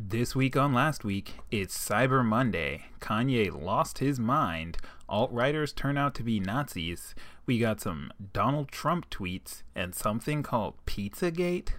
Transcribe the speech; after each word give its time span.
This 0.00 0.36
week 0.36 0.56
on 0.56 0.72
last 0.72 1.02
week, 1.02 1.32
it's 1.50 1.76
Cyber 1.76 2.24
Monday. 2.24 2.84
Kanye 3.00 3.50
lost 3.50 3.98
his 3.98 4.20
mind. 4.20 4.78
Alt 5.08 5.32
writers 5.32 5.72
turn 5.72 5.98
out 5.98 6.14
to 6.14 6.22
be 6.22 6.38
Nazis. 6.38 7.16
We 7.46 7.58
got 7.58 7.80
some 7.80 8.12
Donald 8.32 8.70
Trump 8.70 9.10
tweets 9.10 9.64
and 9.74 9.96
something 9.96 10.44
called 10.44 10.74
Pizzagate. 10.86 11.70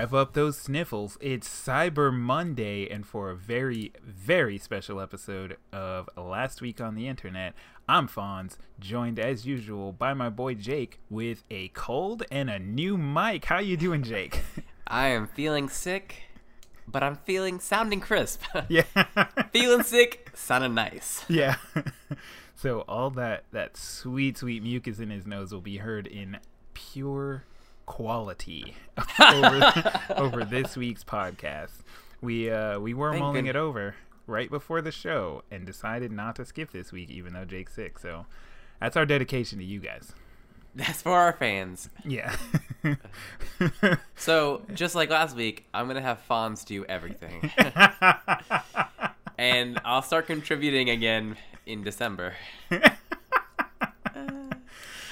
Rev 0.00 0.14
up 0.14 0.32
those 0.32 0.56
sniffles. 0.56 1.18
It's 1.20 1.46
Cyber 1.46 2.10
Monday, 2.10 2.88
and 2.88 3.04
for 3.06 3.28
a 3.28 3.36
very, 3.36 3.92
very 4.02 4.56
special 4.56 4.98
episode 4.98 5.58
of 5.74 6.08
Last 6.16 6.62
Week 6.62 6.80
on 6.80 6.94
the 6.94 7.06
Internet, 7.06 7.52
I'm 7.86 8.08
Fonz, 8.08 8.56
joined 8.78 9.18
as 9.18 9.44
usual 9.44 9.92
by 9.92 10.14
my 10.14 10.30
boy 10.30 10.54
Jake 10.54 11.00
with 11.10 11.44
a 11.50 11.68
cold 11.74 12.22
and 12.30 12.48
a 12.48 12.58
new 12.58 12.96
mic. 12.96 13.44
How 13.44 13.58
you 13.58 13.76
doing, 13.76 14.02
Jake? 14.02 14.40
I 14.86 15.08
am 15.08 15.26
feeling 15.26 15.68
sick, 15.68 16.22
but 16.88 17.02
I'm 17.02 17.16
feeling 17.16 17.60
sounding 17.60 18.00
crisp. 18.00 18.40
yeah, 18.70 18.84
feeling 19.52 19.82
sick, 19.82 20.30
sounding 20.32 20.72
nice. 20.72 21.26
yeah. 21.28 21.56
so 22.56 22.86
all 22.88 23.10
that 23.10 23.44
that 23.52 23.76
sweet, 23.76 24.38
sweet 24.38 24.62
mucus 24.62 24.98
in 24.98 25.10
his 25.10 25.26
nose 25.26 25.52
will 25.52 25.60
be 25.60 25.76
heard 25.76 26.06
in 26.06 26.38
pure 26.72 27.44
quality 27.90 28.76
over, 29.20 30.00
over 30.16 30.44
this 30.44 30.76
week's 30.76 31.02
podcast. 31.02 31.80
We 32.20 32.48
uh 32.50 32.78
we 32.78 32.94
were 32.94 33.10
Thank 33.10 33.22
mulling 33.22 33.44
good- 33.46 33.50
it 33.50 33.56
over 33.56 33.96
right 34.28 34.48
before 34.48 34.80
the 34.80 34.92
show 34.92 35.42
and 35.50 35.66
decided 35.66 36.12
not 36.12 36.36
to 36.36 36.44
skip 36.44 36.70
this 36.70 36.92
week, 36.92 37.10
even 37.10 37.32
though 37.32 37.44
Jake's 37.44 37.74
sick. 37.74 37.98
So 37.98 38.26
that's 38.80 38.96
our 38.96 39.04
dedication 39.04 39.58
to 39.58 39.64
you 39.64 39.80
guys. 39.80 40.12
That's 40.76 41.02
for 41.02 41.16
our 41.18 41.32
fans. 41.32 41.90
Yeah. 42.04 42.36
So, 44.14 44.62
just 44.72 44.94
like 44.94 45.10
last 45.10 45.34
week, 45.34 45.66
I'm 45.74 45.86
going 45.86 45.96
to 45.96 46.02
have 46.02 46.20
Fonz 46.30 46.64
do 46.64 46.84
everything. 46.84 47.50
and 49.38 49.80
I'll 49.84 50.02
start 50.02 50.26
contributing 50.28 50.88
again 50.90 51.36
in 51.66 51.82
December. 51.82 52.34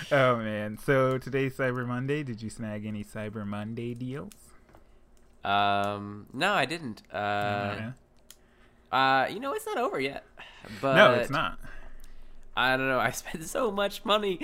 oh 0.12 0.36
man. 0.36 0.78
So 0.78 1.18
today's 1.18 1.56
Cyber 1.56 1.86
Monday. 1.86 2.22
Did 2.22 2.42
you 2.42 2.50
snag 2.50 2.86
any 2.86 3.04
Cyber 3.04 3.46
Monday 3.46 3.94
deals? 3.94 4.32
Um, 5.44 6.26
no, 6.32 6.52
I 6.52 6.64
didn't. 6.66 7.02
Uh, 7.12 7.76
Yeah. 7.78 7.92
uh, 8.92 9.26
you 9.30 9.40
know, 9.40 9.52
it's 9.52 9.66
not 9.66 9.78
over 9.78 10.00
yet. 10.00 10.24
But 10.80 10.96
no, 10.96 11.12
it's 11.14 11.30
not. 11.30 11.58
I 12.56 12.76
don't 12.76 12.88
know. 12.88 12.98
I 12.98 13.10
spent 13.12 13.44
so 13.44 13.70
much 13.70 14.04
money 14.04 14.40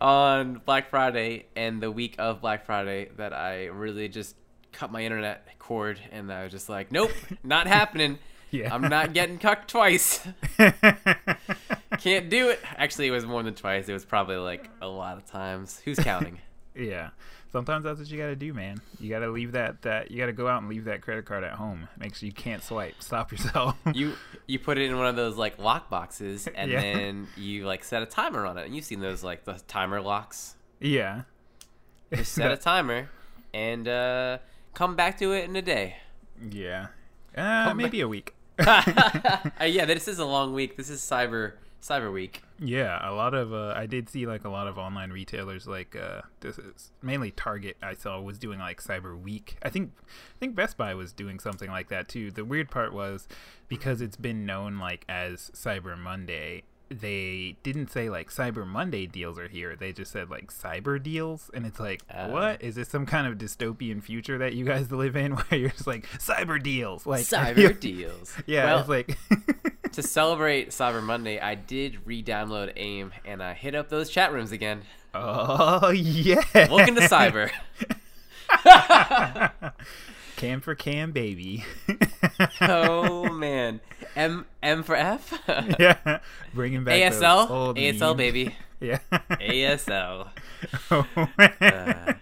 on 0.00 0.60
Black 0.64 0.88
Friday 0.90 1.46
and 1.54 1.82
the 1.82 1.90
week 1.90 2.16
of 2.18 2.40
Black 2.40 2.64
Friday 2.64 3.10
that 3.16 3.32
I 3.32 3.66
really 3.66 4.08
just 4.08 4.34
cut 4.72 4.90
my 4.90 5.02
internet 5.04 5.46
cord 5.58 6.00
and 6.10 6.32
I 6.32 6.44
was 6.44 6.52
just 6.52 6.68
like, 6.68 6.90
nope, 6.90 7.10
not 7.44 7.66
happening. 7.66 8.18
Yeah. 8.50 8.74
I'm 8.74 8.82
not 8.82 9.12
getting 9.12 9.38
cucked 9.38 9.70
twice. 9.70 10.26
Can't 12.00 12.28
do 12.30 12.48
it. 12.48 12.60
Actually, 12.76 13.08
it 13.08 13.10
was 13.12 13.26
more 13.26 13.42
than 13.42 13.54
twice. 13.54 13.88
It 13.88 13.92
was 13.92 14.04
probably 14.04 14.36
like 14.36 14.68
a 14.80 14.88
lot 14.88 15.16
of 15.16 15.26
times. 15.26 15.80
Who's 15.84 15.98
counting? 16.00 16.38
yeah. 16.74 17.10
Sometimes 17.52 17.82
that's 17.82 17.98
what 17.98 18.08
you 18.08 18.16
gotta 18.16 18.36
do, 18.36 18.54
man. 18.54 18.80
You 19.00 19.10
gotta 19.10 19.28
leave 19.28 19.52
that 19.52 19.82
that 19.82 20.10
you 20.12 20.18
gotta 20.18 20.32
go 20.32 20.46
out 20.46 20.60
and 20.62 20.70
leave 20.70 20.84
that 20.84 21.00
credit 21.02 21.24
card 21.26 21.42
at 21.42 21.52
home. 21.54 21.88
Make 21.98 22.14
sure 22.14 22.26
you 22.28 22.32
can't 22.32 22.62
swipe. 22.62 22.94
Stop 23.02 23.32
yourself. 23.32 23.76
you 23.92 24.14
you 24.46 24.58
put 24.60 24.78
it 24.78 24.88
in 24.88 24.96
one 24.96 25.06
of 25.08 25.16
those 25.16 25.36
like 25.36 25.58
lock 25.58 25.90
boxes 25.90 26.46
and 26.54 26.70
Yeah. 26.70 26.80
then 26.80 27.26
you 27.36 27.66
like 27.66 27.82
set 27.82 28.02
a 28.02 28.06
timer 28.06 28.46
on 28.46 28.56
it. 28.56 28.66
And 28.66 28.74
you've 28.76 28.84
seen 28.84 29.00
those 29.00 29.24
like 29.24 29.44
the 29.44 29.54
timer 29.66 30.00
locks. 30.00 30.54
yeah. 30.80 31.22
Just 32.14 32.32
set 32.32 32.50
a 32.50 32.56
timer 32.56 33.08
and 33.54 33.86
uh, 33.86 34.38
come 34.74 34.94
back 34.96 35.18
to 35.18 35.32
it 35.32 35.48
in 35.48 35.54
a 35.56 35.62
day. 35.62 35.96
Yeah. 36.50 36.86
Uh, 37.36 37.72
maybe 37.74 38.00
a 38.00 38.08
week. 38.08 38.34
uh, 38.58 38.82
yeah, 39.64 39.84
this 39.86 40.08
is 40.08 40.18
a 40.18 40.24
long 40.24 40.52
week. 40.52 40.76
This 40.76 40.90
is 40.90 41.00
Cyber 41.00 41.52
Cyber 41.80 42.12
Week. 42.12 42.42
Yeah, 42.58 42.98
a 43.08 43.12
lot 43.12 43.34
of 43.34 43.52
uh, 43.52 43.72
I 43.74 43.86
did 43.86 44.08
see 44.08 44.26
like 44.26 44.44
a 44.44 44.50
lot 44.50 44.66
of 44.66 44.76
online 44.78 45.10
retailers 45.10 45.66
like 45.66 45.96
uh 45.96 46.22
this 46.40 46.58
is 46.58 46.90
mainly 47.02 47.30
Target 47.30 47.76
I 47.82 47.94
saw 47.94 48.20
was 48.20 48.38
doing 48.38 48.58
like 48.58 48.82
Cyber 48.82 49.18
Week. 49.18 49.56
I 49.62 49.70
think 49.70 49.92
I 50.06 50.38
think 50.38 50.54
Best 50.54 50.76
Buy 50.76 50.94
was 50.94 51.12
doing 51.12 51.38
something 51.38 51.70
like 51.70 51.88
that 51.88 52.08
too. 52.08 52.30
The 52.30 52.44
weird 52.44 52.70
part 52.70 52.92
was 52.92 53.26
because 53.68 54.00
it's 54.00 54.16
been 54.16 54.44
known 54.44 54.78
like 54.78 55.04
as 55.08 55.50
Cyber 55.54 55.98
Monday, 55.98 56.64
they 56.90 57.56
didn't 57.62 57.88
say 57.90 58.10
like 58.10 58.30
Cyber 58.30 58.66
Monday 58.66 59.06
deals 59.06 59.38
are 59.38 59.46
here. 59.48 59.76
They 59.76 59.92
just 59.92 60.10
said 60.10 60.28
like 60.28 60.52
cyber 60.52 61.00
deals 61.00 61.50
and 61.54 61.64
it's 61.64 61.78
like 61.78 62.02
Uh. 62.10 62.28
what? 62.28 62.62
Is 62.62 62.74
this 62.74 62.88
some 62.88 63.06
kind 63.06 63.26
of 63.26 63.38
dystopian 63.38 64.02
future 64.02 64.38
that 64.38 64.54
you 64.54 64.64
guys 64.64 64.90
live 64.92 65.14
in 65.16 65.32
where 65.36 65.60
you're 65.60 65.70
just 65.70 65.86
like 65.86 66.06
cyber 66.18 66.60
deals? 66.62 67.06
Like 67.06 67.24
Cyber 67.26 67.78
deals. 67.80 68.36
Yeah, 68.46 68.64
Well, 68.66 68.78
it's 68.80 68.88
like 68.88 69.18
to 69.92 70.02
celebrate 70.02 70.70
Cyber 70.70 71.02
Monday, 71.02 71.38
I 71.40 71.54
did 71.54 72.04
re-download 72.06 72.72
AIM 72.76 73.12
and 73.24 73.42
I 73.42 73.54
hit 73.54 73.74
up 73.74 73.88
those 73.88 74.10
chat 74.10 74.32
rooms 74.32 74.50
again. 74.52 74.82
Oh 75.14 75.90
yeah. 75.90 76.42
Welcome 76.54 76.96
to 76.96 77.02
Cyber. 77.02 77.50
Cam 80.40 80.62
for 80.62 80.74
cam, 80.74 81.12
baby. 81.12 81.64
oh 82.62 83.28
man, 83.32 83.80
M 84.16 84.46
M 84.62 84.82
for 84.82 84.96
F. 84.96 85.38
yeah, 85.78 86.20
bringing 86.54 86.82
back 86.82 86.94
ASL, 87.12 87.74
ASL 87.76 88.00
memes. 88.00 88.16
baby, 88.16 88.56
Yeah. 88.80 88.98
ASL. 89.12 90.28
oh, 90.90 91.06
man. 91.36 91.52
Uh, 91.60 92.12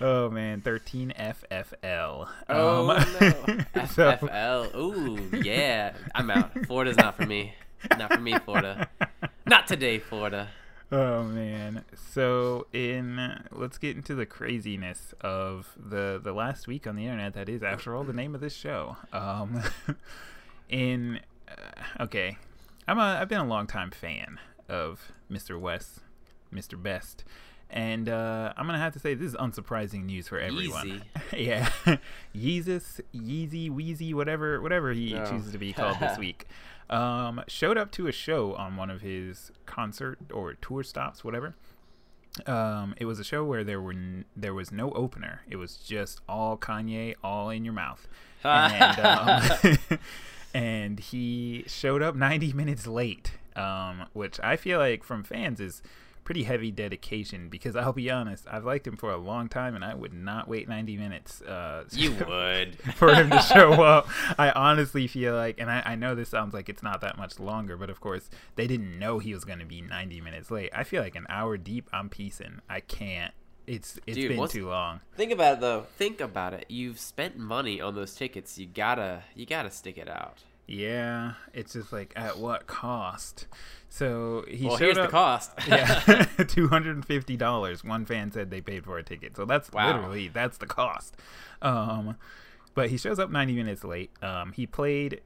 oh 0.00 0.30
man, 0.30 0.62
thirteen 0.62 1.12
FFL. 1.18 2.28
Oh 2.48 2.78
Um, 2.80 2.86
no, 2.86 3.84
so- 3.84 4.12
FFL. 4.12 4.74
Ooh, 4.74 5.38
yeah, 5.42 5.92
I'm 6.14 6.30
out. 6.30 6.52
Florida's 6.66 6.96
not 6.96 7.18
for 7.18 7.26
me. 7.26 7.52
Not 7.98 8.14
for 8.14 8.20
me, 8.20 8.32
Florida. 8.38 8.88
Not 9.44 9.66
today, 9.66 9.98
Florida. 9.98 10.48
Oh 10.92 11.22
man. 11.24 11.84
So 12.12 12.66
in 12.72 13.42
let's 13.50 13.78
get 13.78 13.96
into 13.96 14.14
the 14.14 14.26
craziness 14.26 15.14
of 15.22 15.70
the 15.76 16.20
the 16.22 16.32
last 16.34 16.66
week 16.68 16.86
on 16.86 16.96
the 16.96 17.04
internet 17.06 17.32
that 17.34 17.48
is 17.48 17.62
after 17.62 17.94
all 17.96 18.04
the 18.04 18.12
name 18.12 18.34
of 18.34 18.40
this 18.42 18.54
show. 18.54 18.98
Um 19.12 19.62
in 20.68 21.20
uh, 21.48 22.02
okay. 22.02 22.36
I'm 22.86 22.98
a 22.98 23.18
I've 23.20 23.28
been 23.28 23.40
a 23.40 23.46
long 23.46 23.66
time 23.66 23.90
fan 23.90 24.38
of 24.68 25.12
Mr. 25.30 25.58
West, 25.58 26.00
Mr. 26.52 26.80
Best. 26.80 27.24
And 27.70 28.06
uh, 28.10 28.52
I'm 28.54 28.66
gonna 28.66 28.76
have 28.78 28.92
to 28.92 28.98
say 28.98 29.14
this 29.14 29.28
is 29.30 29.36
unsurprising 29.36 30.04
news 30.04 30.28
for 30.28 30.38
everyone. 30.38 31.04
yeah, 31.34 31.70
Yeezus, 32.36 33.00
Yeezy, 33.14 33.70
Wheezy, 33.70 34.12
whatever, 34.12 34.60
whatever 34.60 34.92
he 34.92 35.14
No. 35.14 35.24
chooses 35.24 35.52
to 35.52 35.58
be 35.58 35.72
called 35.72 35.98
this 35.98 36.18
week, 36.18 36.46
um, 36.92 37.42
showed 37.48 37.78
up 37.78 37.90
to 37.92 38.06
a 38.06 38.12
show 38.12 38.54
on 38.54 38.76
one 38.76 38.90
of 38.90 39.00
his 39.00 39.50
concert 39.66 40.18
or 40.32 40.54
tour 40.54 40.82
stops, 40.82 41.24
whatever. 41.24 41.54
Um, 42.46 42.94
it 42.98 43.04
was 43.04 43.18
a 43.18 43.24
show 43.24 43.44
where 43.44 43.64
there 43.64 43.80
were 43.80 43.92
n- 43.92 44.24
there 44.36 44.54
was 44.54 44.70
no 44.70 44.90
opener. 44.92 45.42
It 45.48 45.56
was 45.56 45.76
just 45.76 46.20
all 46.28 46.56
Kanye, 46.56 47.14
all 47.22 47.50
in 47.50 47.64
your 47.64 47.74
mouth, 47.74 48.06
and 48.44 48.98
um, 49.00 49.98
and 50.54 51.00
he 51.00 51.64
showed 51.66 52.02
up 52.02 52.14
90 52.14 52.52
minutes 52.52 52.86
late, 52.86 53.32
um, 53.56 54.06
which 54.12 54.38
I 54.40 54.56
feel 54.56 54.78
like 54.78 55.04
from 55.04 55.24
fans 55.24 55.60
is 55.60 55.82
pretty 56.32 56.44
heavy 56.44 56.70
dedication 56.70 57.50
because 57.50 57.76
I'll 57.76 57.92
be 57.92 58.10
honest, 58.10 58.46
I've 58.50 58.64
liked 58.64 58.86
him 58.86 58.96
for 58.96 59.12
a 59.12 59.18
long 59.18 59.50
time 59.50 59.74
and 59.74 59.84
I 59.84 59.94
would 59.94 60.14
not 60.14 60.48
wait 60.48 60.66
90 60.66 60.96
minutes 60.96 61.42
uh, 61.42 61.84
You 61.92 62.14
would. 62.26 62.78
for 62.94 63.14
him 63.14 63.28
to 63.28 63.38
show 63.40 63.72
up. 63.72 64.08
I 64.38 64.50
honestly 64.50 65.06
feel 65.08 65.34
like, 65.34 65.60
and 65.60 65.70
I, 65.70 65.82
I 65.84 65.94
know 65.94 66.14
this 66.14 66.30
sounds 66.30 66.54
like 66.54 66.70
it's 66.70 66.82
not 66.82 67.02
that 67.02 67.18
much 67.18 67.38
longer, 67.38 67.76
but 67.76 67.90
of 67.90 68.00
course 68.00 68.30
they 68.56 68.66
didn't 68.66 68.98
know 68.98 69.18
he 69.18 69.34
was 69.34 69.44
going 69.44 69.58
to 69.58 69.66
be 69.66 69.82
90 69.82 70.22
minutes 70.22 70.50
late. 70.50 70.70
I 70.74 70.84
feel 70.84 71.02
like 71.02 71.16
an 71.16 71.26
hour 71.28 71.58
deep, 71.58 71.90
I'm 71.92 72.08
piecing. 72.08 72.62
I 72.66 72.80
can't. 72.80 73.34
It's 73.66 74.00
it's 74.06 74.16
Dude, 74.16 74.34
been 74.34 74.48
too 74.48 74.70
long. 74.70 75.00
Think 75.14 75.32
about 75.32 75.58
it 75.58 75.60
though. 75.60 75.82
Think 75.98 76.22
about 76.22 76.54
it. 76.54 76.64
You've 76.70 76.98
spent 76.98 77.36
money 77.36 77.78
on 77.78 77.94
those 77.94 78.14
tickets. 78.14 78.56
You 78.56 78.66
gotta, 78.66 79.24
you 79.34 79.44
gotta 79.44 79.70
stick 79.70 79.98
it 79.98 80.08
out. 80.08 80.38
Yeah, 80.66 81.32
it's 81.52 81.72
just 81.74 81.92
like 81.92 82.12
at 82.16 82.38
what 82.38 82.66
cost? 82.66 83.46
So 83.88 84.44
he 84.48 84.66
well, 84.66 84.76
showed 84.78 84.84
here's 84.84 84.98
up. 84.98 85.06
the 85.06 85.10
cost. 85.10 85.50
yeah, 85.68 86.24
two 86.48 86.68
hundred 86.68 86.96
and 86.96 87.04
fifty 87.04 87.36
dollars. 87.36 87.84
One 87.84 88.06
fan 88.06 88.30
said 88.32 88.50
they 88.50 88.60
paid 88.60 88.84
for 88.84 88.96
a 88.98 89.02
ticket, 89.02 89.36
so 89.36 89.44
that's 89.44 89.70
Wow. 89.72 89.94
literally 89.96 90.28
that's 90.28 90.58
the 90.58 90.66
cost. 90.66 91.16
Um, 91.60 92.16
but 92.74 92.90
he 92.90 92.96
shows 92.96 93.18
up 93.18 93.30
ninety 93.30 93.54
minutes 93.54 93.84
late. 93.84 94.10
Um, 94.22 94.52
he 94.52 94.66
played. 94.66 95.20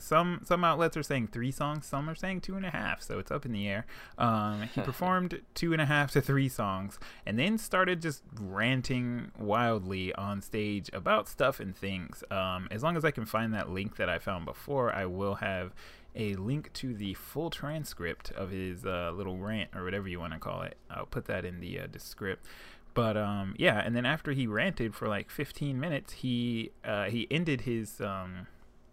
Some 0.00 0.42
some 0.44 0.64
outlets 0.64 0.96
are 0.96 1.02
saying 1.02 1.28
three 1.28 1.50
songs, 1.50 1.86
some 1.86 2.08
are 2.08 2.14
saying 2.14 2.42
two 2.42 2.56
and 2.56 2.64
a 2.64 2.70
half, 2.70 3.02
so 3.02 3.18
it's 3.18 3.30
up 3.30 3.44
in 3.44 3.52
the 3.52 3.68
air. 3.68 3.86
Um, 4.16 4.62
he 4.74 4.80
performed 4.82 5.40
two 5.54 5.72
and 5.72 5.82
a 5.82 5.86
half 5.86 6.12
to 6.12 6.20
three 6.20 6.48
songs, 6.48 6.98
and 7.26 7.38
then 7.38 7.58
started 7.58 8.00
just 8.00 8.22
ranting 8.40 9.32
wildly 9.38 10.14
on 10.14 10.40
stage 10.40 10.88
about 10.92 11.28
stuff 11.28 11.58
and 11.58 11.76
things. 11.76 12.22
Um, 12.30 12.68
as 12.70 12.82
long 12.82 12.96
as 12.96 13.04
I 13.04 13.10
can 13.10 13.26
find 13.26 13.52
that 13.54 13.70
link 13.70 13.96
that 13.96 14.08
I 14.08 14.18
found 14.18 14.44
before, 14.44 14.94
I 14.94 15.06
will 15.06 15.36
have 15.36 15.74
a 16.14 16.34
link 16.34 16.72
to 16.74 16.94
the 16.94 17.14
full 17.14 17.50
transcript 17.50 18.30
of 18.32 18.50
his 18.50 18.84
uh, 18.84 19.12
little 19.14 19.36
rant 19.38 19.70
or 19.74 19.84
whatever 19.84 20.08
you 20.08 20.20
want 20.20 20.32
to 20.32 20.38
call 20.38 20.62
it. 20.62 20.76
I'll 20.90 21.06
put 21.06 21.26
that 21.26 21.44
in 21.44 21.60
the 21.60 21.80
uh, 21.80 21.86
descript. 21.86 22.46
But 22.94 23.16
um, 23.16 23.54
yeah, 23.58 23.80
and 23.84 23.94
then 23.94 24.06
after 24.06 24.32
he 24.32 24.46
ranted 24.46 24.94
for 24.94 25.06
like 25.06 25.30
15 25.30 25.78
minutes, 25.78 26.14
he 26.14 26.72
uh, 26.84 27.04
he 27.04 27.28
ended 27.30 27.62
his 27.62 28.00
um, 28.00 28.48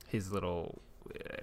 his 0.08 0.32
little 0.32 0.82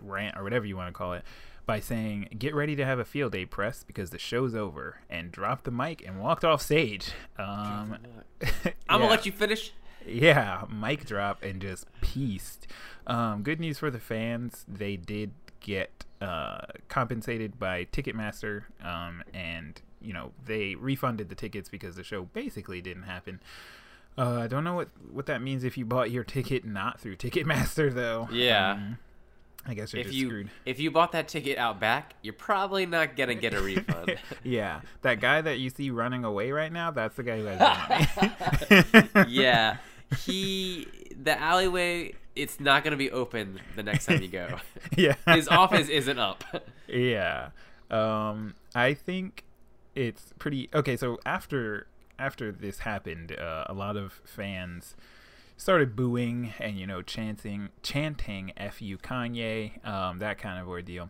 rant 0.00 0.36
or 0.36 0.42
whatever 0.42 0.66
you 0.66 0.76
want 0.76 0.88
to 0.88 0.92
call 0.92 1.12
it 1.12 1.24
by 1.66 1.80
saying, 1.80 2.28
"Get 2.38 2.54
ready 2.54 2.76
to 2.76 2.84
have 2.84 2.98
a 2.98 3.04
field 3.04 3.32
day, 3.32 3.46
press, 3.46 3.84
because 3.84 4.10
the 4.10 4.18
show's 4.18 4.54
over," 4.54 4.98
and 5.08 5.30
dropped 5.30 5.64
the 5.64 5.70
mic 5.70 6.04
and 6.06 6.20
walked 6.20 6.44
off 6.44 6.62
stage. 6.62 7.12
Um, 7.38 7.98
I'm 8.88 9.00
gonna 9.00 9.06
let 9.06 9.26
you 9.26 9.32
finish. 9.32 9.72
Yeah, 10.06 10.64
mic 10.68 11.04
drop 11.04 11.42
and 11.42 11.60
just 11.60 11.86
pieced. 12.00 12.66
Um, 13.06 13.42
good 13.42 13.60
news 13.60 13.78
for 13.78 13.90
the 13.90 14.00
fans. 14.00 14.64
They 14.66 14.96
did 14.96 15.32
get 15.60 16.04
uh, 16.20 16.66
compensated 16.88 17.58
by 17.58 17.86
Ticketmaster, 17.86 18.64
um, 18.82 19.22
and 19.32 19.80
you 20.00 20.12
know 20.12 20.32
they 20.44 20.74
refunded 20.74 21.28
the 21.28 21.34
tickets 21.34 21.68
because 21.68 21.96
the 21.96 22.04
show 22.04 22.24
basically 22.24 22.80
didn't 22.80 23.04
happen. 23.04 23.40
Uh, 24.18 24.40
I 24.40 24.46
don't 24.46 24.64
know 24.64 24.74
what 24.74 24.88
what 25.10 25.26
that 25.26 25.40
means 25.40 25.64
if 25.64 25.78
you 25.78 25.84
bought 25.84 26.10
your 26.10 26.24
ticket 26.24 26.64
not 26.64 27.00
through 27.00 27.16
Ticketmaster 27.16 27.92
though. 27.92 28.28
Yeah. 28.32 28.72
Um, 28.72 28.98
I 29.66 29.74
guess 29.74 29.92
you're 29.92 30.00
If 30.00 30.12
you 30.12 30.26
screwed. 30.28 30.50
if 30.66 30.80
you 30.80 30.90
bought 30.90 31.12
that 31.12 31.28
ticket 31.28 31.56
out 31.58 31.78
back, 31.78 32.14
you're 32.22 32.34
probably 32.34 32.84
not 32.86 33.16
gonna 33.16 33.34
get 33.36 33.54
a 33.54 33.60
refund. 33.60 34.18
yeah, 34.44 34.80
that 35.02 35.20
guy 35.20 35.40
that 35.40 35.58
you 35.60 35.70
see 35.70 35.90
running 35.90 36.24
away 36.24 36.50
right 36.50 36.72
now, 36.72 36.90
that's 36.90 37.14
the 37.16 37.22
guy 37.22 37.38
who 37.38 37.44
has 37.46 37.60
money. 39.14 39.28
yeah, 39.28 39.76
he 40.24 40.88
the 41.22 41.38
alleyway. 41.40 42.14
It's 42.34 42.58
not 42.58 42.82
gonna 42.82 42.96
be 42.96 43.10
open 43.10 43.60
the 43.76 43.82
next 43.82 44.06
time 44.06 44.22
you 44.22 44.28
go. 44.28 44.58
yeah. 44.96 45.14
His 45.26 45.48
office 45.48 45.88
isn't 45.88 46.18
up. 46.18 46.42
yeah 46.88 47.50
um 47.90 48.54
i 48.74 48.94
think 48.94 49.44
it's 49.94 50.32
pretty 50.38 50.70
okay 50.74 50.96
so 50.96 51.18
after 51.26 51.86
after 52.18 52.50
this 52.50 52.78
happened 52.80 53.32
uh, 53.38 53.64
a 53.66 53.74
lot 53.74 53.98
of 53.98 54.20
fans 54.24 54.96
started 55.62 55.94
booing 55.94 56.52
and 56.58 56.76
you 56.76 56.84
know 56.84 57.00
chanting 57.00 57.68
chanting 57.84 58.50
fu 58.72 58.98
kanye 58.98 59.86
um, 59.86 60.18
that 60.18 60.36
kind 60.36 60.60
of 60.60 60.66
ordeal 60.66 61.08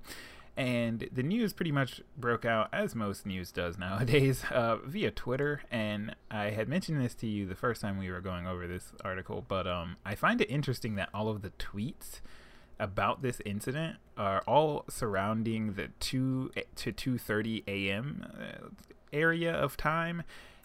and 0.58 1.08
the 1.10 1.22
news 1.22 1.54
pretty 1.54 1.72
much 1.72 2.02
broke 2.18 2.44
out 2.44 2.68
as 2.70 2.94
most 2.94 3.24
news 3.24 3.50
does 3.50 3.78
nowadays 3.86 4.44
uh, 4.50 4.76
via 4.84 5.10
twitter 5.10 5.62
and 5.70 6.14
i 6.30 6.50
had 6.50 6.68
mentioned 6.68 7.02
this 7.02 7.14
to 7.14 7.26
you 7.26 7.46
the 7.46 7.54
first 7.54 7.80
time 7.80 7.96
we 7.96 8.10
were 8.10 8.20
going 8.20 8.46
over 8.46 8.66
this 8.66 8.92
article 9.02 9.42
but 9.48 9.66
um, 9.66 9.96
i 10.04 10.14
find 10.14 10.42
it 10.42 10.50
interesting 10.50 10.96
that 10.96 11.08
all 11.14 11.30
of 11.30 11.40
the 11.40 11.50
tweets 11.52 12.20
about 12.78 13.22
this 13.22 13.40
incident 13.46 13.96
are 14.18 14.42
all 14.46 14.84
surrounding 14.86 15.72
the 15.74 15.88
2 16.00 16.50
to 16.76 16.92
2:30 16.92 17.62
a.m. 17.66 18.26
uh, 18.38 18.66
area 19.14 19.54
of 19.54 19.78
time 19.78 20.22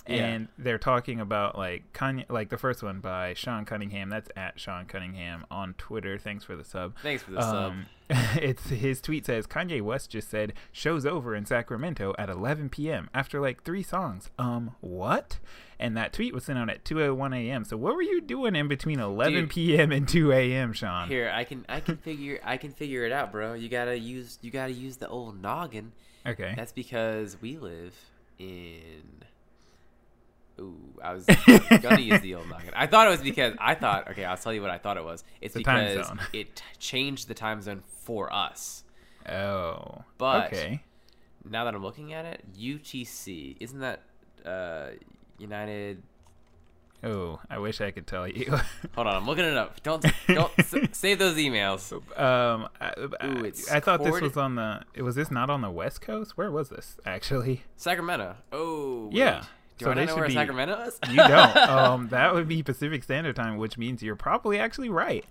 Yeah. 0.09 0.25
and 0.25 0.47
they're 0.57 0.77
talking 0.77 1.19
about 1.19 1.57
like 1.57 1.91
Kanye 1.93 2.25
like 2.29 2.49
the 2.49 2.57
first 2.57 2.81
one 2.83 2.99
by 2.99 3.33
Sean 3.33 3.65
Cunningham 3.65 4.09
that's 4.09 4.29
at 4.35 4.59
Sean 4.59 4.85
Cunningham 4.85 5.45
on 5.51 5.73
Twitter 5.77 6.17
thanks 6.17 6.43
for 6.43 6.55
the 6.55 6.63
sub 6.63 6.93
Thanks 7.03 7.23
for 7.23 7.31
the 7.31 7.41
sub. 7.41 7.55
um, 7.71 7.85
it's 8.41 8.69
his 8.69 9.01
tweet 9.01 9.25
says 9.25 9.45
Kanye 9.47 9.81
West 9.81 10.09
just 10.11 10.29
said 10.29 10.53
shows 10.71 11.05
over 11.05 11.35
in 11.35 11.45
Sacramento 11.45 12.13
at 12.17 12.29
11 12.29 12.69
p.m. 12.69 13.09
after 13.13 13.41
like 13.41 13.63
three 13.63 13.83
songs. 13.83 14.29
Um, 14.39 14.75
what? 14.79 15.39
And 15.79 15.95
that 15.97 16.13
tweet 16.13 16.33
was 16.33 16.45
sent 16.45 16.57
out 16.57 16.69
at 16.69 16.85
2:01 16.85 17.35
a.m. 17.35 17.65
So 17.65 17.75
what 17.75 17.93
were 17.95 18.01
you 18.01 18.21
doing 18.21 18.55
in 18.55 18.67
between 18.69 18.99
11 18.99 19.33
Dude. 19.33 19.49
p.m. 19.49 19.91
and 19.91 20.07
2 20.07 20.31
a.m. 20.31 20.71
Sean? 20.71 21.09
Here, 21.09 21.29
I 21.35 21.43
can 21.43 21.65
I 21.67 21.81
can 21.81 21.97
figure 21.97 22.39
I 22.45 22.55
can 22.55 22.71
figure 22.71 23.03
it 23.05 23.11
out, 23.11 23.31
bro. 23.33 23.53
You 23.53 23.67
gotta 23.67 23.99
use 23.99 24.39
you 24.41 24.51
gotta 24.51 24.71
use 24.71 24.97
the 24.97 25.09
old 25.09 25.41
noggin. 25.41 25.91
Okay. 26.25 26.53
That's 26.55 26.71
because 26.71 27.35
we 27.41 27.57
live 27.57 27.93
in. 28.39 29.03
Ooh, 30.59 30.75
I 31.03 31.13
was 31.13 31.25
gonna 31.81 31.99
use 32.01 32.21
the 32.21 32.35
old 32.35 32.49
noggin. 32.49 32.71
I 32.75 32.87
thought 32.87 33.07
it 33.07 33.11
was 33.11 33.21
because 33.21 33.53
I 33.59 33.75
thought. 33.75 34.09
Okay, 34.11 34.25
I'll 34.25 34.37
tell 34.37 34.53
you 34.53 34.61
what 34.61 34.71
I 34.71 34.77
thought 34.79 34.97
it 34.97 35.03
was. 35.03 35.23
It's 35.41 35.53
The 35.53 35.59
because 35.59 36.11
it 36.33 36.61
changed 36.79 37.27
the 37.27 37.33
time 37.35 37.61
zone 37.61 37.83
for 38.03 38.33
us. 38.33 38.83
oh. 39.29 40.03
But- 40.17 40.47
okay. 40.47 40.81
Now 41.49 41.63
that 41.63 41.73
I'm 41.75 41.81
looking 41.83 42.11
at 42.13 42.25
it, 42.25 42.43
UTC 42.59 43.55
isn't 43.61 43.79
that 43.79 44.01
uh, 44.45 44.87
United? 45.37 46.03
Oh, 47.03 47.39
I 47.49 47.59
wish 47.59 47.79
I 47.79 47.91
could 47.91 48.05
tell 48.07 48.27
you. 48.27 48.49
Hold 48.95 49.07
on, 49.07 49.15
I'm 49.15 49.25
looking 49.25 49.45
it 49.45 49.55
up. 49.55 49.81
Don't 49.83 50.03
don't 50.27 50.51
s- 50.57 50.73
save 50.97 51.19
those 51.19 51.35
emails. 51.37 51.93
um, 52.19 52.67
I, 52.81 52.91
I- 53.21 53.27
Ooh, 53.27 53.45
it's 53.45 53.71
I 53.71 53.79
thought 53.79 54.03
this 54.03 54.19
was 54.19 54.35
on 54.35 54.55
the. 54.55 54.81
It 54.95 55.03
was 55.03 55.15
this 55.15 55.29
not 55.31 55.49
on 55.49 55.61
the 55.61 55.69
West 55.71 56.01
Coast? 56.01 56.35
Where 56.37 56.51
was 56.51 56.69
this 56.69 56.97
actually? 57.05 57.61
Sacramento. 57.77 58.35
Oh, 58.51 59.05
wait. 59.05 59.13
Yeah. 59.15 59.43
Do 59.77 59.85
So 59.85 59.91
I 59.91 59.93
they 59.95 60.01
know 60.01 60.07
should 60.13 60.19
where 60.19 60.27
be- 60.27 60.33
Sacramento 60.33 60.81
is? 60.87 60.99
You 61.09 61.17
don't. 61.17 61.57
um, 61.69 62.07
that 62.09 62.33
would 62.33 62.47
be 62.47 62.63
Pacific 62.63 63.03
Standard 63.03 63.35
Time, 63.35 63.57
which 63.57 63.77
means 63.77 64.01
you're 64.01 64.15
probably 64.15 64.59
actually 64.59 64.89
right. 64.89 65.23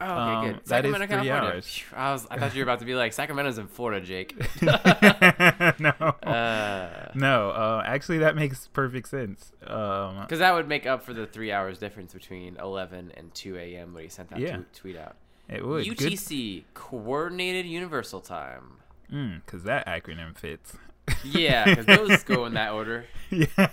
Oh, 0.00 0.04
okay, 0.04 0.14
Um, 0.14 0.44
good. 0.46 0.54
that 0.54 0.84
is 0.84 0.92
Sacramento, 0.92 1.06
three 1.06 1.28
California. 1.28 1.52
hours. 1.54 1.82
I 1.94 2.12
was, 2.12 2.26
I 2.28 2.38
thought 2.38 2.54
you 2.54 2.58
were 2.60 2.64
about 2.64 2.80
to 2.80 2.84
be 2.84 2.96
like 2.96 3.12
Sacramento's 3.12 3.58
in 3.58 3.68
Florida, 3.68 4.04
Jake. 4.04 4.34
no. 4.62 5.90
Uh, 5.90 7.08
no. 7.14 7.50
Uh, 7.50 7.82
actually, 7.86 8.18
that 8.18 8.34
makes 8.34 8.66
perfect 8.68 9.08
sense. 9.08 9.52
Um, 9.66 10.20
because 10.22 10.40
that 10.40 10.54
would 10.54 10.66
make 10.66 10.86
up 10.86 11.04
for 11.04 11.14
the 11.14 11.26
three 11.26 11.52
hours 11.52 11.78
difference 11.78 12.12
between 12.12 12.56
11 12.56 13.12
and 13.16 13.32
2 13.34 13.56
a.m. 13.56 13.94
when 13.94 14.02
he 14.02 14.08
sent 14.08 14.30
that 14.30 14.40
Yeah. 14.40 14.56
tweet, 14.56 14.72
tweet 14.74 14.96
out. 14.96 15.14
it 15.48 15.64
would. 15.64 15.84
Good. 15.86 15.98
UTC, 15.98 16.64
Coordinated 16.74 17.66
Universal 17.66 18.22
Time. 18.22 18.78
Because 19.08 19.62
that 19.64 19.86
acronym 19.86 20.36
fits. 20.36 20.76
Yeah, 21.24 21.64
because 21.64 21.86
those 21.86 22.22
go 22.24 22.46
in 22.46 22.54
that 22.54 22.72
order. 22.72 23.04
yeah. 23.30 23.68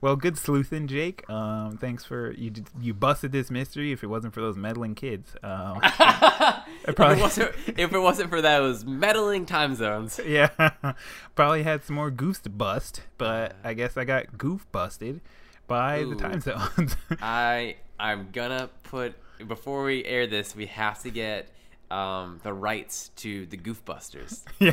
well, 0.00 0.16
good 0.16 0.36
sleuthing, 0.36 0.86
Jake. 0.86 1.28
Um, 1.30 1.78
thanks 1.78 2.04
for 2.04 2.32
you. 2.32 2.52
You 2.80 2.94
busted 2.94 3.32
this 3.32 3.50
mystery. 3.50 3.92
If 3.92 4.02
it 4.02 4.08
wasn't 4.08 4.34
for 4.34 4.40
those 4.40 4.56
meddling 4.56 4.94
kids, 4.94 5.34
um, 5.42 5.80
if, 5.82 6.94
probably- 6.96 7.18
it 7.18 7.22
wasn't, 7.22 7.52
if 7.76 7.92
it 7.92 7.98
wasn't 7.98 8.30
for 8.30 8.42
those 8.42 8.84
meddling 8.84 9.46
time 9.46 9.74
zones. 9.74 10.20
yeah, 10.26 10.48
probably 11.34 11.62
had 11.62 11.84
some 11.84 11.96
more 11.96 12.10
goose 12.10 12.38
to 12.40 12.50
bust. 12.50 13.02
But 13.18 13.56
I 13.64 13.74
guess 13.74 13.96
I 13.96 14.04
got 14.04 14.36
goof 14.38 14.66
busted 14.72 15.20
by 15.66 16.04
the 16.04 16.16
time 16.16 16.40
zones. 16.40 16.96
I 17.22 17.76
I'm 17.98 18.28
gonna 18.32 18.68
put 18.82 19.14
before 19.46 19.84
we 19.84 20.04
air 20.04 20.26
this, 20.26 20.54
we 20.54 20.66
have 20.66 21.02
to 21.02 21.10
get 21.10 21.48
um, 21.90 22.40
the 22.42 22.52
rights 22.52 23.10
to 23.16 23.46
the 23.46 23.56
Goofbusters. 23.56 24.42
yeah. 24.58 24.72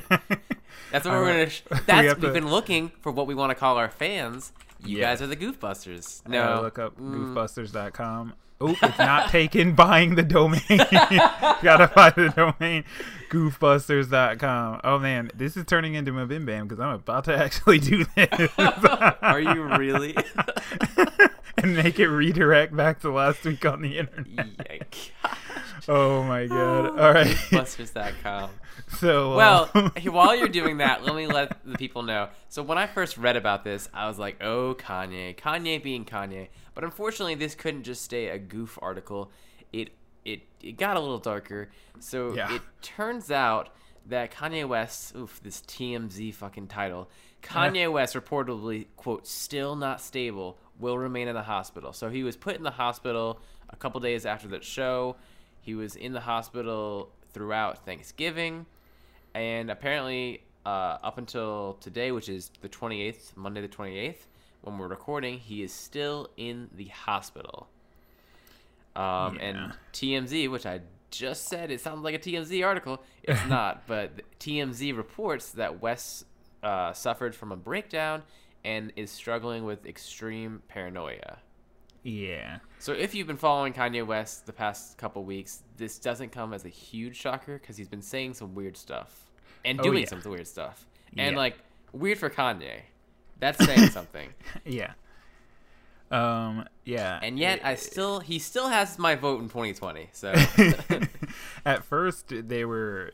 That's 0.92 1.06
what 1.06 1.14
we're 1.16 1.26
gonna. 1.32 1.50
Sh- 1.50 1.62
We 1.72 1.78
that's 1.86 2.08
have 2.08 2.22
been 2.22 2.50
looking 2.50 2.92
for 3.02 3.12
what 3.12 3.28
we 3.28 3.36
want 3.36 3.52
to 3.52 3.56
call 3.56 3.78
our 3.78 3.90
fans. 3.90 4.52
You 4.84 5.00
guys 5.00 5.22
are 5.22 5.28
the 5.28 5.36
Goofbusters. 5.36 6.28
No, 6.28 6.62
look 6.64 6.80
up 6.80 6.98
Mm. 6.98 7.34
goofbusters.com. 7.36 8.34
Oh, 8.64 8.76
it's 8.82 8.98
not 9.00 9.30
taken 9.30 9.74
buying 9.76 10.16
the 10.16 10.22
domain. 10.24 10.62
Gotta 10.70 11.92
buy 11.96 12.10
the 12.12 12.30
domain. 12.36 12.84
Goofbusters.com. 13.30 14.82
Oh 14.84 15.00
man, 15.00 15.32
this 15.36 15.56
is 15.58 15.66
turning 15.66 15.94
into 15.96 16.12
my 16.12 16.26
Bim 16.26 16.46
Bam 16.46 16.68
because 16.68 16.80
I'm 16.80 16.94
about 16.96 17.26
to 17.26 17.36
actually 17.38 17.80
do 17.80 18.06
this. 18.16 18.50
Are 18.58 19.40
you 19.40 19.64
really? 19.78 20.16
and 21.58 21.76
make 21.76 22.00
it 22.00 22.08
redirect 22.08 22.76
back 22.76 23.00
to 23.02 23.12
last 23.12 23.44
week 23.46 23.66
on 23.66 23.82
the 23.82 23.98
internet. 24.00 25.12
yeah. 25.24 25.36
Oh 25.90 26.24
my 26.24 26.46
god. 26.48 27.00
All 27.00 27.14
right. 27.14 27.28
Goofbusters.com. 27.28 28.50
So, 29.00 29.34
uh, 29.34 29.38
Well, 29.38 29.66
while 30.12 30.36
you're 30.36 30.50
doing 30.50 30.78
that, 30.78 31.04
let 31.06 31.16
me 31.16 31.26
let 31.28 31.64
the 31.66 31.78
people 31.78 32.04
know. 32.04 32.30
So 32.50 32.62
when 32.62 32.78
I 32.78 32.88
first 32.88 33.18
read 33.18 33.38
about 33.38 33.64
this, 33.64 33.88
I 33.94 34.08
was 34.08 34.20
like, 34.20 34.42
"Oh, 34.44 34.76
Kanye, 34.76 35.36
Kanye 35.38 35.82
being 35.82 36.04
Kanye." 36.04 36.48
But 36.74 36.84
unfortunately, 36.84 37.36
this 37.36 37.56
couldn't 37.56 37.84
just 37.84 38.02
stay 38.02 38.28
a 38.30 38.38
goof 38.38 38.78
article. 38.82 39.32
It 39.72 39.92
it 40.26 40.42
it 40.62 40.74
got 40.78 40.98
a 40.98 41.00
little 41.00 41.20
darker. 41.20 41.70
So 42.00 42.34
Yeah. 42.34 42.54
it 42.56 42.62
turns 42.82 43.32
out 43.32 43.70
that 44.08 44.32
Kanye 44.32 44.68
West, 44.68 45.16
oof, 45.16 45.40
this 45.44 45.62
TMZ 45.62 46.34
fucking 46.34 46.68
title. 46.68 47.10
Kanye 47.44 47.90
West 47.94 48.16
reportedly, 48.16 48.88
quote, 48.98 49.26
still 49.28 49.76
not 49.76 50.02
stable, 50.02 50.58
will 50.80 50.98
remain 50.98 51.28
in 51.28 51.36
the 51.36 51.44
hospital. 51.44 51.94
So 51.94 52.10
he 52.10 52.24
was 52.24 52.36
put 52.36 52.56
in 52.58 52.64
the 52.64 52.72
hospital 52.72 53.40
a 53.70 53.76
couple 53.78 54.00
days 54.02 54.26
after 54.26 54.48
that 54.50 54.64
show. 54.66 55.16
He 55.62 55.76
was 55.76 55.96
in 55.96 56.14
the 56.14 56.22
hospital 56.22 57.12
throughout 57.34 57.86
Thanksgiving. 57.86 58.66
And 59.34 59.72
apparently, 59.72 60.44
uh, 60.66 60.98
up 61.04 61.18
until 61.18 61.78
today, 61.80 62.12
which 62.12 62.28
is 62.30 62.52
the 62.62 62.70
28th, 62.70 63.36
Monday 63.38 63.62
the 63.62 63.68
28th, 63.68 64.28
when 64.62 64.78
we're 64.78 64.88
recording, 64.88 65.40
he 65.40 65.64
is 65.64 65.72
still 65.74 66.30
in 66.38 66.70
the 66.76 66.88
hospital. 66.88 67.68
Um, 68.96 69.38
And 69.40 69.74
TMZ, 69.94 70.50
which 70.52 70.66
I 70.66 70.82
just 71.10 71.48
said, 71.48 71.72
it 71.72 71.82
sounds 71.82 72.04
like 72.04 72.16
a 72.16 72.20
TMZ 72.20 72.66
article. 72.66 73.02
It's 73.24 73.46
not, 73.48 73.88
but 73.88 74.12
TMZ 74.40 74.96
reports 74.96 75.52
that 75.52 75.82
West 75.82 76.26
uh, 76.62 76.94
suffered 76.94 77.34
from 77.36 77.52
a 77.52 77.56
breakdown 77.58 78.24
and 78.64 78.92
is 78.96 79.10
struggling 79.10 79.64
with 79.66 79.86
extreme 79.86 80.62
paranoia. 80.68 81.40
Yeah. 82.04 82.60
So 82.80 82.94
if 82.94 83.14
you've 83.14 83.28
been 83.28 83.38
following 83.38 83.74
Kanye 83.74 84.06
West 84.06 84.46
the 84.48 84.54
past 84.54 84.98
couple 84.98 85.24
weeks, 85.24 85.62
this 85.78 86.00
doesn't 86.00 86.32
come 86.32 86.54
as 86.54 86.66
a 86.66 86.70
huge 86.70 87.16
shocker 87.16 87.60
because 87.60 87.78
he's 87.78 87.88
been 87.90 88.02
saying 88.02 88.34
some 88.34 88.56
weird 88.56 88.76
stuff 88.76 89.30
and 89.64 89.80
Oh, 89.80 89.84
doing 89.84 90.00
yeah. 90.04 90.10
some 90.10 90.22
weird 90.26 90.48
stuff, 90.48 90.86
and 91.16 91.34
Yeah. 91.34 91.38
like 91.38 91.58
weird 91.94 92.18
for 92.18 92.30
Kanye. 92.30 92.82
That's 93.40 93.64
saying 93.64 93.90
something. 93.92 94.30
Yeah. 94.66 94.94
Um. 96.10 96.66
Yeah. 96.84 97.20
And 97.22 97.40
yet, 97.40 97.62
I 97.64 97.76
still 97.76 98.20
he 98.20 98.40
still 98.40 98.68
has 98.68 98.98
my 99.00 99.16
vote 99.16 99.40
in 99.42 99.48
2020. 99.48 100.10
So 100.12 100.34
At 101.66 101.84
first, 101.86 102.26
they 102.50 102.66
were 102.66 103.12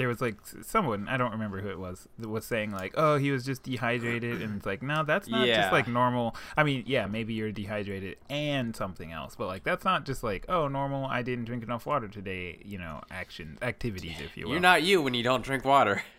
there 0.00 0.08
was 0.08 0.22
like 0.22 0.36
someone 0.62 1.06
I 1.08 1.18
don't 1.18 1.32
remember 1.32 1.60
who 1.60 1.68
it 1.68 1.78
was 1.78 2.08
that 2.18 2.28
was 2.30 2.46
saying 2.46 2.70
like, 2.72 2.94
"Oh, 2.96 3.18
he 3.18 3.30
was 3.30 3.44
just 3.44 3.62
dehydrated," 3.64 4.40
and 4.40 4.56
it's 4.56 4.64
like, 4.64 4.82
no, 4.82 5.04
that's 5.04 5.28
not 5.28 5.46
Yeah. 5.46 5.60
just 5.60 5.72
like 5.72 5.86
normal. 5.86 6.34
I 6.56 6.62
mean, 6.62 6.84
yeah, 6.86 7.04
maybe 7.04 7.34
you're 7.34 7.52
dehydrated 7.52 8.16
and 8.30 8.74
something 8.74 9.12
else, 9.12 9.36
but 9.36 9.46
like 9.46 9.62
that's 9.62 9.84
not 9.84 10.06
just 10.06 10.22
like, 10.24 10.46
oh, 10.48 10.68
normal. 10.68 11.04
I 11.04 11.20
didn't 11.20 11.44
drink 11.44 11.62
enough 11.62 11.84
water 11.84 12.08
today. 12.08 12.58
You 12.64 12.78
know, 12.78 13.02
actions, 13.10 13.58
activities, 13.60 14.16
if 14.20 14.36
you 14.38 14.46
will. 14.46 14.52
you're 14.52 14.60
not 14.60 14.82
you 14.82 15.02
when 15.02 15.12
you 15.12 15.22
don't 15.22 15.44
drink 15.44 15.64
water. 15.66 16.02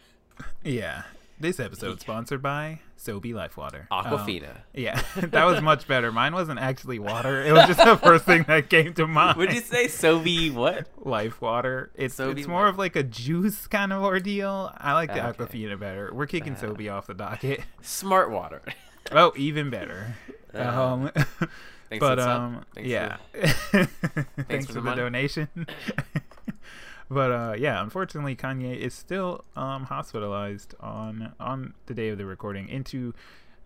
Yeah. 0.64 1.04
This 1.42 1.60
episode 1.60 2.00
sponsored 2.00 2.44
by 2.44 2.82
Sobe 3.00 3.34
Life 3.34 3.58
Water. 3.58 3.88
Um, 3.90 4.06
Aquafina. 4.06 4.58
yeah, 4.76 5.02
that 5.16 5.46
was 5.46 5.60
much 5.60 5.88
better. 5.88 6.12
Mine 6.12 6.36
wasn't 6.36 6.60
actually 6.60 7.00
water. 7.00 7.44
It 7.44 7.52
was 7.52 7.66
just 7.66 7.84
the 7.84 7.98
first 8.04 8.26
thing 8.26 8.44
that 8.48 8.70
came 8.70 8.94
to 8.94 9.08
mind. 9.08 9.38
Would 9.38 9.52
you 9.52 9.62
say 9.62 9.88
Sobe 9.88 10.54
what? 10.54 10.88
Life 11.04 11.42
water. 11.42 11.90
It's 11.96 12.16
Sobe 12.16 12.38
it's 12.38 12.48
more 12.48 12.68
of 12.68 12.78
like 12.78 12.96
a 12.96 13.02
juice 13.02 13.66
kind 13.66 13.92
of 13.92 14.04
ordeal. 14.04 14.72
I 14.78 14.94
like 14.94 15.12
the 15.12 15.28
Okay. 15.30 15.44
Aquafina 15.44 15.80
better. 15.80 16.12
We're 16.14 16.28
kicking 16.28 16.54
Uh. 16.54 16.58
Sobe 16.60 16.94
off 16.94 17.08
the 17.08 17.16
docket. 17.16 17.62
Smart 17.82 18.30
water. 18.30 18.62
Oh, 19.12 19.34
even 19.36 19.72
better. 19.72 20.16
Uh, 20.54 20.60
um, 20.60 21.12
Thanks 21.90 22.00
but 22.00 22.20
for 22.20 22.22
um, 22.30 22.66
Thanks 22.76 22.88
yeah. 22.88 23.18
for 23.32 23.86
Thanks, 24.48 24.68
for 24.68 24.74
for, 24.74 24.82
the 24.82 24.90
the, 24.92 24.96
donation. 24.96 25.48
But 27.12 27.32
uh, 27.32 27.56
yeah, 27.58 27.84
unfortunately, 27.84 28.38
Kanye 28.38 28.77
is 28.77 28.94
still 28.94 29.44
um, 29.58 29.84
hospitalized 29.84 30.75
on 30.80 31.34
on 31.41 31.74
the 31.88 31.94
day 31.94 32.08
of 32.08 32.18
the 32.18 32.25
recording. 32.25 32.70
Into 32.70 33.13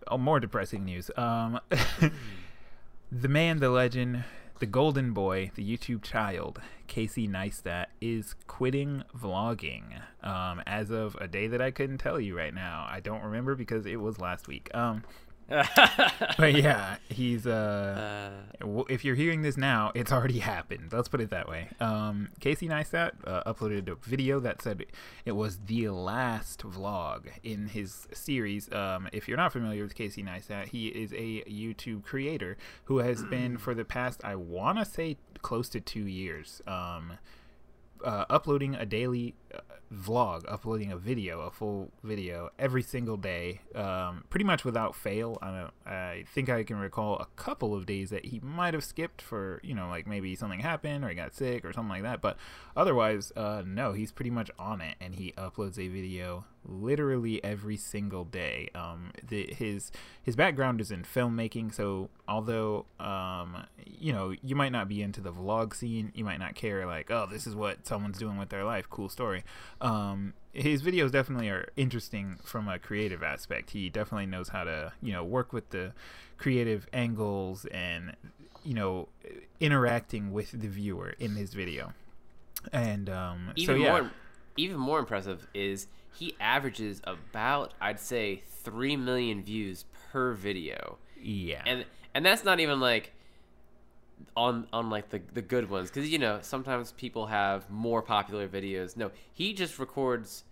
oh, 0.08 0.18
more 0.18 0.40
depressing 0.40 0.84
news. 0.84 1.12
Um, 1.16 1.60
the 3.12 3.28
man, 3.28 3.60
the 3.60 3.70
legend, 3.70 4.24
the 4.58 4.66
golden 4.66 5.12
boy, 5.12 5.52
the 5.54 5.62
YouTube 5.62 6.02
child, 6.02 6.60
Casey 6.88 7.28
Neistat, 7.28 7.86
is 8.00 8.34
quitting 8.48 9.04
vlogging. 9.16 10.02
Um, 10.24 10.60
as 10.66 10.90
of 10.90 11.16
a 11.20 11.28
day 11.28 11.46
that 11.46 11.62
I 11.62 11.70
couldn't 11.70 11.98
tell 11.98 12.18
you 12.18 12.36
right 12.36 12.52
now. 12.52 12.84
I 12.90 12.98
don't 12.98 13.22
remember 13.22 13.54
because 13.54 13.86
it 13.86 14.00
was 14.00 14.18
last 14.18 14.48
week. 14.48 14.68
Um, 14.74 15.04
but 16.38 16.54
yeah, 16.54 16.96
he's 17.08 17.46
uh 17.46 18.32
Uh, 18.60 18.82
if 18.88 19.04
you're 19.04 19.14
hearing 19.14 19.42
this 19.42 19.56
now, 19.56 19.92
it's 19.94 20.12
already 20.12 20.38
happened. 20.40 20.92
Let's 20.92 21.08
put 21.08 21.20
it 21.20 21.30
that 21.30 21.48
way. 21.48 21.68
Um, 21.80 22.28
Casey 22.40 22.68
Neistat 22.68 23.12
uh, 23.24 23.42
uploaded 23.52 23.88
a 23.88 23.94
video 23.96 24.40
that 24.40 24.62
said 24.62 24.84
it 25.24 25.32
was 25.32 25.58
the 25.66 25.88
last 25.88 26.60
vlog 26.60 27.26
in 27.42 27.68
his 27.68 28.08
series. 28.12 28.72
Um, 28.72 29.08
if 29.12 29.28
you're 29.28 29.36
not 29.36 29.52
familiar 29.52 29.82
with 29.82 29.94
Casey 29.94 30.22
Neistat, 30.22 30.66
he 30.68 30.88
is 30.88 31.12
a 31.12 31.42
YouTube 31.44 32.04
creator 32.04 32.56
who 32.84 32.98
has 32.98 33.22
been 33.24 33.58
for 33.58 33.74
the 33.74 33.84
past, 33.84 34.20
I 34.24 34.34
want 34.36 34.78
to 34.78 34.84
say, 34.84 35.16
close 35.42 35.68
to 35.70 35.80
two 35.80 36.06
years. 36.06 36.62
Um, 36.66 37.18
uh, 38.04 38.24
uploading 38.30 38.74
a 38.74 38.86
daily 38.86 39.34
uh, 39.54 39.60
vlog, 39.92 40.44
uploading 40.48 40.90
a 40.90 40.96
video, 40.96 41.40
a 41.40 41.50
full 41.50 41.92
video 42.02 42.50
every 42.58 42.82
single 42.82 43.16
day, 43.16 43.60
um, 43.74 44.24
pretty 44.30 44.44
much 44.44 44.64
without 44.64 44.94
fail. 44.94 45.38
I 45.40 45.68
I 45.86 46.24
think 46.34 46.48
I 46.48 46.64
can 46.64 46.76
recall 46.76 47.16
a 47.18 47.26
couple 47.36 47.74
of 47.74 47.86
days 47.86 48.10
that 48.10 48.26
he 48.26 48.40
might 48.40 48.74
have 48.74 48.84
skipped 48.84 49.22
for, 49.22 49.60
you 49.62 49.74
know, 49.74 49.88
like 49.88 50.06
maybe 50.06 50.34
something 50.34 50.60
happened 50.60 51.04
or 51.04 51.08
he 51.08 51.14
got 51.14 51.34
sick 51.34 51.64
or 51.64 51.72
something 51.72 51.90
like 51.90 52.02
that. 52.02 52.20
But 52.20 52.36
otherwise, 52.76 53.32
uh, 53.36 53.62
no, 53.64 53.92
he's 53.92 54.12
pretty 54.12 54.30
much 54.30 54.50
on 54.58 54.80
it, 54.80 54.96
and 55.00 55.14
he 55.14 55.32
uploads 55.38 55.78
a 55.78 55.88
video 55.88 56.44
literally 56.68 57.42
every 57.44 57.76
single 57.76 58.24
day. 58.24 58.68
Um, 58.74 59.12
the, 59.26 59.52
his 59.52 59.90
his 60.22 60.36
background 60.36 60.80
is 60.80 60.90
in 60.90 61.02
filmmaking, 61.02 61.74
so 61.74 62.10
although 62.28 62.86
um, 63.00 63.64
you 63.84 64.12
know 64.12 64.34
you 64.42 64.54
might 64.54 64.72
not 64.72 64.88
be 64.88 65.02
into 65.02 65.20
the 65.20 65.32
vlog 65.32 65.74
scene, 65.74 66.12
you 66.14 66.24
might 66.24 66.38
not 66.38 66.54
care 66.54 66.86
like, 66.86 67.10
oh, 67.10 67.26
this 67.30 67.46
is 67.46 67.54
what 67.54 67.86
someone's 67.86 68.18
doing 68.18 68.38
with 68.38 68.48
their 68.48 68.64
life, 68.64 68.88
cool 68.90 69.08
story. 69.08 69.44
Um, 69.80 70.34
his 70.52 70.82
videos 70.82 71.12
definitely 71.12 71.48
are 71.48 71.68
interesting 71.76 72.38
from 72.42 72.68
a 72.68 72.78
creative 72.78 73.22
aspect. 73.22 73.70
He 73.70 73.90
definitely 73.90 74.26
knows 74.26 74.48
how 74.48 74.64
to 74.64 74.92
you 75.02 75.12
know 75.12 75.24
work 75.24 75.52
with 75.52 75.70
the 75.70 75.92
creative 76.38 76.86
angles 76.92 77.64
and 77.66 78.14
you 78.64 78.74
know 78.74 79.08
interacting 79.60 80.32
with 80.32 80.50
the 80.50 80.68
viewer 80.68 81.14
in 81.18 81.36
his 81.36 81.54
video. 81.54 81.92
And 82.72 83.08
um, 83.08 83.52
even 83.54 83.76
so 83.76 83.80
yeah. 83.80 83.90
more, 83.92 84.10
even 84.56 84.78
more 84.78 84.98
impressive 84.98 85.46
is 85.54 85.86
he 86.18 86.34
averages 86.40 87.00
about 87.04 87.74
I'd 87.80 88.00
say 88.00 88.42
three 88.62 88.96
million 88.96 89.42
views 89.42 89.84
per 90.10 90.32
video, 90.32 90.98
yeah. 91.20 91.62
and 91.66 91.84
and 92.14 92.24
that's 92.24 92.44
not 92.44 92.60
even 92.60 92.80
like 92.80 93.12
on 94.36 94.66
on 94.72 94.90
like 94.90 95.10
the 95.10 95.20
the 95.34 95.42
good 95.42 95.68
ones 95.68 95.90
because 95.90 96.08
you 96.10 96.18
know 96.18 96.38
sometimes 96.42 96.92
people 96.92 97.26
have 97.26 97.68
more 97.70 98.02
popular 98.02 98.48
videos. 98.48 98.96
No, 98.96 99.10
he 99.32 99.52
just 99.52 99.78
records 99.78 100.44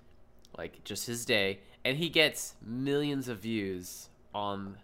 like 0.57 0.85
just 0.85 1.07
his 1.07 1.25
day, 1.25 1.61
and 1.85 1.97
he 1.97 2.09
gets 2.09 2.55
millions 2.65 3.29
of 3.29 3.39
views 3.39 4.09
on 4.35 4.77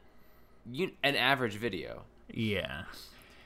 you, 0.71 0.93
an 1.03 1.17
average 1.17 1.55
video. 1.55 2.03
yeah. 2.33 2.85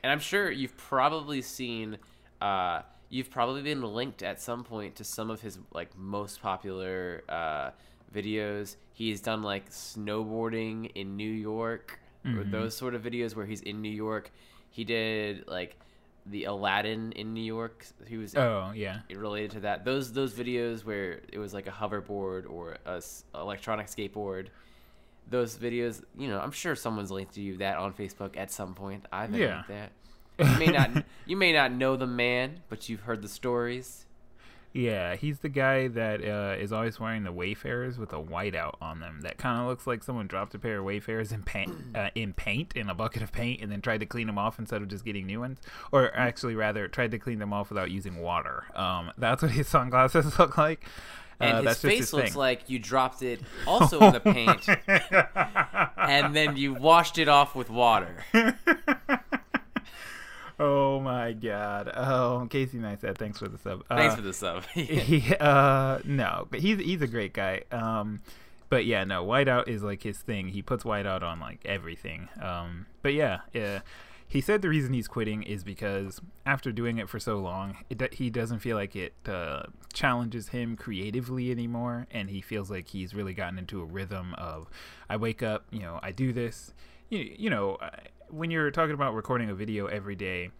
And 0.03 0.13
I'm 0.13 0.21
sure 0.21 0.51
you've 0.51 0.77
probably 0.77 1.41
seen, 1.41 1.97
uh, 2.39 2.83
you've 3.15 3.31
probably 3.31 3.63
been 3.63 3.81
linked 3.83 4.23
at 4.23 4.41
some 4.41 4.65
point 4.65 4.97
to 4.97 5.05
some 5.05 5.31
of 5.31 5.41
his 5.41 5.59
like 5.73 5.97
most 5.97 6.43
popular 6.43 7.23
uh, 7.29 7.71
videos. 8.13 8.77
He's 8.93 9.21
done 9.21 9.43
like 9.43 9.71
snowboarding 9.71 10.91
in 10.95 11.17
New 11.17 11.31
York, 11.31 12.01
or 12.25 12.31
Mhm. 12.45 12.51
those 12.51 12.77
sort 12.77 12.95
of 12.95 13.03
videos 13.03 13.37
where 13.37 13.47
he's 13.47 13.61
in 13.61 13.81
New 13.83 13.91
York. 14.07 14.31
He 14.71 14.83
did 14.85 15.47
like 15.47 15.77
the 16.27 16.45
Aladdin 16.45 17.13
in 17.13 17.35
New 17.35 17.43
York. 17.45 17.87
He 18.09 18.17
was 18.17 18.35
Oh 18.35 18.73
yeah. 18.75 19.01
related 19.15 19.51
to 19.53 19.61
that. 19.61 19.85
Those 19.85 20.13
those 20.13 20.33
videos 20.33 20.85
where 20.85 21.21
it 21.33 21.39
was 21.39 21.53
like 21.55 21.67
a 21.67 21.71
hoverboard 21.71 22.49
or 22.51 22.79
a 22.87 22.97
s- 22.97 23.25
electronic 23.35 23.87
skateboard. 23.87 24.49
Those 25.31 25.57
videos, 25.57 26.03
you 26.19 26.29
know, 26.29 26.41
I'm 26.41 26.51
sure 26.51 26.75
someone's 26.75 27.11
linked 27.11 27.35
to 27.35 27.41
you 27.41 27.59
that 27.59 27.77
on 27.79 27.93
Facebook 27.95 28.37
at 28.37 28.51
some 28.51 28.75
point. 28.75 29.07
I've 29.13 29.35
Yeah. 29.35 29.55
linked 29.55 29.69
that. 29.69 29.93
You 30.39 30.59
may 30.59 30.67
not 30.67 31.05
you 31.27 31.37
may 31.37 31.53
not 31.53 31.73
know 31.73 31.97
the 31.97 32.07
man, 32.07 32.61
but 32.69 32.89
you've 32.89 33.03
heard 33.03 33.23
the 33.23 33.29
stories. 33.29 34.05
Yeah, 34.75 35.15
he's 35.15 35.39
the 35.39 35.49
guy 35.49 35.87
that 35.87 36.21
uh, 36.21 36.57
is 36.61 36.73
always 36.73 36.99
wearing 36.99 37.23
the 37.23 37.31
Wayfarers 37.31 37.97
with 37.97 38.13
a 38.13 38.21
whiteout 38.21 38.75
on 38.81 38.99
them. 38.99 39.21
That 39.21 39.39
kind 39.39 39.61
of 39.61 39.69
looks 39.69 39.87
like 39.87 40.03
someone 40.03 40.27
dropped 40.27 40.53
a 40.57 40.59
pair 40.59 40.81
of 40.81 40.85
Wayfarers 40.85 41.31
in 41.31 41.45
paint, 41.45 41.73
uh, 41.95 42.11
in 42.17 42.33
paint, 42.33 42.73
in 42.75 42.91
a 42.91 42.95
bucket 42.95 43.23
of 43.23 43.31
paint, 43.31 43.61
and 43.61 43.71
then 43.71 43.81
tried 43.81 44.01
to 44.01 44.07
clean 44.07 44.27
them 44.27 44.37
off 44.37 44.59
instead 44.59 44.83
of 44.83 44.89
just 44.89 45.05
getting 45.05 45.27
new 45.27 45.39
ones. 45.39 45.61
Or 45.93 46.13
actually, 46.17 46.57
rather, 46.57 46.89
tried 46.89 47.13
to 47.13 47.21
clean 47.21 47.39
them 47.39 47.53
off 47.53 47.71
without 47.71 47.93
using 47.93 48.17
water. 48.17 48.65
Um, 48.75 49.13
that's 49.17 49.43
what 49.43 49.53
his 49.53 49.69
sunglasses 49.69 50.37
look 50.41 50.59
like. 50.59 50.85
And 51.39 51.53
uh, 51.53 51.57
his 51.59 51.65
that's 51.65 51.83
just 51.83 51.91
face 51.93 51.99
his 52.01 52.13
looks 52.13 52.31
thing. 52.31 52.39
like 52.39 52.69
you 52.69 52.81
dropped 52.81 53.23
it 53.23 53.43
also 53.67 54.01
in 54.01 54.13
the 54.13 54.21
paint 54.21 54.69
and 55.97 56.35
then 56.35 56.57
you 56.57 56.75
washed 56.75 57.19
it 57.19 57.29
off 57.29 57.57
with 57.57 57.71
water. 57.71 58.25
Oh 60.61 61.01
my 61.01 61.33
god. 61.33 61.91
Oh, 61.95 62.47
Casey 62.51 62.79
Neistat, 62.79 63.17
thanks 63.19 63.39
for 63.39 63.49
the 63.49 63.59
sub. 63.59 63.87
Thanks 63.89 64.13
Uh, 64.15 64.17
for 64.17 64.23
the 64.23 64.33
sub. 64.33 64.65
he, 64.75 65.35
uh, 65.41 65.99
no, 66.05 66.47
but 66.51 66.61
he's 66.61 66.79
he's 66.79 67.03
a 67.03 67.07
great 67.07 67.33
guy. 67.33 67.63
Um, 67.71 68.21
but 68.69 68.87
yeah, 68.87 69.05
no, 69.05 69.25
whiteout 69.25 69.69
is 69.69 69.83
like 69.83 70.03
his 70.03 70.19
thing. 70.19 70.49
He 70.49 70.63
puts 70.63 70.85
whiteout 70.85 71.23
on 71.23 71.41
like 71.41 71.61
everything. 71.65 72.29
Um, 72.41 72.87
but 73.03 73.15
yeah, 73.15 73.41
yeah. 73.53 73.81
He 74.27 74.41
said 74.41 74.63
the 74.63 74.69
reason 74.71 74.95
he's 74.95 75.07
quitting 75.07 75.45
is 75.45 75.63
because 75.63 76.21
after 76.45 76.73
doing 76.73 76.99
it 76.99 77.09
for 77.09 77.21
so 77.21 77.37
long, 77.39 77.77
it, 77.89 78.15
he 78.15 78.31
doesn't 78.31 78.61
feel 78.61 78.77
like 78.77 78.97
it 78.97 79.13
uh, 79.29 79.65
challenges 79.93 80.49
him 80.49 80.77
creatively 80.77 81.53
anymore, 81.53 82.09
and 82.11 82.31
he 82.31 82.41
feels 82.41 82.69
like 82.69 82.89
he's 82.89 83.15
really 83.15 83.35
gotten 83.35 83.59
into 83.59 83.81
a 83.81 83.85
rhythm 83.85 84.35
of, 84.35 84.69
I 85.09 85.19
wake 85.19 85.43
up, 85.43 85.67
you 85.71 85.81
know, 85.81 86.01
I 86.03 86.11
do 86.11 86.33
this, 86.33 86.73
you, 87.11 87.33
you 87.39 87.51
know, 87.51 87.79
when 88.31 88.51
you're 88.51 88.71
talking 88.71 88.95
about 88.95 89.15
recording 89.15 89.51
a 89.51 89.55
video 89.55 89.87
every 89.87 90.17
day, 90.17 90.51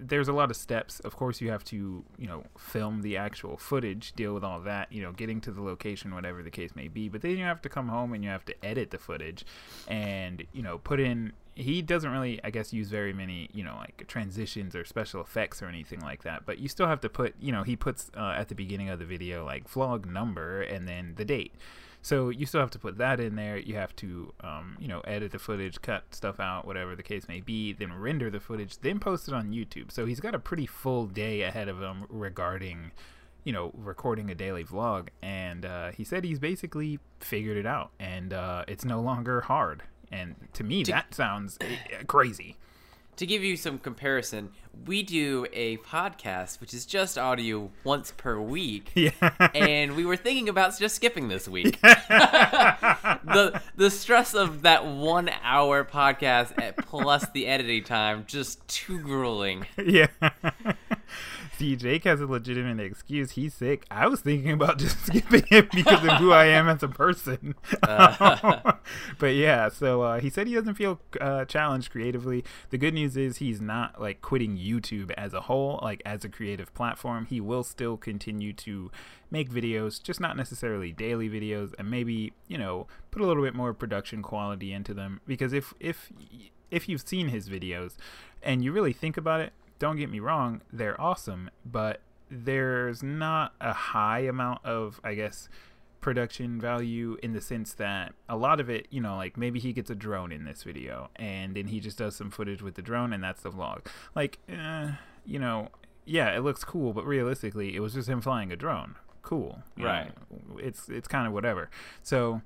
there's 0.00 0.28
a 0.28 0.32
lot 0.32 0.50
of 0.50 0.56
steps. 0.56 1.00
Of 1.00 1.14
course, 1.16 1.40
you 1.40 1.50
have 1.50 1.62
to, 1.64 2.04
you 2.16 2.26
know, 2.26 2.44
film 2.58 3.02
the 3.02 3.16
actual 3.18 3.56
footage, 3.56 4.12
deal 4.12 4.32
with 4.32 4.42
all 4.42 4.60
that, 4.60 4.90
you 4.90 5.02
know, 5.02 5.12
getting 5.12 5.40
to 5.42 5.50
the 5.50 5.60
location, 5.60 6.14
whatever 6.14 6.42
the 6.42 6.50
case 6.50 6.74
may 6.74 6.88
be. 6.88 7.08
But 7.08 7.20
then 7.20 7.36
you 7.36 7.44
have 7.44 7.60
to 7.62 7.68
come 7.68 7.88
home 7.88 8.14
and 8.14 8.24
you 8.24 8.30
have 8.30 8.44
to 8.46 8.64
edit 8.64 8.90
the 8.90 8.98
footage 8.98 9.44
and, 9.86 10.44
you 10.52 10.62
know, 10.62 10.78
put 10.78 11.00
in. 11.00 11.32
He 11.54 11.82
doesn't 11.82 12.10
really, 12.10 12.40
I 12.42 12.50
guess, 12.50 12.72
use 12.72 12.88
very 12.88 13.12
many, 13.12 13.50
you 13.52 13.62
know, 13.62 13.76
like 13.76 14.06
transitions 14.08 14.74
or 14.74 14.86
special 14.86 15.20
effects 15.20 15.60
or 15.60 15.66
anything 15.66 16.00
like 16.00 16.22
that. 16.22 16.46
But 16.46 16.58
you 16.58 16.68
still 16.68 16.86
have 16.86 17.02
to 17.02 17.10
put, 17.10 17.34
you 17.38 17.52
know, 17.52 17.62
he 17.62 17.76
puts 17.76 18.10
uh, 18.16 18.34
at 18.36 18.48
the 18.48 18.54
beginning 18.54 18.88
of 18.88 18.98
the 18.98 19.04
video, 19.04 19.44
like 19.44 19.70
vlog 19.70 20.06
number 20.06 20.62
and 20.62 20.88
then 20.88 21.14
the 21.16 21.24
date. 21.26 21.52
So 22.02 22.30
you 22.30 22.46
still 22.46 22.60
have 22.60 22.70
to 22.70 22.78
put 22.78 22.98
that 22.98 23.20
in 23.20 23.36
there. 23.36 23.58
You 23.58 23.74
have 23.74 23.94
to, 23.96 24.32
um, 24.40 24.76
you 24.80 24.88
know, 24.88 25.00
edit 25.00 25.32
the 25.32 25.38
footage, 25.38 25.82
cut 25.82 26.14
stuff 26.14 26.40
out, 26.40 26.66
whatever 26.66 26.96
the 26.96 27.02
case 27.02 27.28
may 27.28 27.40
be, 27.40 27.72
then 27.72 27.92
render 27.92 28.30
the 28.30 28.40
footage, 28.40 28.78
then 28.78 28.98
post 28.98 29.28
it 29.28 29.34
on 29.34 29.50
YouTube. 29.50 29.92
So 29.92 30.06
he's 30.06 30.20
got 30.20 30.34
a 30.34 30.38
pretty 30.38 30.66
full 30.66 31.06
day 31.06 31.42
ahead 31.42 31.68
of 31.68 31.80
him 31.80 32.06
regarding, 32.08 32.92
you 33.44 33.52
know, 33.52 33.72
recording 33.74 34.30
a 34.30 34.34
daily 34.34 34.64
vlog. 34.64 35.08
And 35.20 35.64
uh, 35.64 35.90
he 35.92 36.04
said 36.04 36.24
he's 36.24 36.38
basically 36.38 37.00
figured 37.20 37.58
it 37.58 37.66
out, 37.66 37.90
and 37.98 38.32
uh, 38.32 38.64
it's 38.66 38.84
no 38.84 39.00
longer 39.00 39.42
hard. 39.42 39.82
And 40.10 40.34
to 40.54 40.64
me, 40.64 40.82
that 40.84 41.14
sounds 41.14 41.58
eh, 41.60 42.02
crazy. 42.06 42.56
To 43.20 43.26
give 43.26 43.44
you 43.44 43.58
some 43.58 43.78
comparison, 43.78 44.48
we 44.86 45.02
do 45.02 45.44
a 45.52 45.76
podcast 45.76 46.58
which 46.58 46.72
is 46.72 46.86
just 46.86 47.18
audio 47.18 47.70
once 47.84 48.12
per 48.16 48.40
week. 48.40 48.92
Yeah. 48.96 49.10
and 49.54 49.94
we 49.94 50.06
were 50.06 50.16
thinking 50.16 50.48
about 50.48 50.78
just 50.78 50.96
skipping 50.96 51.28
this 51.28 51.46
week. 51.46 51.78
the 51.82 53.60
the 53.76 53.90
stress 53.90 54.32
of 54.32 54.62
that 54.62 54.86
one 54.86 55.28
hour 55.42 55.84
podcast 55.84 56.78
plus 56.86 57.28
the 57.34 57.46
editing 57.46 57.84
time 57.84 58.24
just 58.26 58.66
too 58.68 58.98
grueling. 59.00 59.66
yeah. 59.76 60.06
See, 61.60 61.76
Jake 61.76 62.04
has 62.04 62.22
a 62.22 62.26
legitimate 62.26 62.82
excuse. 62.82 63.32
He's 63.32 63.52
sick. 63.52 63.84
I 63.90 64.06
was 64.06 64.22
thinking 64.22 64.52
about 64.52 64.78
just 64.78 65.04
skipping 65.04 65.44
it 65.50 65.70
because 65.70 66.02
of 66.02 66.12
who 66.12 66.32
I 66.32 66.46
am 66.46 66.70
as 66.70 66.82
a 66.82 66.88
person. 66.88 67.54
but 67.82 69.34
yeah, 69.34 69.68
so 69.68 70.00
uh, 70.00 70.20
he 70.20 70.30
said 70.30 70.46
he 70.46 70.54
doesn't 70.54 70.76
feel 70.76 71.02
uh, 71.20 71.44
challenged 71.44 71.90
creatively. 71.90 72.44
The 72.70 72.78
good 72.78 72.94
news 72.94 73.14
is 73.14 73.36
he's 73.36 73.60
not 73.60 74.00
like 74.00 74.22
quitting 74.22 74.56
YouTube 74.56 75.10
as 75.18 75.34
a 75.34 75.42
whole, 75.42 75.78
like 75.82 76.00
as 76.06 76.24
a 76.24 76.30
creative 76.30 76.72
platform. 76.72 77.26
He 77.26 77.42
will 77.42 77.62
still 77.62 77.98
continue 77.98 78.54
to 78.54 78.90
make 79.30 79.50
videos, 79.50 80.02
just 80.02 80.18
not 80.18 80.38
necessarily 80.38 80.92
daily 80.92 81.28
videos, 81.28 81.74
and 81.78 81.90
maybe 81.90 82.32
you 82.48 82.56
know 82.56 82.86
put 83.10 83.20
a 83.20 83.26
little 83.26 83.42
bit 83.42 83.54
more 83.54 83.74
production 83.74 84.22
quality 84.22 84.72
into 84.72 84.94
them. 84.94 85.20
Because 85.26 85.52
if 85.52 85.74
if 85.78 86.10
if 86.70 86.88
you've 86.88 87.06
seen 87.06 87.28
his 87.28 87.50
videos 87.50 87.96
and 88.42 88.64
you 88.64 88.72
really 88.72 88.94
think 88.94 89.18
about 89.18 89.40
it, 89.40 89.52
don't 89.80 89.96
get 89.96 90.08
me 90.08 90.20
wrong, 90.20 90.60
they're 90.72 90.98
awesome, 91.00 91.50
but 91.66 92.00
there's 92.30 93.02
not 93.02 93.54
a 93.60 93.72
high 93.72 94.20
amount 94.20 94.64
of, 94.64 95.00
I 95.02 95.14
guess, 95.14 95.48
production 96.00 96.60
value 96.60 97.16
in 97.22 97.32
the 97.32 97.40
sense 97.40 97.74
that 97.74 98.12
a 98.28 98.36
lot 98.36 98.60
of 98.60 98.70
it, 98.70 98.86
you 98.90 99.00
know, 99.00 99.16
like 99.16 99.36
maybe 99.36 99.58
he 99.58 99.72
gets 99.72 99.90
a 99.90 99.94
drone 99.96 100.30
in 100.32 100.44
this 100.44 100.62
video 100.62 101.10
and 101.16 101.56
then 101.56 101.66
he 101.66 101.80
just 101.80 101.98
does 101.98 102.14
some 102.14 102.30
footage 102.30 102.62
with 102.62 102.74
the 102.76 102.82
drone 102.82 103.12
and 103.12 103.22
that's 103.24 103.42
the 103.42 103.50
vlog. 103.50 103.84
Like, 104.14 104.38
uh, 104.48 104.92
you 105.26 105.38
know, 105.40 105.68
yeah, 106.06 106.34
it 106.36 106.40
looks 106.40 106.62
cool, 106.64 106.92
but 106.92 107.04
realistically, 107.04 107.74
it 107.74 107.80
was 107.80 107.94
just 107.94 108.08
him 108.08 108.20
flying 108.20 108.52
a 108.52 108.56
drone. 108.56 108.94
Cool, 109.22 109.62
you 109.76 109.82
know, 109.84 109.90
Right. 109.90 110.12
it's 110.58 110.88
it's 110.88 111.06
kind 111.06 111.26
of 111.26 111.32
whatever. 111.34 111.68
So, 112.02 112.40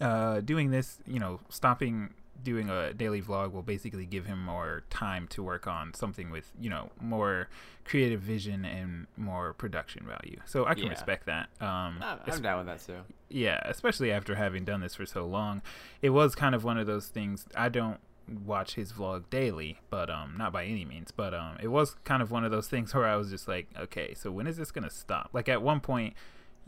uh, 0.00 0.40
doing 0.40 0.70
this, 0.70 0.98
you 1.06 1.18
know, 1.18 1.40
stopping 1.48 2.12
doing 2.42 2.70
a 2.70 2.92
daily 2.94 3.20
vlog 3.20 3.52
will 3.52 3.62
basically 3.62 4.06
give 4.06 4.26
him 4.26 4.42
more 4.44 4.82
time 4.90 5.26
to 5.28 5.42
work 5.42 5.66
on 5.66 5.92
something 5.94 6.30
with, 6.30 6.50
you 6.60 6.70
know, 6.70 6.90
more 7.00 7.48
creative 7.84 8.20
vision 8.20 8.64
and 8.64 9.06
more 9.16 9.52
production 9.54 10.06
value. 10.06 10.38
So 10.46 10.64
I 10.66 10.74
can 10.74 10.84
Yeah. 10.84 10.90
respect 10.90 11.26
that. 11.26 11.48
Um, 11.60 12.02
I'm, 12.02 12.18
I'm 12.26 12.42
down 12.42 12.58
with 12.58 12.66
that 12.66 12.86
too. 12.86 13.00
yeah, 13.28 13.60
especially 13.64 14.12
after 14.12 14.34
having 14.36 14.64
done 14.64 14.80
this 14.80 14.94
for 14.94 15.06
so 15.06 15.26
long, 15.26 15.62
it 16.02 16.10
was 16.10 16.34
kind 16.34 16.54
of 16.54 16.64
one 16.64 16.78
of 16.78 16.86
those 16.86 17.08
things. 17.08 17.46
I 17.56 17.68
don't 17.68 17.98
watch 18.44 18.74
his 18.74 18.92
vlog 18.92 19.24
daily, 19.30 19.80
but 19.88 20.10
um, 20.10 20.34
not 20.36 20.52
by 20.52 20.64
any 20.66 20.84
means. 20.84 21.10
But 21.10 21.32
um, 21.34 21.56
it 21.62 21.68
was 21.68 21.96
kind 22.04 22.22
of 22.22 22.30
one 22.30 22.44
of 22.44 22.50
those 22.50 22.68
things 22.68 22.94
where 22.94 23.06
I 23.06 23.16
was 23.16 23.30
just 23.30 23.48
like, 23.48 23.68
okay, 23.78 24.14
so 24.14 24.30
when 24.30 24.46
is 24.46 24.56
this 24.58 24.70
gonna 24.70 24.90
stop? 24.90 25.30
Like 25.32 25.48
at 25.48 25.62
one 25.62 25.80
point, 25.80 26.14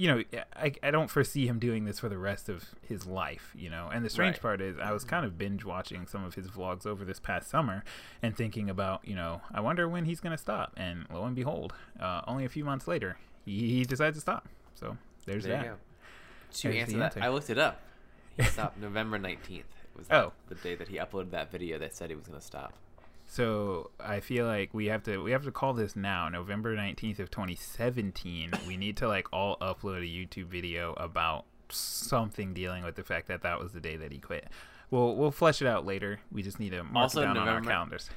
you 0.01 0.09
know, 0.09 0.23
I 0.57 0.73
I 0.83 0.91
don't 0.91 1.11
foresee 1.11 1.47
him 1.47 1.59
doing 1.59 1.85
this 1.85 1.99
for 2.01 2.09
the 2.09 2.17
rest 2.17 2.49
of 2.49 2.65
his 2.81 3.07
life, 3.07 3.53
you 3.55 3.69
know. 3.69 3.89
And 3.93 4.03
the 4.05 4.09
strange 4.11 4.37
Right. 4.37 4.43
part 4.43 4.61
is, 4.63 4.79
I 4.79 4.93
was 4.93 5.05
kind 5.05 5.27
of 5.27 5.37
binge 5.37 5.65
watching 5.65 6.07
some 6.07 6.25
of 6.25 6.35
his 6.35 6.49
vlogs 6.49 6.87
over 6.87 7.05
this 7.05 7.21
past 7.21 7.51
summer 7.51 7.85
and 8.23 8.35
thinking 8.37 8.71
about, 8.71 9.07
you 9.07 9.15
know, 9.15 9.43
I 9.53 9.61
wonder 9.61 9.87
when 9.89 10.07
he's 10.07 10.21
gonna 10.21 10.39
stop. 10.39 10.73
And 10.77 11.07
lo 11.13 11.25
and 11.25 11.37
behold, 11.37 11.75
uh, 12.01 12.23
only 12.27 12.45
a 12.47 12.49
few 12.49 12.65
months 12.65 12.89
later, 12.89 13.19
he, 13.45 13.69
he 13.77 13.85
decides 13.85 14.17
to 14.17 14.21
stop. 14.23 14.49
So 14.75 14.97
there's 15.27 15.45
There 15.45 15.57
that. 15.63 15.79
To 16.59 16.63
There's 16.69 16.77
answer 16.81 16.93
the 16.93 16.99
that, 16.99 17.05
answer. 17.17 17.21
I 17.23 17.29
looked 17.29 17.51
it 17.51 17.59
up. 17.59 17.81
He 18.37 18.43
stopped 18.57 18.79
November 18.79 19.19
19th. 19.19 19.65
Was 19.97 20.07
Oh. 20.11 20.33
the 20.49 20.55
day 20.55 20.75
that 20.77 20.89
he 20.89 20.97
uploaded 20.97 21.31
that 21.33 21.51
video 21.53 21.79
that 21.79 21.95
said 21.95 22.09
he 22.11 22.17
was 22.17 22.27
going 22.27 22.39
to 22.39 22.45
stop. 22.45 22.73
So 23.31 23.91
I 24.01 24.19
feel 24.19 24.45
like 24.45 24.75
we 24.75 24.87
have 24.87 25.05
to 25.05 25.23
we 25.23 25.31
have 25.31 25.45
to 25.45 25.53
call 25.53 25.73
this 25.73 25.95
now, 25.95 26.29
November 26.29 26.75
nineteenth 26.75 27.21
of 27.21 27.31
twenty 27.31 27.55
seventeen. 27.55 28.51
we 28.67 28.77
need 28.77 28.97
to 28.97 29.07
like 29.07 29.29
all 29.33 29.57
upload 29.59 29.99
a 29.99 30.03
YouTube 30.03 30.47
video 30.47 30.95
about 30.95 31.45
something 31.69 32.53
dealing 32.53 32.83
with 32.83 32.97
the 32.97 33.05
fact 33.05 33.29
that 33.29 33.43
that 33.43 33.61
was 33.61 33.71
the 33.71 33.79
day 33.79 33.95
that 33.95 34.11
he 34.11 34.19
quit. 34.19 34.49
We'll 34.91 35.15
we'll 35.15 35.31
flesh 35.31 35.63
it 35.63 35.69
out 35.69 35.87
later. 35.87 36.19
We 36.33 36.43
just 36.43 36.59
need 36.59 36.71
to 36.71 36.83
mark 36.83 37.05
Also 37.05 37.21
it 37.21 37.27
down 37.27 37.39
on 37.39 37.47
our 37.47 37.61
calendars. 37.61 38.11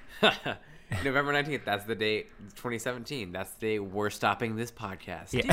November 1.04 1.32
19th, 1.32 1.64
that's 1.64 1.86
the 1.86 1.96
date, 1.96 2.30
2017. 2.56 3.32
That's 3.32 3.52
the 3.52 3.60
day 3.60 3.80
we're 3.80 4.10
stopping 4.10 4.56
this 4.56 4.72
podcast. 4.72 5.32
Yeah. 5.32 5.44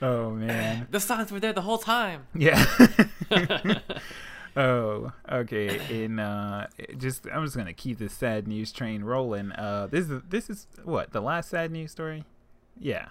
oh 0.00 0.30
man. 0.30 0.88
the 0.90 1.00
signs 1.00 1.30
were 1.30 1.40
there 1.40 1.52
the 1.52 1.60
whole 1.60 1.78
time. 1.78 2.26
Yeah. 2.34 2.64
oh, 4.56 5.12
okay. 5.30 5.80
In 6.04 6.18
uh, 6.18 6.66
just 6.96 7.26
I'm 7.32 7.44
just 7.44 7.56
gonna 7.56 7.72
keep 7.72 7.98
this 7.98 8.12
sad 8.12 8.46
news 8.48 8.72
train 8.72 9.02
rolling. 9.04 9.52
Uh, 9.52 9.88
this 9.90 10.08
is 10.10 10.22
this 10.28 10.50
is 10.50 10.66
what 10.84 11.12
the 11.12 11.20
last 11.20 11.50
sad 11.50 11.70
news 11.70 11.90
story. 11.90 12.24
Yeah. 12.78 13.08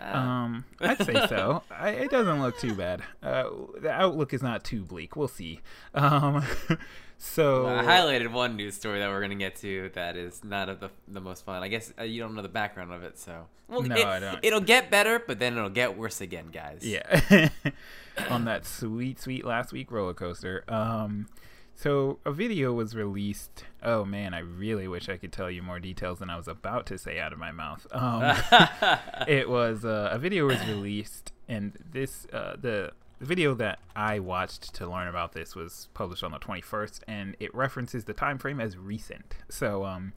Uh, 0.00 0.16
Um, 0.16 0.64
I'd 0.80 1.04
say 1.04 1.14
so. 1.28 1.62
I, 1.70 1.90
it 1.90 2.10
doesn't 2.10 2.40
look 2.40 2.58
too 2.58 2.74
bad. 2.74 3.02
Uh, 3.22 3.50
the 3.80 3.90
outlook 3.90 4.32
is 4.32 4.42
not 4.42 4.62
too 4.62 4.82
bleak. 4.82 5.16
We'll 5.16 5.26
see. 5.28 5.60
Um, 5.94 6.44
so 7.18 7.66
I 7.66 7.82
highlighted 7.82 8.30
one 8.30 8.56
news 8.56 8.74
story 8.74 9.00
that 9.00 9.08
we're 9.08 9.20
gonna 9.20 9.34
get 9.34 9.56
to 9.56 9.90
that 9.94 10.16
is 10.16 10.44
not 10.44 10.68
of 10.68 10.78
the 10.80 10.90
the 11.08 11.20
most 11.20 11.44
fun. 11.44 11.62
I 11.62 11.68
guess 11.68 11.92
uh, 11.98 12.04
you 12.04 12.20
don't 12.22 12.34
know 12.36 12.42
the 12.42 12.48
background 12.48 12.92
of 12.92 13.02
it, 13.02 13.18
so 13.18 13.46
well, 13.68 13.82
No, 13.82 13.96
it, 13.96 14.06
I 14.06 14.20
don't. 14.20 14.38
It'll 14.42 14.60
get 14.60 14.90
better, 14.90 15.18
but 15.18 15.38
then 15.40 15.56
it'll 15.56 15.68
get 15.70 15.96
worse 15.98 16.20
again, 16.20 16.46
guys. 16.52 16.80
yeah, 16.82 17.48
on 18.28 18.44
that 18.44 18.66
sweet, 18.66 19.20
sweet 19.20 19.44
last 19.44 19.72
week 19.72 19.90
roller 19.90 20.14
coaster. 20.14 20.64
Um, 20.68 21.28
so 21.74 22.18
a 22.26 22.32
video 22.32 22.72
was 22.72 22.94
released. 22.94 23.64
Oh 23.82 24.04
man, 24.04 24.34
I 24.34 24.40
really 24.40 24.86
wish 24.86 25.08
I 25.08 25.16
could 25.16 25.32
tell 25.32 25.50
you 25.50 25.62
more 25.62 25.78
details 25.78 26.18
than 26.18 26.28
I 26.28 26.36
was 26.36 26.46
about 26.48 26.86
to 26.86 26.98
say 26.98 27.18
out 27.18 27.32
of 27.32 27.38
my 27.38 27.52
mouth. 27.52 27.86
Um, 27.90 28.36
it 29.28 29.48
was 29.48 29.84
uh, 29.84 30.10
a 30.12 30.18
video 30.18 30.46
was 30.46 30.60
released, 30.66 31.32
and 31.48 31.72
this 31.92 32.26
uh, 32.32 32.56
the 32.60 32.92
the 33.20 33.26
video 33.26 33.54
that 33.54 33.78
I 33.94 34.18
watched 34.18 34.74
to 34.76 34.86
learn 34.88 35.06
about 35.06 35.32
this 35.32 35.54
was 35.54 35.88
published 35.92 36.24
on 36.24 36.32
the 36.32 36.38
21st, 36.38 37.00
and 37.06 37.36
it 37.38 37.54
references 37.54 38.04
the 38.04 38.14
time 38.14 38.38
frame 38.38 38.60
as 38.60 38.78
recent. 38.78 39.36
So, 39.50 39.84
um, 39.84 40.14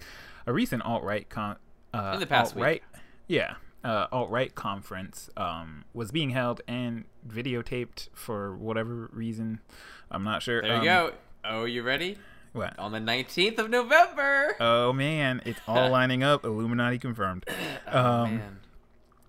a 0.48 0.54
recent 0.54 0.84
alt 0.84 1.04
right 1.04 1.30
con 1.30 1.58
uh, 1.94 2.12
In 2.14 2.22
the 2.22 2.26
past 2.26 2.56
week. 2.56 2.62
alt-right, 2.62 2.84
yeah, 3.28 3.56
uh, 3.84 4.08
alt 4.12 4.30
right 4.30 4.54
conference 4.56 5.30
um, 5.38 5.84
was 5.94 6.12
being 6.12 6.30
held 6.32 6.62
and 6.68 7.06
videotaped 7.28 8.10
for 8.14 8.56
whatever 8.56 9.10
reason. 9.12 9.60
I'm 10.12 10.24
not 10.24 10.42
sure. 10.44 10.62
there 10.62 10.72
you 10.72 10.78
Um, 10.80 10.84
go. 10.86 11.12
Oh, 11.46 11.66
you 11.66 11.84
ready? 11.84 12.18
What? 12.54 12.78
On 12.80 12.92
the 12.92 13.00
19th 13.00 13.58
of 13.58 13.70
November. 13.70 14.56
Oh 14.60 14.94
man, 14.94 15.42
it's 15.46 15.60
all 15.68 15.90
lining 16.00 16.24
up. 16.24 16.46
Illuminati 16.46 17.00
confirmed. 17.00 17.46
oh 17.92 18.00
um, 18.00 18.38
man. 18.38 18.60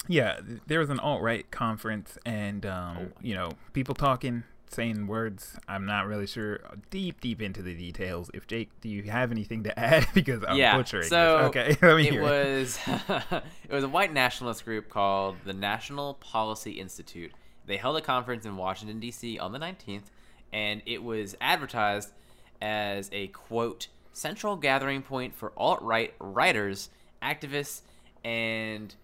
yeah, 0.09 0.40
there 0.67 0.79
was 0.79 0.90
an 0.90 1.01
alt 1.01 1.23
right 1.23 1.51
conference, 1.51 2.19
and 2.27 2.67
um, 2.67 2.97
Oh. 3.01 3.07
you 3.23 3.35
know, 3.35 3.53
people 3.73 3.95
talking, 3.95 4.45
saying 4.75 5.07
words. 5.07 5.57
I'm 5.69 5.87
not 5.87 6.07
really 6.07 6.27
sure. 6.27 6.61
Deep, 6.91 7.21
deep 7.21 7.41
into 7.41 7.63
the 7.63 7.75
details. 7.75 8.31
If 8.35 8.47
Jake, 8.47 8.71
do 8.81 8.89
you 8.89 9.05
have 9.05 9.31
anything 9.31 9.65
to 9.65 9.79
add? 9.79 10.07
because 10.15 10.43
I'm 10.47 10.57
yeah. 10.57 10.77
butchering. 10.77 11.09
so 11.09 11.39
this. 11.39 11.47
okay, 11.47 11.77
let 11.87 11.97
me 11.97 12.09
it 12.09 12.13
hear 12.13 12.23
was 12.23 12.79
it 12.89 13.71
was 13.71 13.85
a 13.85 13.89
white 13.89 14.13
nationalist 14.13 14.65
group 14.65 14.89
called 14.89 15.37
the 15.45 15.53
National 15.53 16.15
Policy 16.15 16.73
Institute. 16.73 17.33
They 17.67 17.77
held 17.77 17.97
a 17.97 18.03
conference 18.03 18.45
in 18.45 18.57
Washington 18.57 19.01
D.C. 19.01 19.39
on 19.39 19.53
the 19.53 19.59
19th, 19.59 20.05
and 20.53 20.83
it 20.85 21.03
was 21.03 21.35
advertised 21.41 22.13
as 22.61 23.09
a 23.13 23.29
quote 23.29 23.89
central 24.13 24.57
gathering 24.57 25.03
point 25.03 25.35
for 25.35 25.53
alt 25.57 25.83
right 25.83 26.15
writers, 26.21 26.91
activists, 27.23 27.83
and 28.25 28.95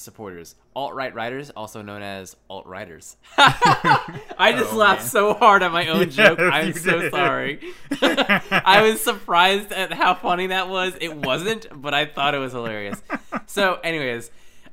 supporters. 0.00 0.54
Alt 0.76 0.94
right 0.94 1.14
writers, 1.14 1.50
also 1.50 1.82
known 1.82 2.02
as 2.02 2.36
alt 2.48 2.66
writers. 2.66 3.16
I 3.36 4.54
just 4.56 4.72
Oh, 4.72 4.76
laughed 4.76 5.00
man. 5.02 5.08
so 5.10 5.34
hard 5.34 5.62
at 5.62 5.72
my 5.72 5.88
own 5.88 6.10
joke. 6.20 6.38
I'm 6.40 6.72
so 6.72 7.00
did. 7.00 7.10
sorry. 7.12 7.60
I 8.00 8.82
was 8.82 9.00
surprised 9.00 9.72
at 9.72 9.92
how 9.92 10.14
funny 10.14 10.48
that 10.48 10.68
was. 10.68 10.94
It 11.00 11.14
wasn't, 11.16 11.66
but 11.82 11.94
I 11.94 12.06
thought 12.06 12.34
it 12.34 12.38
was 12.38 12.52
hilarious. 12.52 13.02
So, 13.46 13.78
anyways, 13.82 14.30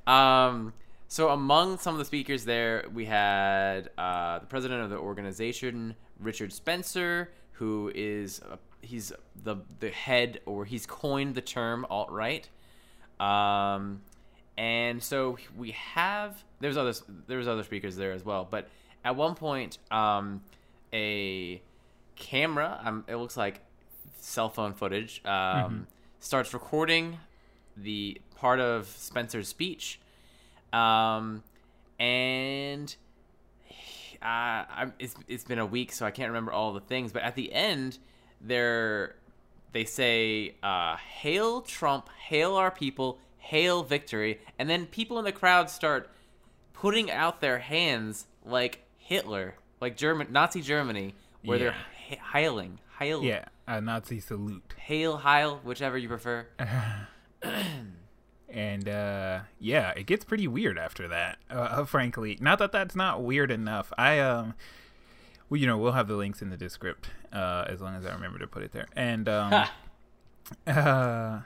um, 0.07 0.73
so 1.07 1.29
among 1.29 1.77
some 1.79 1.93
of 1.95 1.99
the 1.99 2.05
speakers 2.05 2.45
there, 2.45 2.85
we 2.93 3.05
had 3.05 3.89
uh, 3.97 4.39
the 4.39 4.45
president 4.47 4.81
of 4.83 4.89
the 4.89 4.97
organization, 4.97 5.95
Richard 6.19 6.51
Spencer, 6.53 7.31
who 7.53 7.91
is 7.95 8.41
uh, 8.41 8.57
he's 8.81 9.11
the 9.43 9.55
the 9.79 9.89
head 9.89 10.41
or 10.45 10.65
he's 10.65 10.85
coined 10.85 11.35
the 11.35 11.41
term 11.41 11.85
alt 11.89 12.11
right. 12.11 12.47
Um, 13.19 14.01
and 14.57 15.01
so 15.01 15.37
we 15.57 15.71
have 15.71 16.43
there's 16.59 16.77
other 16.77 16.93
there's 17.27 17.47
other 17.47 17.63
speakers 17.63 17.95
there 17.95 18.11
as 18.11 18.23
well. 18.23 18.47
But 18.49 18.69
at 19.03 19.15
one 19.15 19.35
point, 19.35 19.77
um, 19.91 20.41
a 20.93 21.61
camera, 22.15 22.79
um, 22.83 23.03
it 23.07 23.15
looks 23.17 23.37
like 23.37 23.61
cell 24.17 24.49
phone 24.49 24.73
footage, 24.73 25.21
um, 25.25 25.87
starts 26.19 26.53
recording 26.53 27.17
the 27.77 28.19
part 28.35 28.59
of 28.59 28.87
Spencer's 28.87 29.47
speech, 29.47 29.99
um, 30.73 31.43
and 31.99 32.95
uh, 34.21 34.63
I'm, 34.69 34.93
it's 34.99 35.15
it's 35.27 35.43
been 35.43 35.59
a 35.59 35.65
week, 35.65 35.91
so 35.91 36.05
I 36.05 36.11
can't 36.11 36.29
remember 36.29 36.51
all 36.51 36.73
the 36.73 36.79
things. 36.79 37.11
But 37.11 37.23
at 37.23 37.35
the 37.35 37.53
end, 37.53 37.99
they're 38.41 39.15
they 39.73 39.83
say, 39.83 40.55
uh, 40.63 40.95
"Hail 40.95 41.61
Trump! 41.61 42.09
Hail 42.27 42.55
our 42.55 42.71
people! 42.71 43.19
Hail 43.45 43.83
victory!" 43.83 44.39
And 44.59 44.69
then 44.69 44.85
people 44.85 45.17
in 45.19 45.25
the 45.25 45.31
crowd 45.31 45.69
start 45.69 46.09
putting 46.73 47.09
out 47.11 47.41
their 47.41 47.59
hands 47.59 48.25
like 48.45 48.83
Hitler, 48.97 49.55
like 49.81 49.95
German 49.97 50.27
Nazi 50.31 50.61
Germany, 50.61 51.13
where 51.43 51.57
they're 51.59 51.75
Yeah. 52.09 52.17
ha- 52.19 52.31
hailing, 52.33 52.79
hail, 52.99 53.23
Yeah, 53.23 53.45
a 53.67 53.79
Nazi 53.81 54.19
salute. 54.19 54.73
hail, 54.77 55.17
heil, 55.17 55.57
whichever 55.63 55.97
you 55.97 56.07
prefer. 56.07 56.47
and 58.49 58.87
uh 58.87 59.39
yeah 59.59 59.89
it 59.97 60.05
gets 60.05 60.23
pretty 60.23 60.47
weird 60.47 60.77
after 60.77 61.07
that 61.07 61.37
uh, 61.49 61.83
frankly 61.83 62.37
not 62.39 62.57
that 62.59 62.71
that's 62.71 62.95
not 62.95 63.21
weird 63.23 63.51
enough 63.51 63.91
i 63.97 64.19
um 64.19 64.53
well 65.49 65.59
you 65.59 65.67
know 65.67 65.77
we'll 65.77 65.91
have 65.91 66.07
the 66.07 66.15
links 66.15 66.41
in 66.41 66.49
the 66.51 66.57
descript 66.57 67.09
uh 67.33 67.65
as 67.67 67.81
long 67.81 67.95
as 67.95 68.05
i 68.05 68.13
remember 68.13 68.39
to 68.39 68.47
put 68.47 68.63
it 68.63 68.71
there 68.71 68.87
and 68.95 69.27
um 69.27 69.51
uh 70.67 71.39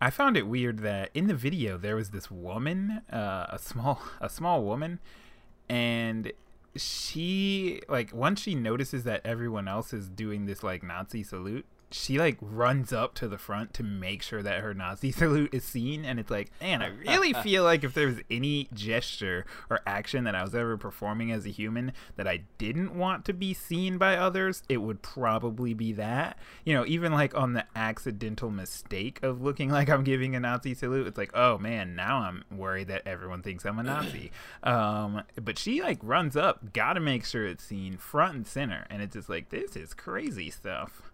i 0.00 0.10
found 0.10 0.36
it 0.36 0.46
weird 0.46 0.80
that 0.80 1.10
in 1.14 1.26
the 1.26 1.34
video 1.34 1.76
there 1.76 1.96
was 1.96 2.10
this 2.10 2.30
woman 2.30 3.02
uh 3.12 3.46
a 3.50 3.58
small 3.58 4.00
a 4.20 4.28
small 4.28 4.62
woman 4.62 4.98
and 5.68 6.32
she 6.76 7.80
like 7.88 8.14
once 8.14 8.40
she 8.40 8.54
notices 8.54 9.04
that 9.04 9.20
everyone 9.24 9.66
else 9.66 9.92
is 9.92 10.08
doing 10.08 10.46
this 10.46 10.62
like 10.62 10.82
nazi 10.82 11.22
salute 11.22 11.66
she 11.90 12.18
like 12.18 12.36
runs 12.40 12.92
up 12.92 13.14
to 13.14 13.28
the 13.28 13.38
front 13.38 13.72
to 13.74 13.82
make 13.82 14.22
sure 14.22 14.42
that 14.42 14.60
her 14.60 14.74
nazi 14.74 15.10
salute 15.12 15.52
is 15.52 15.64
seen 15.64 16.04
and 16.04 16.18
it's 16.18 16.30
like 16.30 16.50
man 16.60 16.82
i 16.82 16.86
really 16.86 17.32
feel 17.42 17.64
like 17.64 17.84
if 17.84 17.94
there 17.94 18.06
was 18.06 18.20
any 18.30 18.68
gesture 18.72 19.44
or 19.70 19.80
action 19.86 20.24
that 20.24 20.34
i 20.34 20.42
was 20.42 20.54
ever 20.54 20.76
performing 20.76 21.32
as 21.32 21.46
a 21.46 21.50
human 21.50 21.92
that 22.16 22.26
i 22.26 22.40
didn't 22.58 22.94
want 22.94 23.24
to 23.24 23.32
be 23.32 23.54
seen 23.54 23.98
by 23.98 24.16
others 24.16 24.62
it 24.68 24.78
would 24.78 25.02
probably 25.02 25.74
be 25.74 25.92
that. 25.92 26.38
You 26.64 26.74
know 26.74 26.84
even 26.86 27.12
like 27.12 27.34
on 27.34 27.52
the 27.52 27.64
accidental 27.74 28.50
mistake 28.50 29.22
of 29.22 29.40
looking 29.42 29.70
like 29.78 29.88
i'm 29.88 30.04
giving 30.04 30.34
a 30.34 30.40
nazi 30.40 30.74
salute 30.74 31.06
it's 31.06 31.18
like 31.18 31.30
oh 31.34 31.58
man 31.58 31.94
now 31.96 32.18
i'm 32.18 32.44
worried 32.50 32.88
that 32.88 33.02
everyone 33.06 33.42
thinks 33.42 33.64
i'm 33.64 33.78
a 33.78 33.82
nazi. 33.82 34.30
Um 34.62 35.22
but 35.42 35.58
she 35.58 35.82
like 35.82 35.98
runs 36.02 36.36
up 36.36 36.72
gotta 36.72 37.00
make 37.00 37.24
sure 37.24 37.46
it's 37.46 37.64
seen 37.64 37.96
front 37.96 38.34
and 38.34 38.46
center 38.46 38.86
and 38.90 39.02
it's 39.02 39.14
just 39.14 39.28
like 39.28 39.50
this 39.50 39.76
is 39.76 39.94
crazy 39.94 40.50
stuff 40.50 41.07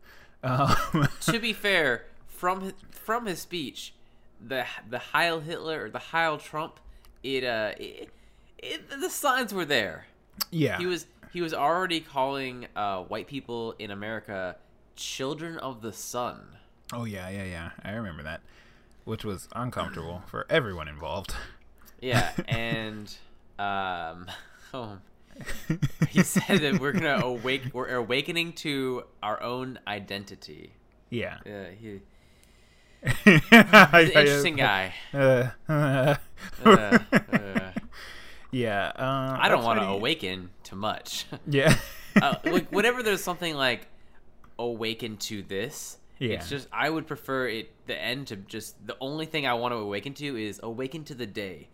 um, 0.44 1.08
to 1.22 1.38
be 1.38 1.52
fair, 1.52 2.04
from 2.26 2.60
his, 2.60 2.72
from 2.90 3.26
his 3.26 3.40
speech, 3.40 3.94
the 4.40 4.64
the 4.88 4.98
Heil 4.98 5.40
Hitler 5.40 5.84
or 5.86 5.90
the 5.90 5.98
Heil 5.98 6.38
Trump, 6.38 6.78
it 7.22 7.44
uh, 7.44 7.72
it, 7.78 8.10
it, 8.58 8.88
the 9.00 9.10
signs 9.10 9.52
were 9.54 9.64
there. 9.64 10.06
yeah 10.50 10.78
He 10.78 10.86
was 10.86 11.06
he 11.32 11.40
was 11.40 11.52
already 11.54 12.00
calling 12.00 12.66
uh, 12.76 13.02
white 13.02 13.26
people 13.26 13.74
in 13.78 13.90
America 13.90 14.56
children 14.96 15.58
of 15.58 15.80
the 15.82 15.92
sun. 15.92 16.40
oh 16.92 17.04
yeah 17.04 17.28
yeah 17.28 17.44
yeah 17.44 17.70
i 17.82 17.90
remember 17.92 18.22
that 18.22 18.40
which 19.04 19.24
was 19.24 19.48
uncomfortable 19.56 20.22
for 20.28 20.46
everyone 20.48 20.86
involved 20.88 21.34
Yeah, 22.00 22.30
and 22.48 23.12
um, 23.58 24.26
oh, 24.74 24.98
he 26.10 26.22
said 26.22 26.60
that 26.60 26.80
we're 26.80 26.92
gonna 26.92 27.20
awake. 27.24 27.62
We're 27.72 27.94
awakening 27.94 28.52
to 28.64 29.04
our 29.22 29.42
own 29.42 29.78
identity. 29.86 30.72
yeah 31.10 31.38
Yeah, 31.44 31.66
he, 31.80 32.00
He's 33.24 33.42
an 33.52 34.10
interesting 34.10 34.56
guy. 34.56 34.94
uh, 35.12 35.48
uh, 35.68 36.16
Uh, 36.64 36.98
uh, 37.32 37.70
yeah 38.50 38.92
uh, 38.96 39.36
I 39.40 39.48
don't 39.48 39.64
want 39.64 39.80
to 39.80 39.86
awaken 39.86 40.50
to 40.64 40.76
much. 40.76 41.26
yeah 41.46 41.76
uh, 42.20 42.36
like 42.44 42.70
whenever 42.70 43.02
there's 43.02 43.22
something 43.22 43.54
like 43.54 43.88
awaken 44.58 45.16
to 45.16 45.42
this, 45.42 45.98
Yeah. 46.20 46.34
it's 46.36 46.48
just 46.48 46.68
I 46.72 46.88
would 46.88 47.06
prefer 47.06 47.48
it 47.48 47.70
the 47.86 48.00
end 48.00 48.28
to 48.28 48.36
just 48.36 48.86
the 48.86 48.96
only 49.00 49.26
thing 49.26 49.46
I 49.46 49.54
want 49.54 49.72
to 49.72 49.78
awaken 49.78 50.14
to 50.14 50.36
is 50.36 50.60
awaken 50.62 51.02
to 51.04 51.14
the 51.14 51.26
day. 51.26 51.68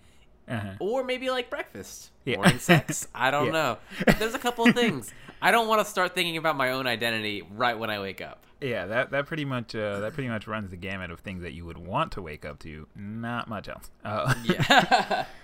Uh-huh. 0.51 0.73
Or 0.81 1.05
maybe 1.05 1.31
like 1.31 1.49
breakfast, 1.51 2.11
Yeah. 2.25 2.37
morning 2.37 2.59
sex. 2.59 3.07
I 3.15 3.31
don't 3.31 3.47
Yeah. 3.47 3.53
know. 3.53 3.79
There's 4.19 4.35
a 4.35 4.39
couple 4.39 4.67
of 4.67 4.75
things. 4.75 5.13
I 5.43 5.51
don't 5.53 5.69
want 5.69 5.81
to 5.85 5.91
start 5.91 6.15
thinking 6.15 6.37
about 6.37 6.57
my 6.57 6.73
own 6.73 6.87
identity 6.87 7.43
right 7.57 7.79
when 7.79 7.89
I 7.91 7.99
wake 8.01 8.21
up. 8.21 8.45
yeah 8.61 8.85
that 8.87 9.11
that 9.13 9.25
pretty 9.27 9.47
much 9.47 9.75
uh, 9.75 10.01
that 10.01 10.13
pretty 10.13 10.29
much 10.29 10.47
runs 10.47 10.69
the 10.71 10.77
gamut 10.77 11.11
of 11.11 11.21
things 11.21 11.41
that 11.43 11.53
you 11.55 11.65
would 11.65 11.79
want 11.79 12.13
to 12.13 12.21
wake 12.21 12.45
up 12.45 12.59
to 12.59 12.87
not 12.95 13.49
much 13.49 13.69
else 13.71 13.91
uh, 14.05 14.35
Yeah. 14.45 15.25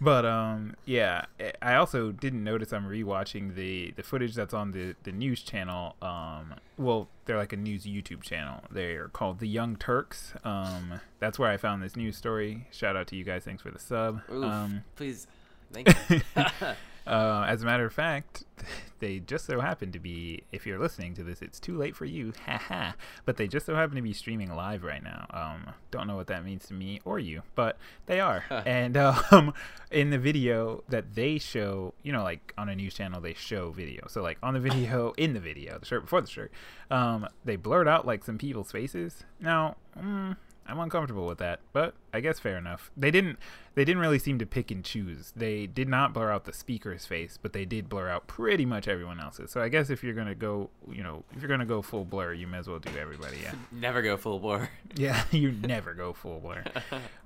But 0.00 0.24
um, 0.24 0.74
yeah, 0.86 1.26
I- 1.60 1.74
also 1.74 2.10
didn't 2.10 2.42
notice 2.42 2.72
I'm 2.72 2.84
rewatching 2.84 3.54
the 3.54 3.92
the 3.96 4.02
footage 4.02 4.34
that's 4.34 4.54
on 4.54 4.70
the 4.72 4.94
the 5.02 5.12
news 5.12 5.42
channel. 5.42 5.96
Um, 6.00 6.54
well, 6.78 7.08
they're 7.26 7.36
like 7.36 7.52
a 7.52 7.56
news 7.56 7.84
YouTube 7.84 8.22
channel. 8.22 8.62
They're 8.70 9.08
called 9.08 9.40
the 9.40 9.46
Young 9.48 9.76
Turks. 9.76 10.32
Um, 10.44 11.00
that's 11.18 11.38
where 11.38 11.50
I 11.50 11.56
found 11.58 11.82
this 11.82 11.96
news 11.96 12.16
story. 12.16 12.66
Shout 12.70 12.96
out 12.96 13.06
to 13.08 13.16
you 13.16 13.24
guys. 13.24 13.44
Thanks 13.44 13.62
for 13.62 13.70
the 13.70 13.78
sub. 13.78 14.22
Oof. 14.32 14.44
Um, 14.44 14.84
Please. 14.96 15.26
Thank 15.72 15.88
you. 16.08 16.20
uh, 17.06 17.44
as 17.48 17.62
a 17.62 17.66
matter 17.66 17.84
of 17.84 17.92
fact, 17.92 18.44
they 19.00 19.18
just 19.18 19.46
so 19.46 19.60
happen 19.60 19.92
to 19.92 19.98
be. 19.98 20.42
If 20.52 20.66
you're 20.66 20.78
listening 20.78 21.14
to 21.14 21.24
this, 21.24 21.42
it's 21.42 21.58
too 21.58 21.76
late 21.76 21.96
for 21.96 22.04
you. 22.04 22.32
Haha. 22.46 22.92
but 23.24 23.36
they 23.36 23.48
just 23.48 23.66
so 23.66 23.74
happen 23.74 23.96
to 23.96 24.02
be 24.02 24.12
streaming 24.12 24.54
live 24.54 24.82
right 24.82 25.02
now. 25.02 25.26
Um, 25.30 25.74
don't 25.90 26.06
know 26.06 26.16
what 26.16 26.26
that 26.28 26.44
means 26.44 26.66
to 26.66 26.74
me 26.74 27.00
or 27.04 27.18
you, 27.18 27.42
but 27.54 27.78
they 28.06 28.20
are. 28.20 28.44
and 28.50 28.96
um, 29.30 29.52
in 29.90 30.10
the 30.10 30.18
video 30.18 30.84
that 30.88 31.14
they 31.14 31.38
show, 31.38 31.94
you 32.02 32.12
know, 32.12 32.22
like 32.22 32.52
on 32.58 32.68
a 32.68 32.76
news 32.76 32.94
channel, 32.94 33.20
they 33.20 33.34
show 33.34 33.70
video. 33.70 34.06
So 34.08 34.22
like 34.22 34.38
on 34.42 34.54
the 34.54 34.60
video, 34.60 35.12
in 35.16 35.34
the 35.34 35.40
video, 35.40 35.78
the 35.78 35.86
shirt 35.86 36.02
before 36.02 36.20
the 36.20 36.28
shirt, 36.28 36.52
um, 36.90 37.26
they 37.44 37.56
blurred 37.56 37.88
out 37.88 38.06
like 38.06 38.24
some 38.24 38.38
people's 38.38 38.72
faces. 38.72 39.24
Now. 39.40 39.76
Mm, 39.98 40.36
I'm 40.70 40.78
uncomfortable 40.78 41.26
with 41.26 41.38
that, 41.38 41.60
but 41.72 41.94
I 42.14 42.20
guess 42.20 42.38
fair 42.38 42.56
enough. 42.56 42.90
They 42.96 43.10
didn't 43.10 43.38
they 43.74 43.84
didn't 43.84 44.00
really 44.00 44.18
seem 44.18 44.38
to 44.38 44.46
pick 44.46 44.70
and 44.70 44.84
choose. 44.84 45.32
They 45.36 45.66
did 45.66 45.88
not 45.88 46.12
blur 46.12 46.30
out 46.30 46.44
the 46.44 46.52
speaker's 46.52 47.06
face, 47.06 47.38
but 47.40 47.52
they 47.52 47.64
did 47.64 47.88
blur 47.88 48.08
out 48.08 48.26
pretty 48.26 48.64
much 48.66 48.86
everyone 48.88 49.20
else's. 49.20 49.50
So 49.50 49.60
I 49.60 49.68
guess 49.68 49.90
if 49.90 50.02
you're 50.04 50.14
gonna 50.14 50.34
go, 50.34 50.70
you 50.90 51.02
know, 51.02 51.24
if 51.34 51.42
you're 51.42 51.48
gonna 51.48 51.66
go 51.66 51.82
full 51.82 52.04
blur, 52.04 52.32
you 52.32 52.46
may 52.46 52.58
as 52.58 52.68
well 52.68 52.78
do 52.78 52.90
everybody. 52.98 53.38
Yeah, 53.42 53.54
Never 53.72 54.02
go 54.02 54.16
full 54.16 54.38
blur. 54.38 54.68
yeah, 54.94 55.24
you 55.30 55.50
never 55.52 55.94
go 55.94 56.12
full 56.12 56.40
blur. 56.40 56.64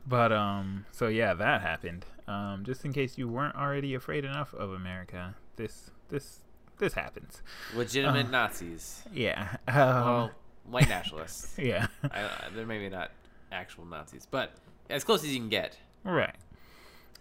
But 0.06 0.32
um, 0.32 0.86
so 0.92 1.08
yeah, 1.08 1.34
that 1.34 1.60
happened. 1.62 2.04
Um, 2.26 2.62
just 2.64 2.84
in 2.84 2.92
case 2.92 3.18
you 3.18 3.28
weren't 3.28 3.54
already 3.56 3.94
afraid 3.94 4.24
enough 4.24 4.54
of 4.54 4.72
America, 4.72 5.34
this 5.56 5.90
this 6.08 6.40
this 6.78 6.94
happens. 6.94 7.42
Legitimate 7.74 8.30
Nazis. 8.30 9.02
Yeah. 9.12 9.56
Um, 9.68 9.76
Well, 9.76 10.30
white 10.64 10.88
nationalists. 10.88 11.54
yeah. 11.58 11.86
I, 12.10 12.28
they're 12.54 12.66
maybe 12.66 12.88
not 12.88 13.10
actual 13.54 13.84
Nazis, 13.84 14.26
but 14.30 14.52
as 14.90 15.04
close 15.04 15.22
as 15.24 15.30
you 15.30 15.40
can 15.40 15.48
get. 15.48 15.78
right. 16.04 16.34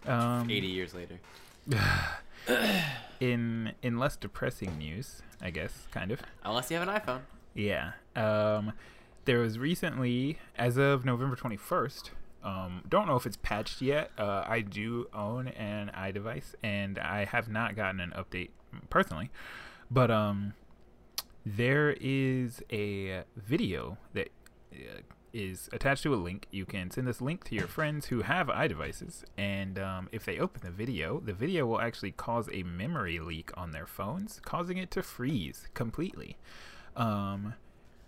Um, 0.06 0.50
80 0.50 0.66
years 0.66 0.94
later. 0.94 1.18
in 3.20 3.72
in 3.82 3.98
less 3.98 4.16
depressing 4.16 4.76
news, 4.76 5.22
I 5.40 5.50
guess, 5.50 5.86
kind 5.90 6.10
of. 6.12 6.20
Unless 6.44 6.70
you 6.70 6.76
have 6.76 6.86
an 6.86 6.94
iPhone. 6.94 7.20
Yeah. 7.54 7.92
Um, 8.14 8.72
there 9.24 9.38
was 9.38 9.58
recently, 9.58 10.38
as 10.58 10.76
of 10.76 11.04
November 11.04 11.36
21st, 11.36 12.10
um, 12.42 12.82
don't 12.86 13.06
know 13.06 13.16
if 13.16 13.24
it's 13.24 13.38
patched 13.38 13.80
yet. 13.80 14.10
Uh, 14.18 14.44
I 14.46 14.60
do 14.60 15.06
own 15.14 15.48
an 15.48 15.90
iDevice, 15.96 16.54
and 16.62 16.98
I 16.98 17.24
have 17.24 17.48
not 17.48 17.74
gotten 17.74 18.00
an 18.00 18.12
update 18.16 18.50
personally. 18.90 19.30
But 19.90 20.10
um, 20.10 20.52
there 21.46 21.96
is 21.98 22.62
a 22.70 23.22
video 23.36 23.96
that 24.12 24.28
uh, 24.74 25.00
is 25.34 25.68
attached 25.72 26.04
to 26.04 26.14
a 26.14 26.16
link. 26.16 26.46
You 26.50 26.64
can 26.64 26.90
send 26.90 27.06
this 27.06 27.20
link 27.20 27.44
to 27.44 27.54
your 27.54 27.66
friends 27.66 28.06
who 28.06 28.22
have 28.22 28.46
iDevices, 28.46 29.24
and 29.36 29.78
um, 29.78 30.08
if 30.12 30.24
they 30.24 30.38
open 30.38 30.62
the 30.64 30.70
video, 30.70 31.20
the 31.20 31.34
video 31.34 31.66
will 31.66 31.80
actually 31.80 32.12
cause 32.12 32.48
a 32.52 32.62
memory 32.62 33.18
leak 33.18 33.50
on 33.56 33.72
their 33.72 33.86
phones, 33.86 34.40
causing 34.44 34.78
it 34.78 34.90
to 34.92 35.02
freeze 35.02 35.68
completely. 35.74 36.36
Um, 36.96 37.54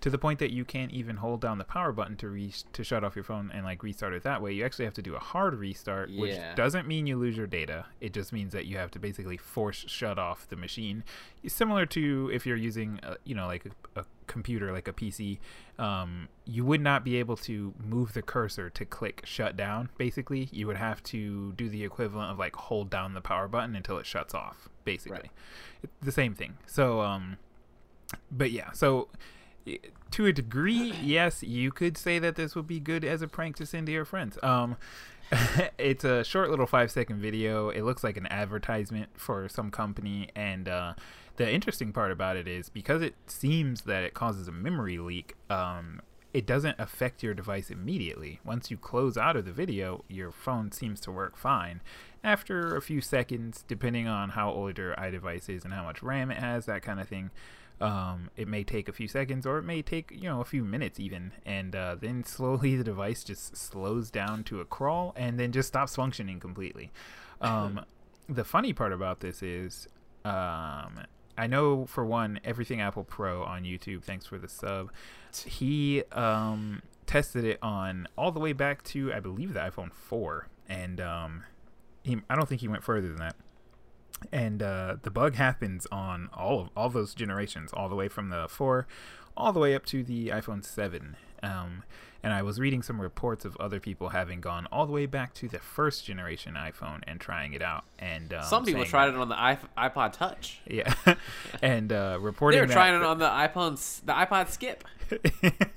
to 0.06 0.10
the 0.10 0.18
point 0.18 0.38
that 0.38 0.52
you 0.52 0.64
can't 0.64 0.92
even 0.92 1.16
hold 1.16 1.40
down 1.40 1.58
the 1.58 1.64
power 1.64 1.90
button 1.90 2.14
to 2.14 2.28
re- 2.28 2.54
to 2.72 2.84
shut 2.84 3.02
off 3.02 3.16
your 3.16 3.24
phone 3.24 3.50
and 3.52 3.64
like 3.64 3.82
restart 3.82 4.14
it 4.14 4.22
that 4.22 4.40
way. 4.40 4.52
You 4.52 4.64
actually 4.64 4.84
have 4.84 4.94
to 4.94 5.02
do 5.02 5.16
a 5.16 5.18
hard 5.18 5.56
restart, 5.56 6.10
which 6.16 6.30
doesn't 6.54 6.86
mean 6.86 7.08
you 7.08 7.16
lose 7.16 7.36
your 7.36 7.48
data. 7.48 7.86
It 8.00 8.12
just 8.12 8.32
means 8.32 8.52
that 8.52 8.66
you 8.66 8.76
have 8.76 8.92
to 8.92 9.00
basically 9.00 9.36
force 9.36 9.84
shut 9.88 10.16
off 10.16 10.48
the 10.48 10.54
machine, 10.54 11.02
similar 11.48 11.86
to 11.86 12.30
if 12.32 12.46
you're 12.46 12.56
using, 12.56 13.00
a, 13.02 13.16
you 13.24 13.34
know, 13.34 13.48
like 13.48 13.66
a, 13.96 14.02
a 14.02 14.04
computer, 14.28 14.70
like 14.70 14.86
a 14.86 14.92
PC. 14.92 15.38
Um, 15.76 16.28
you 16.44 16.64
would 16.64 16.80
not 16.80 17.02
be 17.02 17.16
able 17.16 17.36
to 17.38 17.74
move 17.76 18.12
the 18.12 18.22
cursor 18.22 18.70
to 18.70 18.84
click 18.84 19.22
shut 19.24 19.56
down. 19.56 19.88
Basically, 19.98 20.48
you 20.52 20.68
would 20.68 20.76
have 20.76 21.02
to 21.02 21.52
do 21.54 21.68
the 21.68 21.82
equivalent 21.82 22.30
of 22.30 22.38
like 22.38 22.54
hold 22.54 22.90
down 22.90 23.14
the 23.14 23.20
power 23.20 23.48
button 23.48 23.74
until 23.74 23.98
it 23.98 24.06
shuts 24.06 24.34
off. 24.34 24.68
Basically, 24.84 25.18
Right. 25.18 25.90
The 26.00 26.12
same 26.12 26.32
thing. 26.32 26.58
So, 26.64 27.00
um, 27.00 27.38
but 28.30 28.52
yeah, 28.52 28.70
so 28.70 29.08
to 30.10 30.26
a 30.26 30.32
degree, 30.32 30.94
yes, 31.02 31.42
you 31.42 31.70
could 31.72 31.96
say 31.96 32.18
that 32.18 32.36
this 32.36 32.54
would 32.54 32.66
be 32.66 32.80
good 32.80 33.04
as 33.04 33.22
a 33.22 33.28
prank 33.28 33.56
to 33.56 33.66
send 33.66 33.86
to 33.86 33.92
your 33.92 34.04
friends. 34.04 34.38
Um, 34.42 34.76
it's 35.78 36.04
a 36.04 36.24
short 36.24 36.50
little 36.50 36.66
five 36.66 36.90
second 36.90 37.20
video. 37.20 37.70
It 37.70 37.82
looks 37.82 38.04
like 38.04 38.16
an 38.16 38.26
advertisement 38.28 39.10
for 39.14 39.48
some 39.48 39.70
company, 39.70 40.28
and 40.36 40.68
uh, 40.68 40.94
the 41.36 41.50
interesting 41.52 41.92
part 41.92 42.12
about 42.12 42.36
it 42.36 42.46
is 42.46 42.68
because 42.68 43.02
it 43.02 43.14
seems 43.26 43.82
that 43.82 44.04
it 44.04 44.14
causes 44.14 44.48
a 44.48 44.52
memory 44.52 44.98
leak. 44.98 45.34
Um, 45.50 46.00
it 46.32 46.46
doesn't 46.46 46.78
affect 46.78 47.22
your 47.22 47.32
device 47.32 47.70
immediately. 47.70 48.40
Once 48.44 48.70
you 48.70 48.76
close 48.76 49.16
out 49.16 49.36
of 49.36 49.46
the 49.46 49.52
video, 49.52 50.04
your 50.06 50.30
phone 50.30 50.70
seems 50.70 51.00
to 51.00 51.10
work 51.10 51.34
fine. 51.34 51.80
After 52.22 52.76
a 52.76 52.82
few 52.82 53.00
seconds, 53.00 53.64
depending 53.66 54.06
on 54.06 54.30
how 54.30 54.50
old 54.50 54.76
your 54.76 54.94
iDevice 54.96 55.48
is 55.48 55.64
and 55.64 55.72
how 55.72 55.84
much 55.84 56.02
RAM 56.02 56.30
it 56.30 56.38
has, 56.38 56.66
that 56.66 56.82
kind 56.82 57.00
of 57.00 57.08
thing, 57.08 57.30
um, 57.80 58.30
it 58.36 58.48
may 58.48 58.64
take 58.64 58.88
a 58.88 58.92
few 58.92 59.08
seconds 59.08 59.46
or 59.46 59.58
it 59.58 59.62
may 59.62 59.82
take 59.82 60.10
you 60.10 60.28
know 60.28 60.40
a 60.40 60.44
few 60.44 60.64
minutes 60.64 60.98
even, 60.98 61.32
and 61.44 61.76
uh, 61.76 61.96
then 61.98 62.24
slowly 62.24 62.76
the 62.76 62.84
device 62.84 63.24
just 63.24 63.56
slows 63.56 64.10
down 64.10 64.44
to 64.44 64.60
a 64.60 64.64
crawl 64.64 65.12
and 65.16 65.38
then 65.38 65.52
just 65.52 65.68
stops 65.68 65.96
functioning 65.96 66.40
completely. 66.40 66.90
Um, 67.40 67.84
the 68.28 68.44
funny 68.44 68.72
part 68.72 68.92
about 68.92 69.20
this 69.20 69.42
is, 69.42 69.88
um, 70.24 71.00
I 71.36 71.46
know 71.46 71.86
for 71.86 72.04
one, 72.04 72.40
EverythingApplePro 72.44 73.46
on 73.46 73.64
YouTube. 73.64 74.02
Thanks 74.02 74.26
for 74.26 74.38
the 74.38 74.48
sub. 74.48 74.90
He 75.44 76.02
um, 76.12 76.82
tested 77.06 77.44
it 77.44 77.58
on 77.60 78.08
all 78.16 78.32
the 78.32 78.40
way 78.40 78.54
back 78.54 78.82
to 78.84 79.12
I 79.12 79.20
believe 79.20 79.52
the 79.52 79.60
iPhone 79.60 79.92
4, 79.92 80.48
and 80.68 81.00
um, 81.00 81.44
he, 82.02 82.16
I 82.30 82.36
don't 82.36 82.48
think 82.48 82.62
he 82.62 82.68
went 82.68 82.84
further 82.84 83.08
than 83.08 83.18
that. 83.18 83.36
And 84.32 84.62
uh, 84.62 84.96
the 85.02 85.10
bug 85.10 85.34
happens 85.34 85.86
on 85.92 86.28
all 86.34 86.60
of 86.60 86.68
all 86.76 86.88
those 86.88 87.14
generations, 87.14 87.72
all 87.72 87.88
the 87.88 87.94
way 87.96 88.08
from 88.08 88.28
the 88.30 88.46
4, 88.48 88.86
all 89.36 89.52
the 89.52 89.60
way 89.60 89.74
up 89.74 89.84
to 89.86 90.02
the 90.02 90.28
iPhone 90.28 90.64
7. 90.64 91.16
Um, 91.42 91.82
and 92.22 92.32
I 92.32 92.42
was 92.42 92.58
reading 92.58 92.82
some 92.82 93.00
reports 93.00 93.44
of 93.44 93.56
other 93.58 93.78
people 93.78 94.08
having 94.08 94.40
gone 94.40 94.66
all 94.72 94.84
the 94.86 94.92
way 94.92 95.06
back 95.06 95.32
to 95.34 95.48
the 95.48 95.60
first 95.60 96.04
generation 96.04 96.54
iPhone 96.54 97.02
and 97.06 97.20
trying 97.20 97.52
it 97.52 97.62
out. 97.62 97.84
And 98.00 98.32
um, 98.34 98.42
Some 98.42 98.64
people 98.64 98.84
tried 98.84 99.06
that- 99.08 99.14
it 99.14 99.18
on 99.20 99.28
the 99.28 99.36
iP- 99.52 99.68
iPod 99.78 100.12
Touch. 100.12 100.60
Yeah, 100.68 100.92
and 101.62 101.92
uh, 101.92 102.18
reporting 102.20 102.56
They 102.56 102.62
were 102.62 102.66
that- 102.66 102.72
trying 102.72 102.94
it 102.96 103.02
on 103.02 103.18
the 103.18 103.28
iPhone, 103.28 103.76
the 104.04 104.12
iPod 104.12 104.48
Skip. 104.50 104.82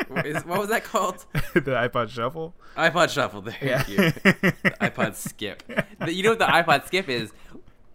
What 0.09 0.45
was 0.59 0.69
that 0.69 0.83
called? 0.83 1.23
the 1.53 1.62
iPod 1.71 2.09
Shuffle. 2.09 2.55
iPod 2.75 3.09
Shuffle. 3.09 3.41
There 3.41 3.55
Yeah. 3.62 3.85
you. 3.88 3.97
The 3.97 4.73
iPod 4.81 5.13
Skip. 5.15 5.62
You 6.07 6.23
know 6.23 6.29
what 6.31 6.39
the 6.39 6.45
iPod 6.45 6.88
Skip 6.88 7.07
is? 7.09 7.31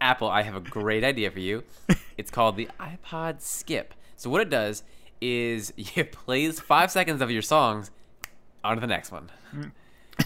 Apple, 0.05 0.29
I 0.29 0.43
have 0.43 0.55
a 0.55 0.59
great 0.59 1.03
idea 1.03 1.31
for 1.31 1.39
you. 1.39 1.63
It's 2.17 2.31
called 2.31 2.55
the 2.55 2.69
iPod 2.79 3.41
Skip. 3.41 3.93
So 4.15 4.29
what 4.29 4.39
it 4.39 4.49
does 4.49 4.83
is 5.19 5.73
it 5.95 6.13
plays 6.13 6.61
five 6.61 6.89
seconds 6.89 7.21
of 7.21 7.29
your 7.29 7.41
songs 7.41 7.91
on 8.63 8.77
to 8.77 8.81
the 8.81 8.87
next 8.87 9.11
one. 9.11 9.29
Mm. 9.53 9.71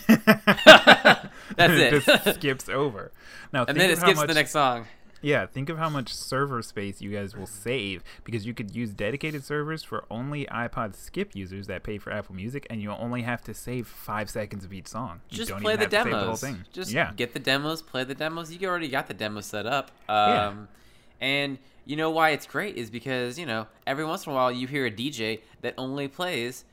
That's 1.56 1.74
it 1.74 1.94
it. 1.94 2.04
just 2.04 2.36
skips 2.36 2.70
over. 2.70 3.12
Now, 3.52 3.66
and 3.68 3.76
then 3.76 3.90
it 3.90 3.98
skips 3.98 4.12
to 4.12 4.16
much, 4.18 4.28
the 4.28 4.36
next 4.36 4.52
song. 4.52 4.86
Yeah, 5.22 5.46
think 5.46 5.70
of 5.70 5.78
how 5.78 5.90
much 5.90 6.14
server 6.14 6.62
space 6.62 7.02
you 7.02 7.12
guys 7.12 7.36
will 7.36 7.46
save 7.48 8.04
because 8.24 8.46
you 8.46 8.54
could 8.54 8.76
use 8.76 8.92
dedicated 8.92 9.44
servers 9.44 9.84
for 9.84 10.06
only 10.10 10.46
iPod 10.46 10.96
Skip 10.96 11.36
users 11.36 11.68
that 11.68 11.84
pay 11.84 11.98
for 11.98 12.12
Apple 12.12 12.36
Music, 12.36 12.66
and 12.70 12.82
you'll 12.82 12.98
only 13.00 13.24
have 13.24 13.42
to 13.44 13.54
save 13.54 13.88
five 13.88 14.30
seconds 14.30 14.64
of 14.64 14.72
each 14.74 14.88
song. 14.88 15.22
You 15.30 15.38
Just 15.38 15.50
don't 15.52 15.62
play 15.62 15.74
even 15.74 15.90
the 15.90 15.98
have 15.98 16.06
to 16.06 16.12
save 16.12 16.22
demos. 16.22 16.42
the 16.42 16.48
whole 16.48 16.56
thing. 16.56 16.66
Just 16.72 16.92
yeah, 16.92 17.12
get 17.16 17.34
the 17.34 17.40
demos, 17.40 17.82
play 17.82 18.04
the 18.04 18.16
demos. 18.16 18.52
You 18.52 18.68
already 18.68 18.88
got 18.90 19.08
the 19.08 19.14
demo 19.14 19.42
set 19.42 19.66
up. 19.66 19.92
Um, 20.08 20.18
Yeah. 20.30 20.56
And 21.22 21.58
you 21.86 21.98
know 21.98 22.12
why 22.12 22.30
it's 22.30 22.46
great 22.48 22.78
is 22.78 22.90
because, 22.90 23.38
you 23.38 23.46
know, 23.46 23.68
every 23.86 24.06
once 24.06 24.26
in 24.26 24.32
a 24.32 24.36
while 24.36 24.52
you 24.52 24.68
hear 24.68 24.86
a 24.86 24.92
DJ 24.92 25.42
that 25.62 25.74
only 25.78 26.08
plays, 26.08 26.64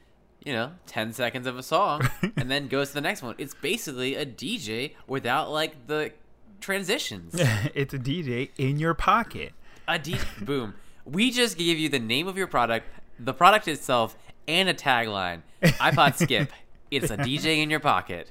you 0.45 0.53
know, 0.53 0.71
10 0.87 1.13
seconds 1.15 1.49
of 1.49 1.59
a 1.59 1.65
song 1.65 2.09
and 2.37 2.49
then 2.49 2.69
goes 2.69 2.89
to 2.91 2.95
the 2.95 3.01
next 3.01 3.23
one. 3.23 3.35
It's 3.39 3.55
basically 3.55 4.15
a 4.15 4.25
DJ 4.25 4.93
without, 5.09 5.51
like, 5.51 5.89
the 5.89 6.13
transitions. 6.61 7.35
it's 7.75 7.95
a 7.95 7.99
DJ 7.99 8.51
in 8.59 8.79
your 8.79 8.95
pocket. 8.95 9.53
a 9.89 9.99
DJ. 9.99 10.45
Boom. 10.45 10.75
We 11.05 11.31
just 11.31 11.57
gave 11.59 11.79
you 11.79 11.89
the 11.89 11.99
name 12.01 12.27
of 12.27 12.37
your 12.37 12.47
product, 12.49 12.87
the 13.19 13.33
product 13.33 13.69
itself, 13.69 14.17
and 14.49 14.69
a 14.69 14.75
tagline 14.75 15.43
iPod 15.63 16.15
Skip. 16.23 16.51
It's 16.91 17.11
a 17.11 17.17
DJ 17.17 17.63
in 17.63 17.71
your 17.71 17.81
pocket. 17.81 18.31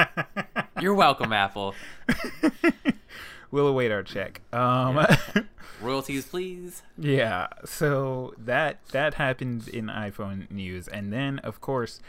You're 0.80 0.94
welcome, 0.94 1.32
Apple. 1.32 1.74
we'll 3.50 3.68
await 3.68 3.90
our 3.90 4.02
check. 4.02 4.40
Um, 4.52 5.06
Royalties, 5.80 6.26
please. 6.26 6.82
Yeah, 6.96 7.48
so 7.64 8.34
that 8.38 8.78
that 8.92 9.14
happened 9.14 9.68
in 9.68 9.86
iPhone 9.86 10.50
news, 10.50 10.88
and 10.88 11.12
then 11.12 11.38
of 11.40 11.60
course, 11.60 12.00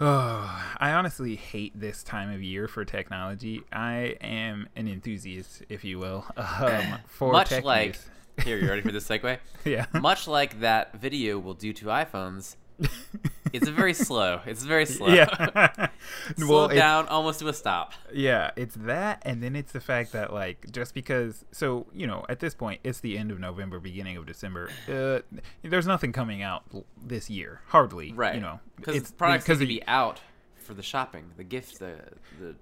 oh, 0.00 0.64
I 0.78 0.92
honestly 0.92 1.36
hate 1.36 1.78
this 1.78 2.02
time 2.02 2.30
of 2.32 2.42
year 2.42 2.68
for 2.68 2.84
technology. 2.84 3.62
I 3.72 4.16
am 4.20 4.68
an 4.76 4.88
enthusiast, 4.88 5.62
if 5.68 5.84
you 5.84 5.98
will, 5.98 6.24
um, 6.36 6.98
for 7.06 7.32
Much 7.32 7.48
tech 7.50 7.64
like 7.64 7.92
news. 8.36 8.44
here, 8.46 8.58
you 8.58 8.68
ready 8.68 8.82
for 8.82 8.92
this 8.92 9.06
segue? 9.08 9.38
yeah, 9.64 9.86
Much 9.94 10.26
like 10.28 10.60
that 10.60 10.94
video 10.98 11.38
will 11.38 11.54
do 11.54 11.72
to 11.74 11.86
iPhones, 11.86 12.56
it's 13.52 13.68
very 13.68 13.94
slow. 13.94 14.40
It's 14.46 14.64
very 14.64 14.86
slow. 14.86 15.08
yeah. 15.14 15.88
Slow 16.36 16.64
it's- 16.66 16.78
down 16.78 17.06
almost 17.08 17.40
to 17.40 17.48
a 17.48 17.52
stop. 17.52 17.92
Yeah, 18.12 18.50
it's 18.56 18.74
that, 18.76 19.22
and 19.24 19.42
then 19.42 19.56
it's 19.56 19.72
the 19.72 19.80
fact 19.80 20.12
that 20.12 20.32
like 20.32 20.70
just 20.70 20.94
because, 20.94 21.44
so 21.52 21.86
you 21.92 22.06
know, 22.06 22.24
at 22.28 22.40
this 22.40 22.54
point, 22.54 22.80
it's 22.84 23.00
the 23.00 23.16
end 23.18 23.30
of 23.30 23.38
November, 23.38 23.78
beginning 23.80 24.16
of 24.16 24.26
December. 24.26 24.70
Uh, 24.88 25.20
there's 25.62 25.86
nothing 25.86 26.12
coming 26.12 26.42
out 26.42 26.64
this 27.02 27.30
year, 27.30 27.60
hardly. 27.68 28.12
Right. 28.12 28.34
You 28.34 28.40
know, 28.40 28.60
because 28.76 28.96
it's 28.96 29.10
products 29.10 29.48
need 29.48 29.58
to 29.58 29.66
be 29.66 29.86
out 29.86 30.20
for 30.56 30.74
the 30.74 30.82
shopping, 30.82 31.30
the 31.36 31.44
gifts, 31.44 31.78
the 31.78 31.96
the 32.40 32.54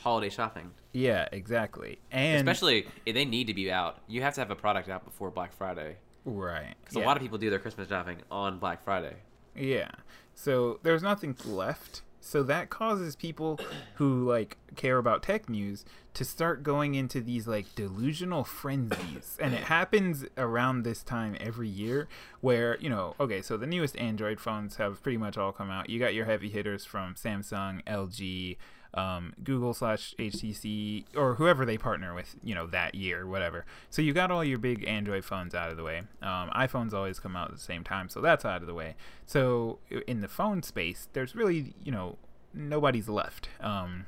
holiday 0.00 0.28
shopping. 0.30 0.70
Yeah, 0.92 1.26
exactly, 1.32 1.98
and 2.12 2.36
Especially 2.36 2.86
if 3.04 3.14
they 3.14 3.24
need 3.24 3.48
to 3.48 3.54
be 3.54 3.72
out. 3.72 3.98
You 4.06 4.22
have 4.22 4.34
to 4.34 4.40
have 4.40 4.50
a 4.50 4.56
product 4.56 4.88
out 4.88 5.04
before 5.04 5.30
Black 5.30 5.52
Friday. 5.52 5.96
right. 6.24 6.74
Because 6.80 6.96
a 6.96 7.00
lot 7.00 7.16
of 7.16 7.22
people 7.22 7.38
do 7.38 7.50
their 7.50 7.58
Christmas 7.58 7.88
shopping 7.88 8.18
on 8.30 8.58
Black 8.58 8.84
Friday. 8.84 9.14
Yeah. 9.56 9.90
So 10.34 10.80
there's 10.82 11.02
nothing 11.02 11.36
left. 11.44 12.02
So 12.20 12.42
that 12.44 12.70
causes 12.70 13.16
people 13.16 13.60
who 13.96 14.26
like 14.26 14.56
care 14.76 14.96
about 14.96 15.22
tech 15.22 15.48
news 15.48 15.84
to 16.14 16.24
start 16.24 16.62
going 16.62 16.94
into 16.94 17.20
these 17.20 17.46
like 17.46 17.74
delusional 17.74 18.44
frenzies. 18.44 19.36
And 19.40 19.52
it 19.52 19.64
happens 19.64 20.24
around 20.38 20.84
this 20.84 21.02
time 21.02 21.36
every 21.38 21.68
year 21.68 22.08
where, 22.40 22.78
you 22.80 22.88
know, 22.88 23.14
okay, 23.20 23.42
so 23.42 23.58
the 23.58 23.66
newest 23.66 23.96
Android 23.98 24.40
phones 24.40 24.76
have 24.76 25.02
pretty 25.02 25.18
much 25.18 25.36
all 25.36 25.52
come 25.52 25.70
out. 25.70 25.90
You 25.90 25.98
got 25.98 26.14
your 26.14 26.24
heavy 26.24 26.48
hitters 26.48 26.86
from 26.86 27.14
Samsung, 27.14 27.84
LG, 27.84 28.56
um, 28.94 29.34
Google 29.42 29.74
slash 29.74 30.14
HTC 30.18 31.04
or 31.16 31.34
whoever 31.34 31.64
they 31.64 31.76
partner 31.76 32.14
with, 32.14 32.36
you 32.42 32.54
know, 32.54 32.66
that 32.68 32.94
year, 32.94 33.26
whatever. 33.26 33.66
So 33.90 34.02
you 34.02 34.12
got 34.12 34.30
all 34.30 34.44
your 34.44 34.58
big 34.58 34.84
Android 34.86 35.24
phones 35.24 35.54
out 35.54 35.70
of 35.70 35.76
the 35.76 35.82
way. 35.82 36.02
Um, 36.22 36.50
iPhones 36.50 36.92
always 36.92 37.18
come 37.18 37.36
out 37.36 37.48
at 37.48 37.54
the 37.54 37.62
same 37.62 37.84
time, 37.84 38.08
so 38.08 38.20
that's 38.20 38.44
out 38.44 38.60
of 38.60 38.66
the 38.66 38.74
way. 38.74 38.94
So 39.26 39.78
in 40.06 40.20
the 40.20 40.28
phone 40.28 40.62
space, 40.62 41.08
there's 41.12 41.34
really, 41.34 41.74
you 41.82 41.92
know, 41.92 42.18
nobody's 42.54 43.08
left. 43.08 43.48
Um, 43.60 44.06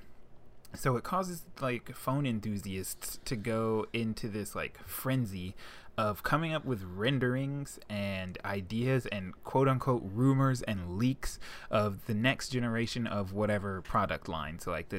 so 0.75 0.97
it 0.97 1.05
causes 1.05 1.45
like 1.61 1.95
phone 1.97 2.27
enthusiasts 2.27 3.19
to 3.25 3.37
go 3.37 3.87
into 3.93 4.29
this 4.29 4.55
like 4.55 4.79
frenzy 4.87 5.55
of 5.99 6.23
coming 6.23 6.53
up 6.53 6.65
with 6.65 6.83
renderings 6.83 7.79
and 7.89 8.39
ideas 8.45 9.07
and 9.07 9.33
quote 9.45 9.69
unquote 9.69 10.03
rumors 10.05 10.63
and 10.63 10.99
leaks 10.99 11.39
of 11.71 12.07
the 12.07 12.15
next 12.15 12.51
generation 12.51 13.07
of 13.07 13.33
whatever 13.33 13.81
product 13.83 14.29
line. 14.29 14.59
So 14.59 14.71
like 14.71 14.91
the 14.91 14.99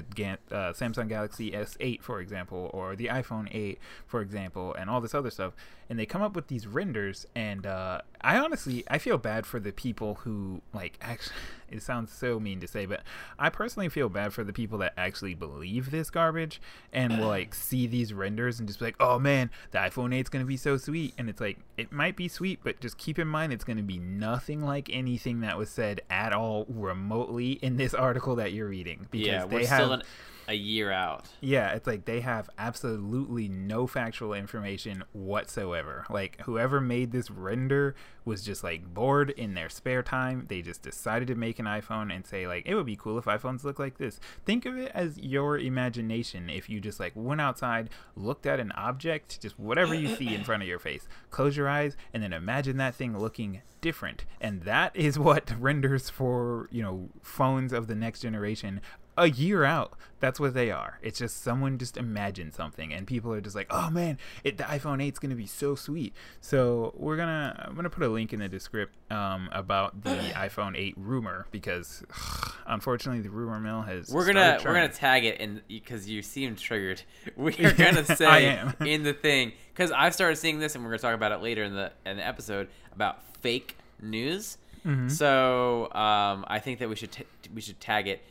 uh, 0.52 0.74
Samsung 0.74 1.08
Galaxy 1.08 1.52
S8, 1.52 2.02
for 2.02 2.20
example, 2.20 2.70
or 2.74 2.96
the 2.96 3.08
iPhone 3.08 3.48
8, 3.52 3.80
for 4.06 4.22
example, 4.22 4.74
and 4.74 4.90
all 4.90 5.02
this 5.02 5.14
other 5.14 5.30
stuff. 5.30 5.54
And 5.90 5.98
they 5.98 6.06
come 6.06 6.22
up 6.22 6.36
with 6.36 6.48
these 6.48 6.68
renders, 6.68 7.26
and 7.36 7.66
uh, 7.66 8.02
I 8.22 8.38
honestly 8.38 8.84
I 8.90 8.98
feel 8.98 9.18
bad 9.18 9.46
for 9.46 9.60
the 9.60 9.72
people 9.72 10.16
who 10.16 10.62
like 10.74 10.98
actually 11.02 11.36
It 11.70 11.82
sounds 11.82 12.12
so 12.12 12.40
mean 12.40 12.60
to 12.62 12.68
say, 12.68 12.86
but 12.86 13.02
I 13.38 13.50
personally 13.50 13.90
feel 13.90 14.10
bad 14.10 14.34
for 14.34 14.44
the 14.44 14.54
people 14.54 14.78
that 14.80 14.94
actually 14.98 15.34
believe 15.34 15.92
this 15.92 16.10
garbage 16.10 16.62
and 16.94 17.20
will 17.20 17.28
like 17.28 17.54
see 17.54 17.88
these 17.88 18.14
renders 18.14 18.60
and 18.60 18.68
just 18.68 18.80
be 18.80 18.86
like, 18.86 18.96
"Oh 19.00 19.20
man, 19.20 19.50
the 19.72 19.80
iPhone 19.80 20.16
8 20.16 20.20
is 20.20 20.30
going 20.30 20.44
to 20.44 20.48
be 20.48 20.58
so 20.58 20.78
sweet." 20.78 21.14
And 21.18 21.30
it's 21.30 21.42
like 21.42 21.60
it 21.76 21.92
might 21.92 22.16
be 22.16 22.28
sweet, 22.28 22.60
but 22.64 22.80
just 22.80 22.98
keep 22.98 23.20
in 23.20 23.28
mind 23.28 23.52
it's 23.52 23.66
going 23.66 23.78
to 23.78 23.84
be 23.84 24.00
nothing 24.00 24.62
like 24.62 24.90
anything 24.92 25.42
that 25.42 25.58
was 25.58 25.70
said 25.70 26.02
at 26.10 26.32
all 26.32 26.66
remotely 26.70 27.54
in 27.54 27.76
this 27.78 27.94
article 27.94 28.36
that 28.36 28.54
you're 28.54 28.70
reading 28.70 29.08
because 29.12 29.28
yeah, 29.28 29.46
they 29.46 29.66
still 29.66 29.78
have 29.78 29.92
an, 29.92 30.04
a 30.48 30.56
year 30.56 30.92
out. 30.92 31.26
yeah, 31.42 31.74
it's 31.74 31.88
like 31.88 32.06
they 32.06 32.22
have 32.22 32.50
absolutely 32.58 33.48
no 33.50 33.88
factual 33.88 34.34
information 34.34 35.04
whatsoever. 35.12 36.06
Like 36.10 36.42
whoever 36.42 36.80
made 36.80 37.12
this 37.12 37.30
render 37.30 37.96
was 38.24 38.44
just 38.44 38.64
like 38.64 38.94
bored 38.94 39.30
in 39.32 39.54
their 39.54 39.70
spare 39.70 40.04
time. 40.04 40.46
They 40.48 40.62
just 40.62 40.82
decided 40.82 41.28
to 41.30 41.36
make 41.36 41.60
an 41.60 41.66
iPhone 41.66 42.14
and 42.14 42.26
say 42.26 42.48
like 42.48 42.64
it 42.66 42.76
would 42.76 42.86
be 42.86 42.96
cool 42.96 43.18
if 43.18 43.26
iPhones 43.26 43.64
look 43.64 43.80
like 43.80 43.98
this. 43.98 44.20
Think 44.46 44.66
of 44.66 44.78
it 44.78 44.92
as 44.94 45.18
your 45.18 45.58
imagination 45.58 46.50
if 46.50 46.70
you 46.70 46.80
just 46.80 47.00
like 47.00 47.14
went 47.16 47.42
outside, 47.42 47.90
looked 48.16 48.46
at 48.46 48.60
an 48.60 48.72
object, 48.74 49.42
just 49.42 49.60
whatever 49.60 49.94
you 49.94 50.16
see 50.16 50.34
in 50.34 50.44
front 50.44 50.64
of 50.64 50.70
your 50.70 50.80
face. 50.80 51.08
Close 51.30 51.58
your 51.58 51.70
eyes 51.70 51.96
and 52.14 52.24
then 52.24 52.34
imagine 52.34 52.78
that 52.78 52.96
thing 52.96 53.18
looking 53.18 53.62
different. 53.82 54.26
And 54.42 54.64
that 54.64 54.96
is 54.96 55.18
what 55.20 55.54
renders 55.60 56.10
for, 56.10 56.68
you 56.72 56.84
know, 56.84 57.10
phones 57.22 57.74
of 57.74 57.88
the 57.88 57.96
next 57.96 58.22
generation 58.22 58.82
a 59.18 59.30
year 59.30 59.64
out. 59.64 59.94
That's 60.20 60.40
what 60.40 60.56
they 60.56 60.72
are. 60.72 60.98
It's 61.04 61.20
just 61.20 61.44
someone 61.44 61.78
just 61.78 61.96
imagined 61.96 62.56
something, 62.56 62.92
and 62.92 63.06
people 63.06 63.32
are 63.34 63.42
just 63.42 63.56
like, 63.56 63.68
"Oh 63.70 63.92
man, 63.92 64.18
it, 64.44 64.58
the 64.58 64.64
iPhone 64.64 65.04
8 65.04 65.14
is 65.14 65.20
gonna 65.20 65.36
be 65.36 65.46
so 65.46 65.76
sweet." 65.76 66.14
So 66.42 66.94
we're 66.98 67.18
gonna 67.18 67.66
I'm 67.68 67.76
gonna 67.76 67.92
put 67.92 68.04
a 68.04 68.08
link 68.08 68.34
in 68.34 68.40
the 68.40 68.48
description 68.48 68.98
um, 69.12 69.50
about 69.52 70.04
the 70.04 70.10
iPhone 70.36 70.76
8 70.76 70.96
rumor 70.98 71.46
because 71.52 72.04
unfortunately 72.66 73.22
the 73.22 73.30
rumor 73.30 73.60
mill 73.60 73.84
has. 73.84 74.10
We're 74.10 74.26
gonna 74.26 74.60
we're 74.66 74.74
gonna 74.74 74.90
tag 74.90 75.26
it 75.26 75.40
in 75.40 75.62
because 75.68 76.10
you 76.10 76.22
seem 76.22 76.56
triggered. 76.56 77.02
We 77.36 77.54
are 77.64 77.74
gonna 77.74 78.04
say 78.04 78.60
in 78.80 79.04
the 79.04 79.14
thing 79.14 79.52
because 79.74 79.92
I've 79.92 80.16
started 80.16 80.38
seeing 80.38 80.60
this, 80.60 80.74
and 80.74 80.84
we're 80.84 80.92
gonna 80.92 81.00
talk 81.00 81.14
about 81.14 81.32
it 81.32 81.42
later 81.42 81.64
in 81.64 81.76
the 81.76 81.92
in 82.06 82.18
the 82.18 82.26
episode 82.26 82.70
about 82.94 83.22
fake 83.42 83.78
news. 84.02 84.58
Mm-hmm. 84.86 85.10
So 85.10 85.92
um, 85.94 86.46
I 86.48 86.60
think 86.60 86.80
that 86.80 86.90
we 86.90 86.96
should 86.96 87.12
t- 87.12 87.26
we 87.54 87.62
should 87.62 87.80
tag 87.80 88.08
it 88.08 88.22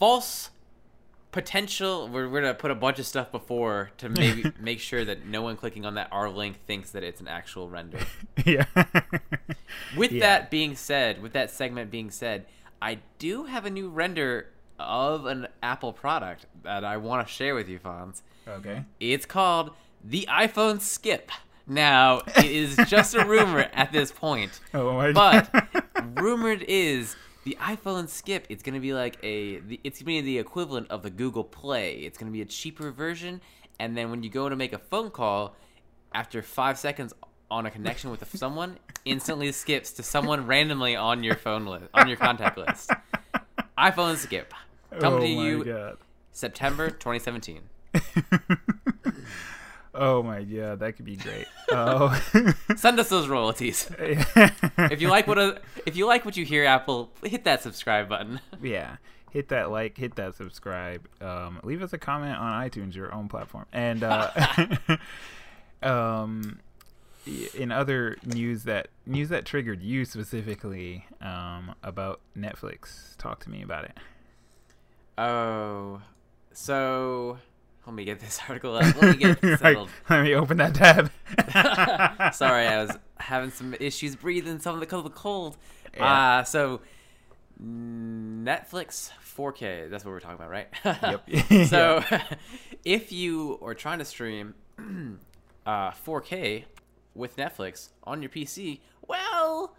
false 0.00 0.50
potential. 1.30 2.08
We're, 2.08 2.28
we're 2.28 2.40
gonna 2.40 2.54
put 2.54 2.72
a 2.72 2.74
bunch 2.74 2.98
of 2.98 3.06
stuff 3.06 3.30
before 3.30 3.90
to 3.98 4.08
maybe 4.08 4.50
make 4.58 4.80
sure 4.80 5.04
that 5.04 5.26
no 5.26 5.42
one 5.42 5.56
clicking 5.56 5.86
on 5.86 5.94
that 5.94 6.08
R 6.10 6.28
link 6.28 6.56
thinks 6.66 6.90
that 6.90 7.04
it's 7.04 7.20
an 7.20 7.28
actual 7.28 7.68
render. 7.68 7.98
yeah. 8.44 8.64
With 9.96 10.10
Yeah. 10.12 10.20
that 10.20 10.50
being 10.50 10.74
said, 10.74 11.22
with 11.22 11.32
that 11.34 11.50
segment 11.50 11.90
being 11.92 12.10
said, 12.10 12.46
I 12.82 12.98
do 13.18 13.44
have 13.44 13.64
a 13.66 13.70
new 13.70 13.88
render 13.88 14.48
of 14.78 15.26
an 15.26 15.46
Apple 15.62 15.92
product 15.92 16.46
that 16.64 16.84
I 16.84 16.96
want 16.96 17.26
to 17.28 17.32
share 17.32 17.54
with 17.54 17.68
you, 17.68 17.78
Fonz. 17.78 18.22
okay. 18.48 18.84
It's 18.98 19.26
called 19.26 19.70
the 20.02 20.26
iPhone 20.30 20.80
Skip. 20.80 21.30
Now, 21.66 22.22
it 22.26 22.46
is 22.46 22.76
just 22.88 23.14
a 23.14 23.24
rumor 23.26 23.68
at 23.74 23.92
this 23.92 24.10
point, 24.10 24.58
Oh 24.74 24.94
my 24.94 25.12
but 25.12 25.52
rumored 26.16 26.64
is 26.66 27.14
the 27.44 27.56
iPhone 27.60 28.08
Skip. 28.08 28.46
It's 28.48 28.62
going 28.62 28.74
to 28.74 28.80
be 28.80 28.92
like 28.92 29.16
a, 29.22 29.60
the, 29.60 29.80
it's 29.84 30.02
going 30.02 30.18
to 30.18 30.22
be 30.22 30.32
the 30.34 30.38
equivalent 30.38 30.90
of 30.90 31.02
the 31.02 31.10
Google 31.10 31.44
Play. 31.44 32.00
It's 32.00 32.18
going 32.18 32.30
to 32.30 32.32
be 32.32 32.42
a 32.42 32.46
cheaper 32.46 32.90
version, 32.90 33.40
and 33.78 33.96
then 33.96 34.10
when 34.10 34.22
you 34.22 34.30
go 34.30 34.48
to 34.48 34.56
make 34.56 34.72
a 34.72 34.78
phone 34.78 35.10
call, 35.10 35.54
after 36.12 36.42
five 36.42 36.78
seconds 36.78 37.14
on 37.50 37.66
a 37.66 37.70
connection 37.70 38.10
with 38.10 38.24
someone, 38.36 38.78
instantly 39.04 39.52
skips 39.52 39.92
to 39.92 40.02
someone 40.02 40.46
randomly 40.46 40.96
on 40.96 41.22
your 41.22 41.36
phone 41.36 41.66
list, 41.66 41.86
on 41.94 42.08
your 42.08 42.16
contact 42.16 42.58
list. 42.58 42.90
iPhone 43.78 44.16
Skip, 44.16 44.52
coming 44.98 45.18
oh 45.18 45.20
to 45.20 45.28
you 45.28 45.64
god. 45.64 45.96
September 46.32 46.90
2017. 46.90 47.60
oh 49.94 50.22
my 50.22 50.42
god, 50.42 50.80
that 50.80 50.96
could 50.96 51.04
be 51.04 51.16
great. 51.16 51.46
Oh. 51.70 52.20
Send 52.76 52.98
us 53.00 53.08
those 53.08 53.28
royalties. 53.28 53.90
If 53.98 55.00
you 55.00 55.08
like 55.08 55.26
what 55.26 55.38
a, 55.38 55.60
if 55.86 55.96
you 55.96 56.06
like 56.06 56.24
what 56.24 56.36
you 56.36 56.44
hear, 56.44 56.64
Apple, 56.64 57.10
hit 57.24 57.44
that 57.44 57.62
subscribe 57.62 58.08
button. 58.08 58.40
yeah 58.62 58.96
hit 59.30 59.48
that 59.50 59.70
like 59.70 59.96
hit 59.96 60.16
that 60.16 60.34
subscribe 60.34 61.06
um, 61.20 61.60
leave 61.62 61.82
us 61.82 61.92
a 61.92 61.98
comment 61.98 62.36
on 62.36 62.68
itunes 62.68 62.96
your 62.96 63.14
own 63.14 63.28
platform 63.28 63.64
and 63.72 64.02
uh, 64.02 64.28
um, 65.84 66.58
in 67.54 67.70
other 67.70 68.16
news 68.26 68.64
that 68.64 68.88
news 69.06 69.28
that 69.28 69.44
triggered 69.44 69.80
you 69.80 70.04
specifically 70.04 71.06
um, 71.20 71.72
about 71.84 72.18
netflix 72.36 73.16
talk 73.18 73.38
to 73.38 73.48
me 73.48 73.62
about 73.62 73.84
it 73.84 73.96
Oh, 75.20 76.00
so 76.50 77.38
let 77.90 77.96
me 77.96 78.04
get 78.04 78.20
this 78.20 78.38
article 78.48 78.76
up. 78.76 78.82
Let 79.02 79.02
me 79.02 79.16
get 79.16 79.42
it 79.42 79.58
settled. 79.60 79.88
let 80.08 80.22
me 80.22 80.34
open 80.34 80.58
that 80.58 80.74
tab 80.76 81.10
Sorry, 82.34 82.66
I 82.68 82.82
was 82.84 82.96
having 83.18 83.50
some 83.50 83.74
issues 83.80 84.14
breathing, 84.14 84.60
some 84.60 84.80
of 84.80 84.88
the 84.88 84.96
of 84.96 85.02
the 85.04 85.10
cold. 85.10 85.56
Yeah. 85.96 86.38
Uh, 86.38 86.44
so 86.44 86.80
Netflix 87.60 89.10
4K. 89.36 89.90
That's 89.90 90.04
what 90.04 90.12
we're 90.12 90.20
talking 90.20 90.36
about, 90.36 90.50
right? 90.50 90.68
Yep. 90.84 91.66
so 91.66 92.02
if 92.84 93.10
you 93.12 93.58
are 93.62 93.74
trying 93.74 93.98
to 93.98 94.04
stream 94.04 94.54
uh, 95.66 95.90
4K 95.90 96.64
with 97.14 97.36
Netflix 97.36 97.88
on 98.04 98.22
your 98.22 98.30
PC, 98.30 98.80
well, 99.06 99.74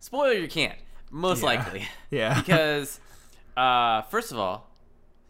spoiler, 0.00 0.32
you 0.32 0.48
can't. 0.48 0.78
Most 1.10 1.40
Yeah. 1.40 1.46
likely. 1.46 1.88
Yeah. 2.10 2.40
because 2.40 2.98
uh, 3.56 4.02
first 4.02 4.32
of 4.32 4.38
all, 4.38 4.68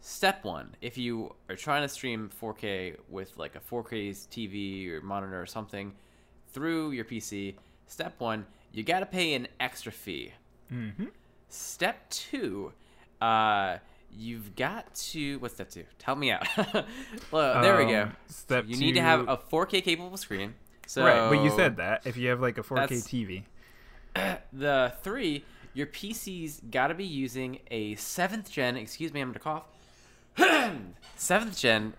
step 0.07 0.45
one, 0.45 0.73
if 0.81 0.97
you 0.97 1.35
are 1.49 1.55
trying 1.57 1.81
to 1.81 1.89
stream 1.89 2.29
4K 2.41 2.95
with 3.09 3.37
like 3.37 3.55
a 3.55 3.59
4K 3.59 4.11
TV 4.29 4.89
or 4.89 5.01
monitor 5.01 5.39
or 5.41 5.45
something 5.45 5.91
through 6.53 6.91
your 6.91 7.03
PC, 7.03 7.55
step 7.87 8.15
one, 8.19 8.45
you 8.71 8.83
got 8.83 9.01
to 9.01 9.05
pay 9.05 9.33
an 9.33 9.49
extra 9.59 9.91
fee. 9.91 10.31
mm-hmm. 10.71 11.07
Step 11.49 12.09
two, 12.09 12.71
uh, 13.21 13.77
you've 14.09 14.55
got 14.55 14.95
to. 14.95 15.39
What's 15.39 15.55
step 15.55 15.69
two? 15.69 15.83
Help 16.01 16.19
me 16.19 16.31
out. 16.31 16.47
well, 17.31 17.61
there 17.61 17.77
we 17.77 17.91
go. 17.91 18.03
Um, 18.03 18.17
step 18.27 18.63
you 18.67 18.77
need 18.77 18.93
to 18.93 19.01
have 19.01 19.27
a 19.27 19.37
4K 19.37 19.83
capable 19.83 20.17
screen. 20.17 20.55
So 20.85 21.03
right 21.03 21.29
but 21.29 21.43
you 21.43 21.51
said 21.51 21.77
that 21.77 22.03
if 22.05 22.15
you 22.15 22.29
have 22.29 22.39
like 22.39 22.57
a 22.57 22.63
4k 22.63 22.75
That's- 22.75 23.07
tv 23.07 23.43
the 24.53 24.93
three, 25.03 25.43
your 25.73 25.87
PC's 25.87 26.61
got 26.71 26.87
to 26.87 26.93
be 26.93 27.03
using 27.03 27.59
a 27.69 27.95
seventh 27.95 28.49
gen. 28.49 28.77
Excuse 28.77 29.13
me, 29.13 29.19
I'm 29.19 29.29
gonna 29.29 29.39
cough. 29.39 29.65
seventh 31.15 31.57
gen 31.57 31.93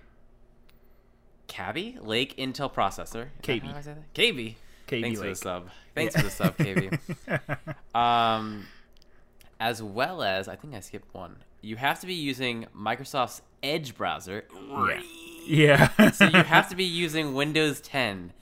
Kaby 1.46 1.98
Lake 2.00 2.36
Intel 2.36 2.72
processor. 2.72 3.28
KB. 3.42 3.62
how 3.62 3.78
I 3.78 3.80
say 3.80 3.94
that? 3.94 4.14
KB. 4.14 4.54
KB 4.86 5.00
Thanks 5.02 5.20
for 5.20 5.28
the 5.28 5.34
sub. 5.34 5.68
Thanks 5.94 6.14
Yeah. 6.14 6.20
for 6.20 6.26
the 6.26 6.30
sub, 6.32 6.56
KB. 6.56 7.98
um, 7.98 8.66
as 9.60 9.82
well 9.82 10.22
as 10.22 10.48
I 10.48 10.56
think 10.56 10.74
I 10.74 10.80
skipped 10.80 11.12
one. 11.14 11.36
You 11.60 11.76
have 11.76 12.00
to 12.00 12.06
be 12.06 12.14
using 12.14 12.66
Microsoft's 12.76 13.42
Edge 13.62 13.96
browser. 13.96 14.44
yeah 15.44 15.88
so 16.12 16.26
you 16.26 16.42
have 16.44 16.68
to 16.68 16.76
be 16.76 16.84
using 16.84 17.34
Windows 17.34 17.80
10. 17.80 18.32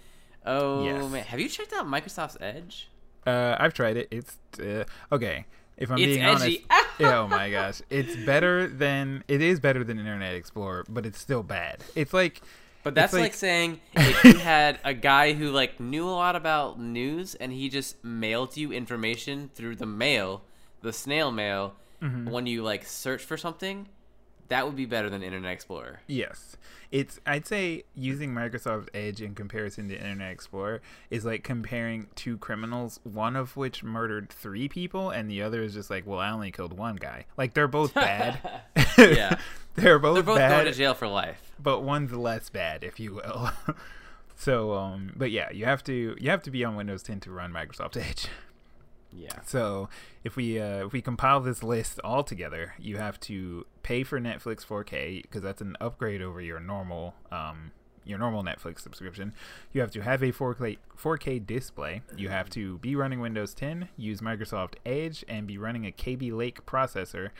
Oh 0.44 0.84
Yes. 0.84 1.10
man, 1.10 1.24
have 1.24 1.40
you 1.40 1.48
checked 1.48 1.72
out 1.72 1.86
Microsoft's 1.86 2.36
Edge? 2.40 2.90
Uh, 3.26 3.56
I've 3.58 3.72
tried 3.72 3.96
it. 3.96 4.08
It's 4.10 4.36
uh, 4.60 4.84
okay. 5.10 5.46
If 5.76 5.90
I'm 5.90 5.98
It's 5.98 6.06
being 6.06 6.22
edgy. 6.22 6.64
honest, 6.70 6.85
yeah, 6.98 7.18
oh 7.20 7.28
my 7.28 7.50
gosh, 7.50 7.82
it's 7.90 8.16
better 8.24 8.68
than 8.68 9.24
it 9.28 9.42
is 9.42 9.60
better 9.60 9.84
than 9.84 9.98
Internet 9.98 10.34
Explorer, 10.34 10.84
but 10.88 11.04
it's 11.06 11.18
still 11.20 11.42
bad. 11.42 11.82
It's 11.94 12.12
like, 12.12 12.40
But 12.82 12.94
that's 12.94 13.12
like- 13.12 13.22
like, 13.22 13.34
saying 13.34 13.80
if 13.94 14.24
you 14.24 14.38
had 14.38 14.78
a 14.84 14.94
guy 14.94 15.32
who 15.32 15.50
like 15.50 15.80
knew 15.80 16.08
a 16.08 16.10
lot 16.10 16.36
about 16.36 16.80
news 16.80 17.34
and 17.34 17.52
he 17.52 17.68
just 17.68 18.02
mailed 18.04 18.56
you 18.56 18.72
information 18.72 19.50
through 19.54 19.76
the 19.76 19.86
mail, 19.86 20.42
the 20.82 20.92
snail 20.92 21.30
mail, 21.30 21.74
Mm-hmm. 22.02 22.28
when 22.30 22.46
you 22.46 22.62
like 22.62 22.84
search 22.84 23.22
for 23.24 23.38
something, 23.38 23.88
that 24.48 24.66
would 24.66 24.76
be 24.76 24.86
better 24.86 25.08
than 25.10 25.22
Internet 25.22 25.52
Explorer. 25.52 26.00
yes, 26.06 26.56
it's. 26.90 27.18
I'd 27.26 27.46
say 27.46 27.84
using 27.94 28.32
Microsoft 28.32 28.88
Edge 28.94 29.20
in 29.20 29.34
comparison 29.34 29.88
to 29.88 29.94
Internet 29.96 30.30
Explorer 30.32 30.80
is 31.10 31.24
like 31.24 31.42
comparing 31.42 32.06
two 32.14 32.38
criminals, 32.38 33.00
one 33.02 33.34
of 33.36 33.56
which 33.56 33.82
murdered 33.82 34.30
three 34.30 34.68
people, 34.68 35.10
and 35.10 35.30
the 35.30 35.42
other 35.42 35.62
is 35.62 35.74
just 35.74 35.90
like, 35.90 36.06
well, 36.06 36.20
I 36.20 36.30
only 36.30 36.52
killed 36.52 36.78
one 36.78 36.96
guy. 36.96 37.26
Like 37.36 37.54
they're 37.54 37.68
both 37.68 37.92
bad. 37.94 38.38
Yeah. 38.98 39.38
they're 39.74 39.98
both 39.98 40.14
They're 40.14 40.22
both 40.22 40.38
bad. 40.38 40.50
going 40.62 40.64
to 40.66 40.72
jail 40.72 40.94
for 40.94 41.06
life. 41.06 41.52
but 41.62 41.82
one's 41.82 42.12
less 42.12 42.48
bad, 42.48 42.82
if 42.82 42.98
you 42.98 43.12
will. 43.14 43.50
so, 44.36 44.72
um, 44.72 45.12
but 45.14 45.30
yeah, 45.30 45.50
you 45.50 45.66
have 45.66 45.84
to 45.84 46.16
you 46.18 46.30
have 46.30 46.42
to 46.44 46.50
be 46.50 46.64
on 46.64 46.76
Windows 46.76 47.02
10 47.02 47.20
to 47.20 47.30
run 47.30 47.52
Microsoft 47.52 47.96
Edge. 47.96 48.26
Yeah. 49.12 49.40
So 49.44 49.88
if 50.24 50.36
we 50.36 50.60
uh, 50.60 50.86
if 50.86 50.92
we 50.92 51.00
compile 51.00 51.40
this 51.40 51.62
list 51.62 52.00
all 52.04 52.22
together, 52.22 52.74
you 52.78 52.98
have 52.98 53.18
to 53.20 53.66
pay 53.82 54.02
for 54.02 54.20
Netflix 54.20 54.66
4K 54.66 55.22
because 55.22 55.42
that's 55.42 55.60
an 55.60 55.76
upgrade 55.80 56.22
over 56.22 56.40
your 56.40 56.60
normal 56.60 57.14
um, 57.30 57.72
your 58.04 58.18
normal 58.18 58.42
Netflix 58.42 58.80
subscription. 58.80 59.32
You 59.72 59.80
have 59.80 59.90
to 59.92 60.00
have 60.02 60.22
a 60.22 60.32
4K 60.32 60.78
4K 60.98 61.46
display. 61.46 62.02
You 62.16 62.28
have 62.28 62.50
to 62.50 62.78
be 62.78 62.94
running 62.94 63.20
Windows 63.20 63.54
10, 63.54 63.88
use 63.96 64.20
Microsoft 64.20 64.74
Edge, 64.84 65.24
and 65.28 65.46
be 65.46 65.58
running 65.58 65.86
a 65.86 65.92
Kaby 65.92 66.30
Lake 66.30 66.64
processor. 66.66 67.30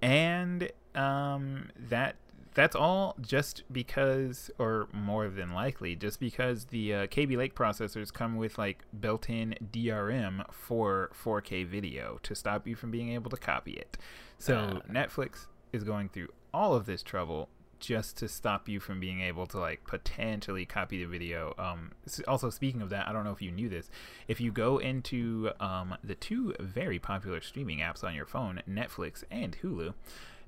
And 0.00 0.70
um, 0.94 1.70
that 1.76 2.16
that's 2.54 2.76
all 2.76 3.16
just 3.20 3.64
because, 3.70 4.50
or 4.58 4.88
more 4.92 5.28
than 5.28 5.52
likely, 5.52 5.96
just 5.96 6.20
because 6.20 6.66
the 6.66 6.94
uh, 6.94 7.06
Kaby 7.08 7.36
Lake 7.36 7.54
processors 7.54 8.12
come 8.12 8.36
with 8.36 8.56
like 8.58 8.84
built-in 8.98 9.56
DRM 9.72 10.44
for 10.52 11.10
4K 11.22 11.66
video 11.66 12.18
to 12.22 12.34
stop 12.34 12.66
you 12.66 12.76
from 12.76 12.90
being 12.90 13.10
able 13.10 13.30
to 13.30 13.36
copy 13.36 13.72
it. 13.72 13.98
So 14.38 14.56
Uh. 14.56 14.80
Netflix 14.90 15.46
is 15.72 15.84
going 15.84 16.08
through 16.08 16.28
all 16.52 16.74
of 16.74 16.86
this 16.86 17.02
trouble 17.02 17.48
just 17.80 18.16
to 18.16 18.28
stop 18.28 18.68
you 18.68 18.80
from 18.80 18.98
being 18.98 19.20
able 19.20 19.46
to 19.46 19.58
like 19.58 19.84
potentially 19.84 20.64
copy 20.64 20.98
the 21.04 21.10
video. 21.10 21.54
Um, 21.58 21.90
also, 22.26 22.48
speaking 22.48 22.80
of 22.80 22.88
that, 22.90 23.06
I 23.08 23.12
don't 23.12 23.24
know 23.24 23.32
if 23.32 23.42
you 23.42 23.50
knew 23.50 23.68
this. 23.68 23.90
If 24.26 24.40
you 24.40 24.52
go 24.52 24.78
into 24.78 25.50
um, 25.60 25.96
the 26.02 26.14
two 26.14 26.54
very 26.60 26.98
popular 26.98 27.40
streaming 27.42 27.80
apps 27.80 28.02
on 28.02 28.14
your 28.14 28.24
phone, 28.26 28.62
Netflix 28.70 29.24
and 29.30 29.58
Hulu, 29.62 29.92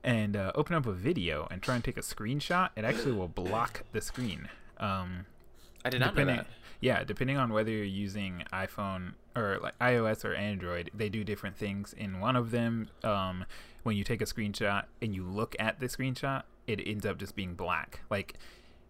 and 0.07 0.37
uh, 0.37 0.53
open 0.55 0.77
up 0.77 0.87
a 0.87 0.93
video 0.93 1.49
and 1.51 1.61
try 1.61 1.75
and 1.75 1.83
take 1.83 1.97
a 1.97 2.01
screenshot, 2.01 2.71
it 2.77 2.85
actually 2.85 3.13
will 3.13 3.29
block 3.29 3.83
the 3.93 4.01
screen. 4.01 4.49
Um, 4.79 5.27
I 5.85 5.91
did 5.91 6.01
not 6.01 6.15
know 6.15 6.25
that. 6.25 6.47
yeah, 6.81 7.03
depending 7.03 7.37
on 7.37 7.53
whether 7.53 7.73
you're 7.73 7.85
using 7.85 8.45
iPhone 8.53 9.15
or 9.35 9.59
like 9.61 9.77
iOS 9.81 10.25
or 10.25 10.33
Android, 10.33 10.93
they 10.95 11.09
do 11.09 11.25
different 11.25 11.57
things. 11.57 11.93
In 11.93 12.21
one 12.21 12.37
of 12.37 12.53
them, 12.53 12.89
um, 13.03 13.45
when 13.83 13.97
you 13.97 14.05
take 14.05 14.23
a 14.23 14.27
screenshot 14.27 14.85
and 15.03 15.13
you 15.13 15.25
look 15.25 15.57
at 15.59 15.81
the 15.81 15.87
screenshot, 15.87 16.45
it 16.69 16.81
ends 16.87 17.05
up 17.05 17.19
just 17.19 17.35
being 17.35 17.55
black. 17.55 18.01
Like 18.09 18.35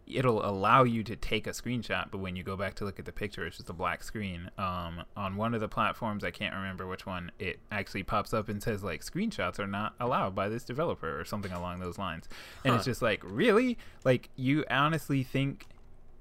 it'll 0.07 0.45
allow 0.49 0.85
you 0.85 1.03
to 1.03 1.17
take 1.17 1.47
a 1.47 1.51
screenshot, 1.51 2.11
but 2.11 2.19
when 2.19 2.37
you 2.37 2.43
go 2.43 2.57
back 2.57 2.75
to 2.75 2.85
look 2.85 2.99
at 2.99 3.05
the 3.05 3.13
picture, 3.13 3.45
it's 3.47 3.57
just 3.57 3.69
a 3.69 3.73
black 3.73 4.05
screen. 4.05 4.51
Um, 4.57 5.03
on 5.17 5.37
one 5.37 5.53
of 5.55 5.61
the 5.61 5.69
platforms, 5.69 6.23
I 6.23 6.31
can't 6.31 6.55
remember 6.55 6.87
which 6.87 7.07
one, 7.07 7.33
it 7.39 7.59
actually 7.73 8.05
pops 8.05 8.33
up 8.33 8.49
and 8.49 8.63
says 8.63 8.85
like 8.85 9.05
screenshots 9.05 9.59
are 9.59 9.67
not 9.67 9.95
allowed 9.99 10.35
by 10.35 10.49
this 10.49 10.65
developer 10.65 11.19
or 11.19 11.25
something 11.25 11.53
along 11.53 11.81
those 11.81 11.99
lines. 11.99 12.29
And 12.65 12.75
it's 12.75 12.85
just 12.85 13.03
like, 13.03 13.21
really? 13.25 13.79
Like 14.05 14.29
you 14.37 14.65
honestly 14.71 15.23
think 15.23 15.67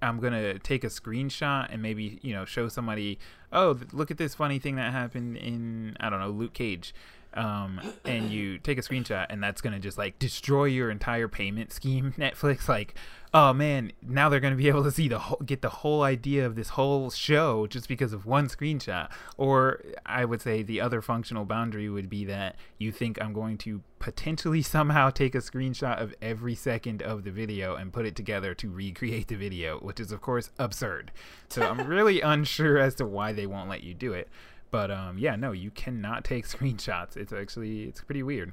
I'm 0.01 0.19
gonna 0.19 0.59
take 0.59 0.83
a 0.83 0.88
screenshot 0.88 1.67
and 1.71 1.81
maybe 1.81 2.19
you 2.21 2.33
know 2.33 2.45
show 2.45 2.67
somebody, 2.67 3.19
oh, 3.51 3.75
th- 3.75 3.93
look 3.93 4.11
at 4.11 4.17
this 4.17 4.36
funny 4.36 4.59
thing 4.59 4.75
that 4.75 4.91
happened 4.91 5.38
in 5.38 5.95
I 5.99 6.09
don't 6.09 6.19
know 6.19 6.29
Luke 6.29 6.53
Cage, 6.53 6.93
um, 7.36 7.81
and 8.05 8.29
you 8.29 8.57
take 8.59 8.77
a 8.77 8.81
screenshot 8.81 9.27
and 9.29 9.43
that's 9.43 9.61
gonna 9.61 9.79
just 9.79 9.97
like 9.97 10.17
destroy 10.19 10.65
your 10.65 10.89
entire 10.89 11.27
payment 11.27 11.71
scheme. 11.71 12.13
Netflix, 12.17 12.67
like, 12.67 12.95
oh 13.33 13.53
man, 13.53 13.91
now 14.01 14.29
they're 14.29 14.39
gonna 14.39 14.55
be 14.55 14.67
able 14.67 14.83
to 14.83 14.91
see 14.91 15.07
the 15.07 15.19
whole, 15.19 15.41
get 15.45 15.61
the 15.61 15.69
whole 15.69 16.03
idea 16.03 16.45
of 16.45 16.55
this 16.55 16.69
whole 16.69 17.09
show 17.09 17.67
just 17.67 17.88
because 17.88 18.13
of 18.13 18.25
one 18.25 18.47
screenshot. 18.47 19.09
Or 19.38 19.81
I 20.05 20.25
would 20.25 20.41
say 20.41 20.63
the 20.63 20.81
other 20.81 21.01
functional 21.01 21.45
boundary 21.45 21.89
would 21.89 22.09
be 22.09 22.25
that 22.25 22.55
you 22.77 22.91
think 22.91 23.21
I'm 23.21 23.33
going 23.33 23.57
to 23.59 23.81
potentially 23.99 24.61
somehow 24.61 25.09
take 25.09 25.33
a 25.36 25.39
screenshot 25.39 25.99
of 25.99 26.13
every 26.21 26.55
second 26.55 27.01
of 27.01 27.23
the 27.23 27.31
video 27.31 27.75
and 27.75 27.91
put 27.91 28.05
it 28.05 28.15
together 28.15 28.53
to 28.53 28.69
recreate 28.69 29.27
the 29.27 29.36
video, 29.36 29.79
which 29.79 29.99
is 29.99 30.11
of 30.11 30.21
course 30.21 30.51
absurd. 30.59 31.11
So 31.49 31.63
I'm 31.63 31.88
really 31.88 32.21
unsure 32.36 32.77
as 32.77 32.95
to 32.95 33.05
why 33.05 33.33
they 33.33 33.47
won't 33.47 33.69
let 33.69 33.83
you 33.83 33.93
do 33.93 34.13
it. 34.13 34.29
But 34.76 34.91
um, 34.91 35.17
yeah, 35.17 35.38
no, 35.38 35.53
you 35.53 35.71
cannot 35.71 36.26
take 36.26 36.45
screenshots. 36.49 37.15
It's 37.15 37.32
actually 37.32 37.84
it's 37.84 38.01
pretty 38.01 38.23
weird. 38.23 38.51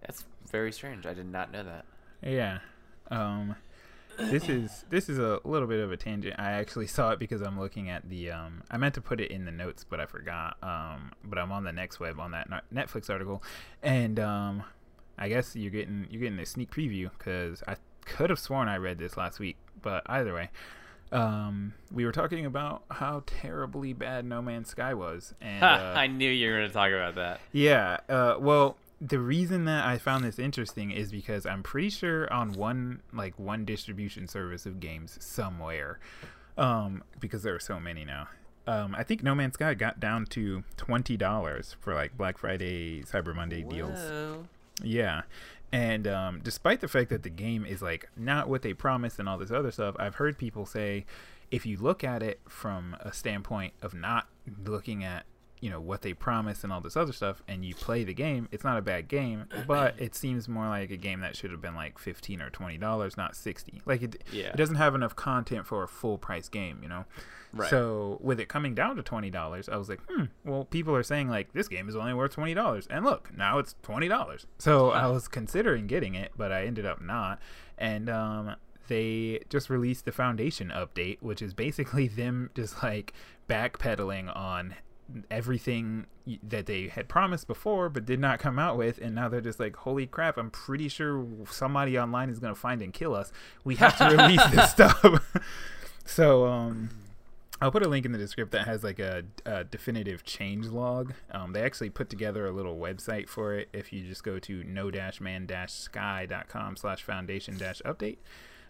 That's 0.00 0.24
very 0.50 0.72
strange. 0.72 1.04
I 1.04 1.12
did 1.12 1.30
not 1.30 1.52
know 1.52 1.62
that. 1.62 1.84
Yeah. 2.22 2.60
Um, 3.10 3.56
this 4.16 4.48
is 4.48 4.86
this 4.88 5.10
is 5.10 5.18
a 5.18 5.40
little 5.44 5.68
bit 5.68 5.80
of 5.80 5.92
a 5.92 5.98
tangent. 5.98 6.36
I 6.38 6.52
actually 6.52 6.86
saw 6.86 7.10
it 7.10 7.18
because 7.18 7.42
I'm 7.42 7.60
looking 7.60 7.90
at 7.90 8.08
the. 8.08 8.30
Um, 8.30 8.62
I 8.70 8.78
meant 8.78 8.94
to 8.94 9.02
put 9.02 9.20
it 9.20 9.30
in 9.30 9.44
the 9.44 9.52
notes, 9.52 9.84
but 9.84 10.00
I 10.00 10.06
forgot. 10.06 10.56
Um, 10.62 11.12
but 11.22 11.38
I'm 11.38 11.52
on 11.52 11.64
the 11.64 11.72
next 11.72 12.00
web 12.00 12.18
on 12.18 12.30
that 12.30 12.48
Netflix 12.72 13.10
article, 13.10 13.42
and 13.82 14.18
um, 14.18 14.62
I 15.18 15.28
guess 15.28 15.54
you're 15.54 15.70
getting 15.70 16.06
you're 16.08 16.22
getting 16.22 16.38
a 16.38 16.46
sneak 16.46 16.70
preview 16.70 17.10
because 17.18 17.62
I 17.68 17.76
could 18.06 18.30
have 18.30 18.38
sworn 18.38 18.68
I 18.68 18.78
read 18.78 18.96
this 18.96 19.18
last 19.18 19.38
week, 19.38 19.58
but 19.82 20.02
either 20.06 20.32
way. 20.32 20.48
Um, 21.12 21.74
we 21.92 22.04
were 22.06 22.12
talking 22.12 22.46
about 22.46 22.84
how 22.90 23.22
terribly 23.26 23.92
bad 23.92 24.24
No 24.24 24.40
Man's 24.40 24.68
Sky 24.70 24.94
was, 24.94 25.34
and 25.40 25.62
uh, 25.62 25.92
I 25.94 26.06
knew 26.06 26.30
you 26.30 26.50
were 26.50 26.56
going 26.56 26.68
to 26.68 26.72
talk 26.72 26.90
about 26.90 27.14
that. 27.16 27.40
yeah. 27.52 27.98
Uh, 28.08 28.36
well, 28.40 28.76
the 29.00 29.18
reason 29.18 29.64
that 29.66 29.84
I 29.84 29.98
found 29.98 30.24
this 30.24 30.38
interesting 30.38 30.90
is 30.90 31.10
because 31.10 31.44
I'm 31.44 31.62
pretty 31.62 31.90
sure 31.90 32.32
on 32.32 32.52
one 32.52 33.02
like 33.12 33.38
one 33.38 33.64
distribution 33.64 34.26
service 34.26 34.64
of 34.64 34.80
games 34.80 35.18
somewhere, 35.20 35.98
um, 36.56 37.02
because 37.20 37.42
there 37.42 37.54
are 37.54 37.60
so 37.60 37.78
many 37.78 38.04
now. 38.04 38.28
Um, 38.66 38.94
I 38.96 39.02
think 39.02 39.22
No 39.22 39.34
Man's 39.34 39.54
Sky 39.54 39.74
got 39.74 40.00
down 40.00 40.24
to 40.26 40.62
twenty 40.76 41.16
dollars 41.16 41.76
for 41.80 41.94
like 41.94 42.16
Black 42.16 42.38
Friday, 42.38 43.02
Cyber 43.02 43.34
Monday 43.34 43.62
deals. 43.62 43.98
Whoa. 43.98 44.44
Yeah. 44.82 45.22
And 45.72 46.06
um, 46.06 46.40
despite 46.44 46.80
the 46.80 46.88
fact 46.88 47.08
that 47.10 47.22
the 47.22 47.30
game 47.30 47.64
is 47.64 47.80
like 47.80 48.08
not 48.14 48.48
what 48.48 48.60
they 48.60 48.74
promised 48.74 49.18
and 49.18 49.28
all 49.28 49.38
this 49.38 49.50
other 49.50 49.70
stuff, 49.70 49.96
I've 49.98 50.16
heard 50.16 50.36
people 50.36 50.66
say 50.66 51.06
if 51.50 51.64
you 51.64 51.78
look 51.78 52.04
at 52.04 52.22
it 52.22 52.40
from 52.46 52.96
a 53.00 53.12
standpoint 53.12 53.72
of 53.80 53.94
not 53.94 54.26
looking 54.64 55.02
at 55.02 55.24
you 55.62 55.70
know 55.70 55.80
what 55.80 56.02
they 56.02 56.12
promise 56.12 56.62
and 56.64 56.72
all 56.72 56.80
this 56.82 56.96
other 56.96 57.12
stuff 57.12 57.42
and 57.48 57.64
you 57.64 57.74
play 57.74 58.04
the 58.04 58.12
game 58.12 58.48
it's 58.52 58.64
not 58.64 58.76
a 58.76 58.82
bad 58.82 59.08
game 59.08 59.46
but 59.66 59.94
it 59.98 60.14
seems 60.14 60.48
more 60.48 60.68
like 60.68 60.90
a 60.90 60.96
game 60.96 61.20
that 61.20 61.34
should 61.36 61.50
have 61.50 61.60
been 61.62 61.74
like 61.74 61.98
15 61.98 62.42
or 62.42 62.50
20 62.50 62.76
dollars 62.78 63.16
not 63.16 63.34
60 63.36 63.80
like 63.86 64.02
it, 64.02 64.22
Yeah. 64.32 64.48
it 64.48 64.56
doesn't 64.56 64.74
have 64.74 64.94
enough 64.94 65.14
content 65.16 65.64
for 65.66 65.82
a 65.82 65.88
full 65.88 66.18
price 66.18 66.48
game 66.48 66.80
you 66.82 66.88
know 66.88 67.04
Right. 67.54 67.68
so 67.70 68.18
with 68.22 68.40
it 68.40 68.48
coming 68.48 68.74
down 68.74 68.96
to 68.96 69.02
twenty 69.02 69.28
dollars, 69.28 69.68
I 69.68 69.76
was 69.76 69.90
like, 69.90 70.00
hmm. 70.08 70.24
Well, 70.42 70.64
people 70.64 70.96
are 70.96 71.02
saying 71.02 71.28
like 71.28 71.52
this 71.52 71.68
game 71.68 71.86
is 71.86 71.94
only 71.94 72.14
worth 72.14 72.32
twenty 72.32 72.54
dollars, 72.54 72.86
and 72.88 73.04
look, 73.04 73.28
now 73.36 73.58
it's 73.58 73.74
twenty 73.82 74.08
dollars. 74.08 74.46
So 74.56 74.88
I 74.90 75.08
was 75.08 75.28
considering 75.28 75.86
getting 75.86 76.14
it, 76.14 76.32
but 76.34 76.50
I 76.50 76.64
ended 76.64 76.86
up 76.86 77.02
not. 77.02 77.40
And 77.76 78.08
um, 78.08 78.56
they 78.88 79.40
just 79.50 79.68
released 79.68 80.06
the 80.06 80.12
Foundation 80.12 80.72
update, 80.74 81.18
which 81.20 81.42
is 81.42 81.52
basically 81.52 82.08
them 82.22 82.48
just 82.54 82.82
like 82.82 83.12
backpedaling 83.50 84.34
on 84.34 84.74
everything 85.30 86.06
that 86.42 86.66
they 86.66 86.88
had 86.88 87.08
promised 87.08 87.46
before 87.46 87.88
but 87.88 88.04
did 88.04 88.20
not 88.20 88.38
come 88.38 88.58
out 88.58 88.76
with 88.76 88.98
and 88.98 89.14
now 89.14 89.28
they're 89.28 89.40
just 89.40 89.58
like 89.58 89.74
holy 89.76 90.06
crap 90.06 90.38
i'm 90.38 90.50
pretty 90.50 90.88
sure 90.88 91.26
somebody 91.50 91.98
online 91.98 92.30
is 92.30 92.38
going 92.38 92.54
to 92.54 92.60
find 92.60 92.82
and 92.82 92.92
kill 92.92 93.14
us 93.14 93.32
we 93.64 93.76
have 93.76 93.96
to 93.96 94.04
release 94.04 94.44
this 94.50 94.70
stuff 94.70 95.04
so 96.04 96.46
um 96.46 96.90
I'll 97.62 97.70
put 97.70 97.86
a 97.86 97.88
link 97.88 98.04
in 98.04 98.10
the 98.10 98.18
description 98.18 98.58
that 98.58 98.66
has 98.66 98.82
like 98.82 98.98
a, 98.98 99.22
a 99.46 99.62
definitive 99.62 100.24
change 100.24 100.66
log. 100.66 101.12
Um, 101.30 101.52
they 101.52 101.62
actually 101.62 101.90
put 101.90 102.10
together 102.10 102.44
a 102.44 102.50
little 102.50 102.76
website 102.76 103.28
for 103.28 103.54
it. 103.54 103.68
If 103.72 103.92
you 103.92 104.02
just 104.02 104.24
go 104.24 104.40
to 104.40 104.64
no-man-sky.com 104.64 106.76
slash 106.76 107.04
foundation-update. 107.04 108.16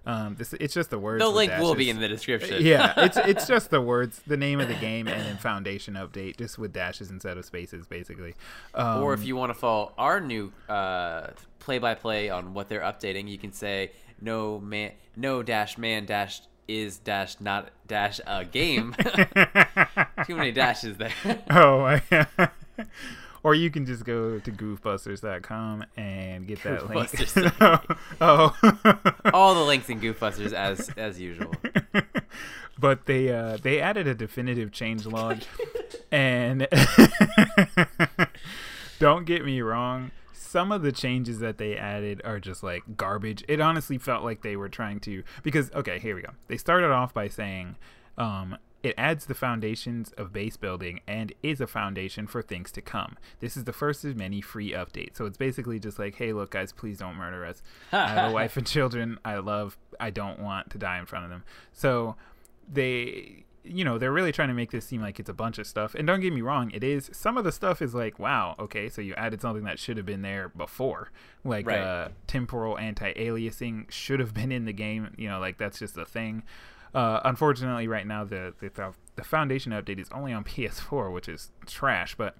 Um, 0.04 0.34
this 0.36 0.52
it's 0.54 0.74
just 0.74 0.90
the 0.90 0.98
words. 0.98 1.22
The 1.22 1.28
link 1.28 1.52
will 1.58 1.74
be 1.74 1.88
in 1.88 2.00
the 2.00 2.08
description. 2.08 2.64
yeah, 2.64 2.92
it's 3.04 3.16
it's 3.16 3.46
just 3.46 3.70
the 3.70 3.80
words, 3.80 4.20
the 4.26 4.36
name 4.36 4.60
of 4.60 4.68
the 4.68 4.74
game, 4.74 5.06
and 5.06 5.24
then 5.24 5.36
foundation 5.36 5.94
update, 5.94 6.38
just 6.38 6.58
with 6.58 6.72
dashes 6.72 7.10
instead 7.10 7.36
of 7.36 7.44
spaces, 7.44 7.86
basically. 7.86 8.34
Um, 8.74 9.02
or 9.02 9.14
if 9.14 9.24
you 9.24 9.36
want 9.36 9.50
to 9.50 9.58
follow 9.58 9.92
our 9.96 10.20
new 10.20 10.52
uh, 10.68 11.28
play-by-play 11.60 12.30
on 12.30 12.52
what 12.52 12.68
they're 12.68 12.80
updating, 12.80 13.28
you 13.28 13.38
can 13.38 13.52
say 13.52 13.92
no 14.20 14.58
man, 14.58 14.92
no 15.16 15.42
dash 15.42 15.78
man 15.78 16.04
dash 16.04 16.42
is 16.68 16.98
dash 16.98 17.40
not 17.40 17.70
dash 17.86 18.20
a 18.26 18.44
game. 18.44 18.94
Too 20.26 20.36
many 20.36 20.52
dashes 20.52 20.96
there. 20.96 21.12
oh, 21.50 22.00
or 23.44 23.54
you 23.54 23.70
can 23.70 23.86
just 23.86 24.04
go 24.04 24.38
to 24.38 24.52
goofbusters.com 24.52 25.84
and 25.96 26.46
get 26.46 26.62
that 26.62 26.88
link. 26.88 27.10
Oh. 28.20 28.54
All 29.32 29.54
the 29.54 29.62
links 29.62 29.88
in 29.88 30.00
Goofbusters 30.00 30.52
as 30.52 30.88
as 30.96 31.20
usual. 31.20 31.52
but 32.78 33.06
they 33.06 33.32
uh, 33.32 33.58
they 33.62 33.80
added 33.80 34.06
a 34.06 34.14
definitive 34.14 34.72
change 34.72 35.06
log, 35.06 35.40
and 36.10 36.68
don't 38.98 39.24
get 39.24 39.44
me 39.44 39.60
wrong, 39.60 40.10
some 40.32 40.70
of 40.70 40.82
the 40.82 40.92
changes 40.92 41.40
that 41.40 41.58
they 41.58 41.76
added 41.76 42.20
are 42.24 42.38
just 42.38 42.62
like 42.62 42.82
garbage. 42.96 43.44
It 43.48 43.60
honestly 43.60 43.98
felt 43.98 44.24
like 44.24 44.42
they 44.42 44.56
were 44.56 44.68
trying 44.68 45.00
to 45.00 45.22
because 45.42 45.70
okay, 45.72 45.98
here 45.98 46.14
we 46.14 46.22
go. 46.22 46.30
They 46.48 46.56
started 46.56 46.90
off 46.90 47.12
by 47.12 47.28
saying. 47.28 47.76
Um, 48.18 48.58
it 48.82 48.94
adds 48.98 49.26
the 49.26 49.34
foundations 49.34 50.12
of 50.18 50.32
base 50.32 50.56
building 50.56 51.00
and 51.06 51.32
is 51.42 51.60
a 51.60 51.66
foundation 51.66 52.26
for 52.26 52.42
things 52.42 52.72
to 52.72 52.80
come. 52.80 53.16
This 53.40 53.56
is 53.56 53.64
the 53.64 53.72
first 53.72 54.04
of 54.04 54.16
many 54.16 54.40
free 54.40 54.72
updates. 54.72 55.16
So 55.16 55.26
it's 55.26 55.36
basically 55.38 55.78
just 55.78 55.98
like, 55.98 56.16
hey, 56.16 56.32
look, 56.32 56.50
guys, 56.50 56.72
please 56.72 56.98
don't 56.98 57.14
murder 57.16 57.44
us. 57.44 57.62
I 57.92 58.08
have 58.08 58.30
a 58.30 58.34
wife 58.34 58.56
and 58.56 58.66
children 58.66 59.18
I 59.24 59.36
love. 59.36 59.78
I 60.00 60.10
don't 60.10 60.40
want 60.40 60.70
to 60.70 60.78
die 60.78 60.98
in 60.98 61.06
front 61.06 61.24
of 61.24 61.30
them. 61.30 61.44
So 61.72 62.16
they 62.70 63.44
you 63.64 63.84
know, 63.84 63.96
they're 63.96 64.12
really 64.12 64.32
trying 64.32 64.48
to 64.48 64.54
make 64.54 64.72
this 64.72 64.84
seem 64.84 65.00
like 65.00 65.20
it's 65.20 65.30
a 65.30 65.34
bunch 65.34 65.56
of 65.58 65.66
stuff. 65.68 65.94
And 65.94 66.04
don't 66.04 66.18
get 66.18 66.32
me 66.32 66.40
wrong, 66.40 66.72
it 66.72 66.82
is. 66.82 67.08
Some 67.12 67.38
of 67.38 67.44
the 67.44 67.52
stuff 67.52 67.80
is 67.80 67.94
like, 67.94 68.18
wow, 68.18 68.56
okay, 68.58 68.88
so 68.88 69.00
you 69.00 69.14
added 69.14 69.40
something 69.40 69.62
that 69.64 69.78
should 69.78 69.96
have 69.96 70.06
been 70.06 70.22
there 70.22 70.48
before. 70.48 71.12
Like 71.44 71.66
Right. 71.66 71.78
uh, 71.78 72.08
temporal 72.26 72.76
anti 72.76 73.12
aliasing 73.12 73.88
should 73.90 74.18
have 74.18 74.34
been 74.34 74.50
in 74.50 74.64
the 74.64 74.72
game. 74.72 75.14
You 75.16 75.28
know, 75.28 75.38
like 75.38 75.58
that's 75.58 75.78
just 75.78 75.96
a 75.96 76.04
thing. 76.04 76.42
Uh, 76.94 77.20
unfortunately, 77.24 77.88
right 77.88 78.06
now, 78.06 78.24
the, 78.24 78.54
the, 78.60 78.92
the 79.16 79.24
Foundation 79.24 79.72
update 79.72 79.98
is 79.98 80.08
only 80.12 80.32
on 80.32 80.44
PS4, 80.44 81.12
which 81.12 81.28
is 81.28 81.50
trash. 81.66 82.14
But 82.14 82.36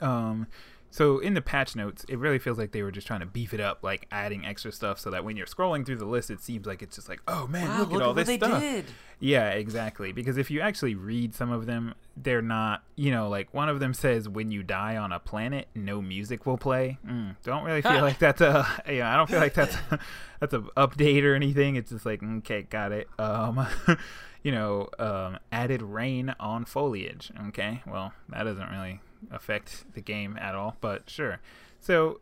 um, 0.00 0.46
so 0.90 1.18
in 1.18 1.34
the 1.34 1.42
patch 1.42 1.76
notes, 1.76 2.04
it 2.08 2.18
really 2.18 2.38
feels 2.38 2.58
like 2.58 2.72
they 2.72 2.82
were 2.82 2.90
just 2.90 3.06
trying 3.06 3.20
to 3.20 3.26
beef 3.26 3.52
it 3.52 3.60
up, 3.60 3.80
like 3.82 4.06
adding 4.10 4.44
extra 4.46 4.72
stuff, 4.72 4.98
so 4.98 5.10
that 5.10 5.24
when 5.24 5.36
you're 5.36 5.46
scrolling 5.46 5.84
through 5.84 5.96
the 5.96 6.06
list, 6.06 6.30
it 6.30 6.40
seems 6.40 6.66
like 6.66 6.82
it's 6.82 6.96
just 6.96 7.08
like, 7.08 7.20
oh 7.28 7.46
man, 7.46 7.68
Wow, 7.68 7.78
look, 7.84 7.92
at 7.94 8.02
all 8.02 8.14
this 8.14 8.26
they 8.26 8.38
stuff. 8.38 8.60
did. 8.60 8.86
Yeah, 9.20 9.50
exactly. 9.50 10.12
Because 10.12 10.38
if 10.38 10.50
you 10.50 10.60
actually 10.60 10.94
read 10.94 11.34
some 11.34 11.50
of 11.52 11.66
them, 11.66 11.94
they're 12.16 12.40
not, 12.40 12.84
you 12.96 13.10
know, 13.10 13.28
like 13.28 13.52
one 13.52 13.68
of 13.68 13.80
them 13.80 13.92
says, 13.92 14.28
when 14.28 14.50
you 14.50 14.62
die 14.62 14.96
on 14.96 15.12
a 15.12 15.18
planet, 15.18 15.66
no 15.74 16.00
music 16.00 16.46
will 16.46 16.56
play. 16.58 16.98
Mm, 17.06 17.36
don't 17.42 17.64
really 17.64 17.82
feel 17.82 18.00
like 18.00 18.18
that's 18.18 18.40
a, 18.40 18.66
yeah, 18.88 19.12
I 19.12 19.16
don't 19.16 19.28
feel 19.28 19.40
like 19.40 19.54
that's 19.54 19.76
a, 19.90 19.98
that's 20.40 20.54
an 20.54 20.68
update 20.76 21.24
or 21.24 21.34
anything. 21.34 21.76
It's 21.76 21.90
just 21.90 22.06
like, 22.06 22.22
okay, 22.22 22.62
got 22.62 22.92
it. 22.92 23.08
Um, 23.18 23.66
you 24.42 24.52
know, 24.52 24.88
um, 24.98 25.38
added 25.52 25.82
rain 25.82 26.34
on 26.40 26.64
foliage. 26.64 27.30
Okay, 27.48 27.82
well, 27.86 28.12
that 28.28 28.44
doesn't 28.44 28.70
really 28.70 29.00
affect 29.30 29.92
the 29.94 30.00
game 30.00 30.36
at 30.40 30.54
all, 30.54 30.76
but 30.80 31.08
sure. 31.08 31.40
So, 31.80 32.20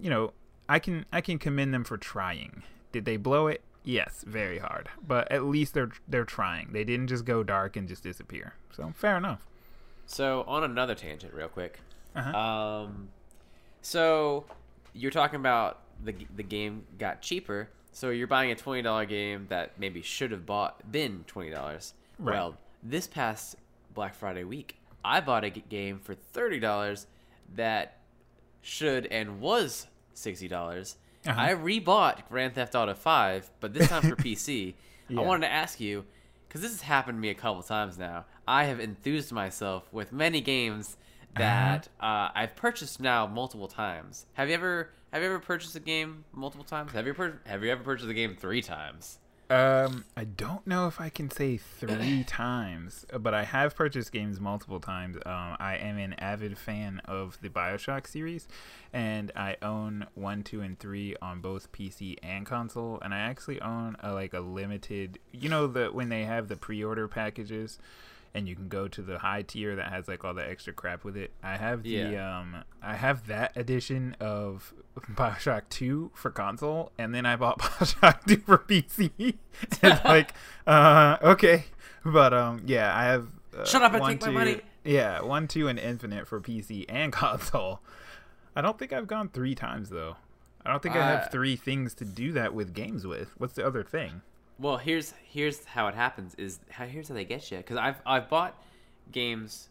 you 0.00 0.10
know, 0.10 0.32
I 0.68 0.78
can 0.78 1.06
I 1.12 1.20
can 1.20 1.38
commend 1.38 1.72
them 1.72 1.84
for 1.84 1.96
trying. 1.96 2.62
Did 2.92 3.04
they 3.04 3.16
blow 3.16 3.46
it? 3.46 3.62
Yes, 3.84 4.24
very 4.26 4.58
hard. 4.58 4.88
But 5.06 5.30
at 5.32 5.44
least 5.44 5.74
they're 5.74 5.90
they're 6.06 6.24
trying. 6.24 6.72
They 6.72 6.84
didn't 6.84 7.08
just 7.08 7.24
go 7.24 7.42
dark 7.42 7.76
and 7.76 7.88
just 7.88 8.02
disappear. 8.02 8.54
So 8.70 8.92
fair 8.94 9.16
enough. 9.16 9.46
So 10.06 10.44
on 10.46 10.64
another 10.64 10.94
tangent, 10.94 11.32
real 11.34 11.48
quick. 11.48 11.80
Uh-huh. 12.14 12.36
Um, 12.36 13.08
so 13.82 14.44
you're 14.92 15.10
talking 15.10 15.36
about 15.40 15.80
the 16.02 16.14
the 16.36 16.42
game 16.42 16.84
got 16.98 17.22
cheaper. 17.22 17.68
So 17.92 18.10
you're 18.10 18.26
buying 18.26 18.50
a 18.50 18.54
twenty 18.54 18.82
dollar 18.82 19.06
game 19.06 19.46
that 19.48 19.78
maybe 19.78 20.02
should 20.02 20.30
have 20.32 20.44
bought 20.46 20.90
been 20.90 21.24
twenty 21.26 21.50
dollars. 21.50 21.94
Right. 22.18 22.34
Well, 22.34 22.56
this 22.82 23.06
past 23.06 23.56
Black 23.94 24.14
Friday 24.14 24.44
week, 24.44 24.77
I 25.04 25.20
bought 25.20 25.44
a 25.44 25.50
game 25.50 25.98
for 25.98 26.14
thirty 26.14 26.58
dollars 26.60 27.06
that 27.54 27.98
should 28.62 29.06
and 29.06 29.40
was 29.40 29.86
sixty 30.14 30.48
dollars. 30.48 30.96
Uh-huh. 31.26 31.40
I 31.40 31.54
rebought 31.54 32.28
Grand 32.28 32.54
Theft 32.54 32.74
Auto 32.74 32.94
Five, 32.94 33.50
but 33.60 33.74
this 33.74 33.88
time 33.88 34.02
for 34.02 34.16
PC. 34.16 34.74
Yeah. 35.08 35.20
I 35.20 35.24
wanted 35.24 35.46
to 35.46 35.52
ask 35.52 35.80
you 35.80 36.04
because 36.46 36.60
this 36.62 36.70
has 36.72 36.82
happened 36.82 37.16
to 37.16 37.20
me 37.20 37.30
a 37.30 37.34
couple 37.34 37.62
times 37.62 37.98
now. 37.98 38.24
I 38.46 38.64
have 38.64 38.80
enthused 38.80 39.32
myself 39.32 39.88
with 39.92 40.12
many 40.12 40.40
games 40.40 40.96
that 41.36 41.88
uh, 42.00 42.28
I've 42.34 42.56
purchased 42.56 43.00
now 43.00 43.26
multiple 43.26 43.68
times. 43.68 44.26
Have 44.34 44.48
you 44.48 44.54
ever 44.54 44.90
have 45.12 45.22
you 45.22 45.28
ever 45.28 45.38
purchased 45.38 45.76
a 45.76 45.80
game 45.80 46.24
multiple 46.32 46.64
times? 46.64 46.92
Have 46.92 47.06
you 47.06 47.12
ever 47.12 47.40
have 47.46 47.64
you 47.64 47.70
ever 47.70 47.82
purchased 47.82 48.08
a 48.08 48.14
game 48.14 48.36
three 48.36 48.62
times? 48.62 49.18
Um, 49.50 50.04
I 50.14 50.24
don't 50.24 50.66
know 50.66 50.88
if 50.88 51.00
I 51.00 51.08
can 51.08 51.30
say 51.30 51.56
three 51.56 52.22
times, 52.26 53.06
but 53.18 53.32
I 53.32 53.44
have 53.44 53.74
purchased 53.74 54.12
games 54.12 54.40
multiple 54.40 54.78
times. 54.78 55.16
Um, 55.24 55.56
I 55.58 55.76
am 55.80 55.96
an 55.96 56.12
avid 56.14 56.58
fan 56.58 57.00
of 57.06 57.38
the 57.40 57.48
Bioshock 57.48 58.06
series, 58.06 58.46
and 58.92 59.32
I 59.34 59.56
own 59.62 60.06
one, 60.14 60.42
two, 60.42 60.60
and 60.60 60.78
three 60.78 61.16
on 61.22 61.40
both 61.40 61.72
PC 61.72 62.16
and 62.22 62.44
console. 62.44 62.98
And 63.00 63.14
I 63.14 63.20
actually 63.20 63.58
own 63.62 63.96
a, 64.00 64.12
like 64.12 64.34
a 64.34 64.40
limited, 64.40 65.18
you 65.32 65.48
know, 65.48 65.66
the 65.66 65.86
when 65.86 66.10
they 66.10 66.24
have 66.24 66.48
the 66.48 66.56
pre-order 66.56 67.08
packages, 67.08 67.78
and 68.34 68.48
you 68.48 68.54
can 68.54 68.68
go 68.68 68.88
to 68.88 69.02
the 69.02 69.18
high 69.18 69.42
tier 69.42 69.76
that 69.76 69.90
has 69.92 70.08
like 70.08 70.24
all 70.24 70.34
the 70.34 70.48
extra 70.48 70.72
crap 70.72 71.04
with 71.04 71.16
it. 71.16 71.30
I 71.42 71.56
have 71.56 71.82
the 71.82 71.90
Yeah. 71.90 72.38
um, 72.40 72.56
I 72.82 72.94
have 72.94 73.26
that 73.28 73.56
edition 73.56 74.16
of 74.20 74.72
Bioshock 75.14 75.62
Two 75.70 76.10
for 76.14 76.30
console, 76.30 76.92
and 76.98 77.14
then 77.14 77.26
I 77.26 77.36
bought 77.36 77.58
Bioshock 77.60 78.24
Two 78.26 78.36
for 78.38 78.58
PC. 78.58 79.10
it's 79.62 79.82
like, 80.04 80.34
uh, 80.66 81.16
okay, 81.22 81.64
but 82.04 82.32
um, 82.34 82.62
yeah, 82.66 82.96
I 82.96 83.04
have. 83.04 83.28
Uh, 83.56 83.64
Shut 83.64 83.82
up 83.82 83.92
and 83.92 84.00
one, 84.00 84.12
take 84.12 84.20
my 84.22 84.26
two- 84.28 84.32
money. 84.34 84.60
Yeah, 84.84 85.20
one, 85.22 85.48
two, 85.48 85.68
and 85.68 85.78
Infinite 85.78 86.26
for 86.28 86.40
PC 86.40 86.84
and 86.88 87.12
console. 87.12 87.80
I 88.56 88.60
don't 88.62 88.78
think 88.78 88.92
I've 88.92 89.06
gone 89.06 89.28
three 89.28 89.54
times 89.54 89.90
though. 89.90 90.16
I 90.64 90.70
don't 90.70 90.82
think 90.82 90.96
I 90.96 91.00
Uh, 91.00 91.18
have 91.18 91.30
three 91.30 91.56
things 91.56 91.94
to 91.94 92.04
do 92.04 92.32
that 92.32 92.52
with 92.54 92.74
games 92.74 93.06
with. 93.06 93.30
What's 93.38 93.54
the 93.54 93.66
other 93.66 93.82
thing? 93.82 94.22
Well, 94.58 94.76
here's 94.76 95.14
here's 95.24 95.64
how 95.64 95.86
it 95.88 95.94
happens. 95.94 96.34
Is 96.36 96.58
how 96.70 96.84
here's 96.86 97.08
how 97.08 97.14
they 97.14 97.24
get 97.24 97.50
you. 97.50 97.58
Because 97.58 97.76
I've 97.76 98.00
I've 98.04 98.28
bought 98.28 98.60
games 99.12 99.68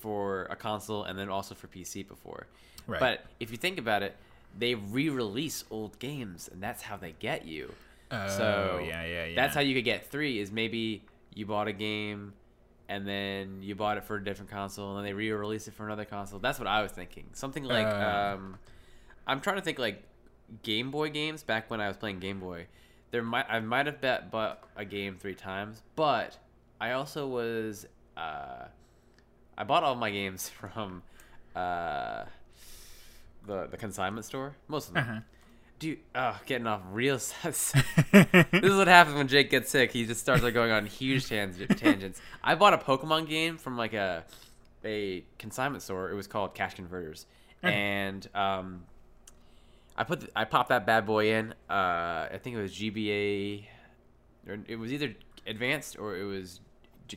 for 0.00 0.44
a 0.44 0.56
console 0.56 1.04
and 1.04 1.18
then 1.18 1.28
also 1.28 1.54
for 1.54 1.66
PC 1.66 2.06
before. 2.06 2.46
Right. 2.86 3.00
But 3.00 3.24
if 3.40 3.50
you 3.50 3.56
think 3.56 3.78
about 3.78 4.02
it, 4.02 4.16
they 4.56 4.74
re-release 4.74 5.64
old 5.70 5.98
games, 5.98 6.48
and 6.52 6.62
that's 6.62 6.82
how 6.82 6.96
they 6.96 7.14
get 7.18 7.46
you. 7.46 7.74
so 8.10 8.78
Oh, 8.80 8.84
yeah, 8.84 9.04
yeah, 9.04 9.24
yeah. 9.26 9.34
That's 9.36 9.54
how 9.54 9.60
you 9.60 9.74
could 9.74 9.84
get 9.84 10.06
three. 10.10 10.38
Is 10.38 10.50
maybe 10.52 11.02
you 11.34 11.44
bought 11.44 11.68
a 11.68 11.72
game, 11.72 12.32
and 12.88 13.06
then 13.06 13.58
you 13.60 13.74
bought 13.74 13.96
it 13.98 14.04
for 14.04 14.16
a 14.16 14.24
different 14.24 14.50
console, 14.50 14.90
and 14.90 14.98
then 14.98 15.04
they 15.04 15.12
re-release 15.12 15.68
it 15.68 15.74
for 15.74 15.84
another 15.84 16.04
console. 16.04 16.38
That's 16.38 16.58
what 16.58 16.68
I 16.68 16.80
was 16.82 16.92
thinking. 16.92 17.26
Something 17.32 17.64
like 17.64 17.86
Uh. 17.86 18.36
um, 18.36 18.58
I'm 19.26 19.40
trying 19.40 19.56
to 19.56 19.62
think 19.62 19.78
like 19.78 20.02
Game 20.62 20.90
Boy 20.90 21.10
games 21.10 21.42
back 21.42 21.70
when 21.70 21.80
I 21.80 21.88
was 21.88 21.96
playing 21.96 22.20
Game 22.20 22.40
Boy. 22.40 22.66
There 23.10 23.22
might 23.22 23.46
I 23.48 23.60
might 23.60 23.86
have 23.86 24.00
bet 24.00 24.30
bought 24.30 24.62
a 24.76 24.84
game 24.84 25.14
three 25.16 25.34
times, 25.34 25.82
but 25.96 26.36
I 26.80 26.92
also 26.92 27.26
was 27.26 27.86
uh, 28.16 28.64
I 29.56 29.64
bought 29.64 29.82
all 29.82 29.94
my 29.94 30.10
games 30.10 30.48
from 30.60 31.02
uh, 31.56 32.24
the 33.46 33.66
the 33.70 33.76
consignment 33.76 34.24
store. 34.26 34.54
Most 34.68 34.88
of 34.88 34.94
them. 34.94 35.08
Uh-huh. 35.08 35.20
Dude, 35.78 35.98
oh, 36.16 36.36
getting 36.44 36.66
off 36.66 36.80
real. 36.90 37.18
this 37.44 37.72
is 38.52 38.76
what 38.76 38.88
happens 38.88 39.16
when 39.16 39.28
Jake 39.28 39.48
gets 39.48 39.70
sick. 39.70 39.92
He 39.92 40.06
just 40.06 40.20
starts 40.20 40.42
like 40.42 40.52
going 40.52 40.72
on 40.72 40.86
huge 40.86 41.28
tang- 41.28 41.54
tangents. 41.76 42.20
I 42.42 42.56
bought 42.56 42.74
a 42.74 42.78
Pokemon 42.78 43.28
game 43.28 43.58
from 43.58 43.76
like 43.76 43.94
a 43.94 44.24
a 44.84 45.24
consignment 45.38 45.82
store. 45.82 46.10
It 46.10 46.14
was 46.14 46.26
called 46.26 46.54
Cash 46.54 46.74
Converters, 46.74 47.26
Okay. 47.64 47.72
and 47.72 48.28
um, 48.34 48.82
I 49.98 50.04
put 50.04 50.20
the, 50.20 50.28
I 50.36 50.44
popped 50.44 50.68
that 50.70 50.86
bad 50.86 51.04
boy 51.04 51.32
in. 51.34 51.52
Uh, 51.68 52.28
I 52.32 52.38
think 52.42 52.56
it 52.56 52.60
was 52.62 52.72
GBA, 52.72 53.64
or 54.48 54.58
it 54.66 54.76
was 54.76 54.92
either 54.92 55.14
advanced 55.46 55.98
or 55.98 56.16
it 56.16 56.24
was 56.24 56.60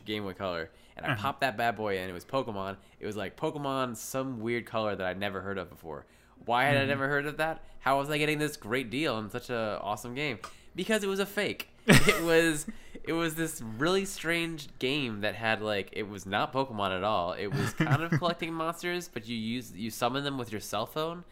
Game 0.05 0.23
Boy 0.23 0.33
Color. 0.33 0.69
And 0.97 1.05
I 1.05 1.11
Uh-huh. 1.13 1.21
popped 1.21 1.41
that 1.41 1.55
bad 1.57 1.75
boy 1.75 1.97
in. 1.99 2.09
It 2.09 2.13
was 2.13 2.25
Pokemon. 2.25 2.77
It 2.99 3.05
was 3.05 3.15
like 3.15 3.37
Pokemon, 3.37 3.95
some 3.97 4.39
weird 4.41 4.65
color 4.65 4.95
that 4.95 5.05
I'd 5.07 5.19
never 5.19 5.41
heard 5.41 5.57
of 5.57 5.69
before. 5.69 6.05
Why 6.45 6.63
had 6.65 6.75
I 6.77 6.85
never 6.85 7.07
heard 7.07 7.25
of 7.27 7.37
that? 7.37 7.63
How 7.79 7.99
was 7.99 8.09
I 8.09 8.17
getting 8.17 8.39
this 8.39 8.57
great 8.57 8.89
deal 8.89 9.13
on 9.15 9.29
such 9.29 9.49
a 9.49 9.79
awesome 9.81 10.15
game? 10.15 10.39
Because 10.75 11.03
it 11.03 11.07
was 11.07 11.19
a 11.19 11.25
fake. 11.25 11.69
It 11.87 12.23
was 12.23 12.65
it 13.03 13.13
was 13.13 13.35
this 13.35 13.61
really 13.77 14.05
strange 14.05 14.67
game 14.79 15.21
that 15.21 15.33
had 15.35 15.61
like 15.61 15.89
it 15.93 16.07
was 16.09 16.25
not 16.25 16.51
Pokemon 16.53 16.95
at 16.97 17.03
all. 17.03 17.33
It 17.33 17.47
was 17.47 17.73
kind 17.73 18.01
of 18.03 18.11
collecting 18.19 18.53
monsters, 18.53 19.07
but 19.07 19.27
you 19.27 19.35
use 19.35 19.71
you 19.75 19.89
summon 19.91 20.23
them 20.23 20.37
with 20.37 20.51
your 20.51 20.61
cell 20.61 20.85
phone. 20.85 21.23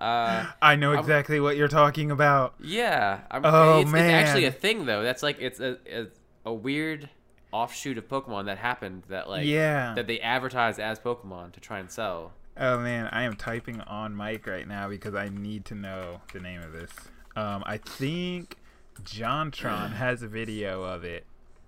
Uh, 0.00 0.46
I 0.62 0.76
know 0.76 0.90
I'm- 0.92 1.00
exactly 1.00 1.40
what 1.40 1.56
you're 1.56 1.68
talking 1.68 2.10
about. 2.10 2.54
yeah. 2.60 3.20
I'm, 3.30 3.44
Oh, 3.44 3.80
it's, 3.80 3.90
it's 3.90 3.98
actually 3.98 4.44
a 4.44 4.52
thing 4.52 4.86
though. 4.86 5.02
That's 5.02 5.22
like 5.22 5.40
it's 5.40 5.60
a, 5.60 5.78
a 5.90 6.06
a 6.46 6.52
weird 6.52 7.08
offshoot 7.52 7.98
of 7.98 8.08
Pokemon 8.08 8.44
that 8.46 8.58
happened 8.58 9.02
that 9.08 9.28
like 9.28 9.44
Yeah. 9.46 9.94
that 9.94 10.06
they 10.06 10.20
advertised 10.20 10.78
as 10.78 10.98
Pokemon 11.00 11.52
to 11.52 11.60
try 11.60 11.78
and 11.80 11.90
sell. 11.90 12.32
Oh 12.56 12.78
man, 12.78 13.08
I 13.12 13.22
am 13.22 13.34
typing 13.36 13.80
on 13.82 14.16
mic 14.16 14.46
right 14.46 14.66
now 14.68 14.88
because 14.88 15.14
I 15.14 15.28
need 15.28 15.64
to 15.66 15.74
know 15.74 16.20
the 16.32 16.40
name 16.40 16.60
of 16.62 16.72
this. 16.72 16.90
Um, 17.36 17.62
I 17.66 17.76
think 17.78 18.56
JonTron 19.02 19.92
has 19.94 20.22
a 20.22 20.28
video 20.28 20.82
of 20.82 21.04
it. 21.04 21.24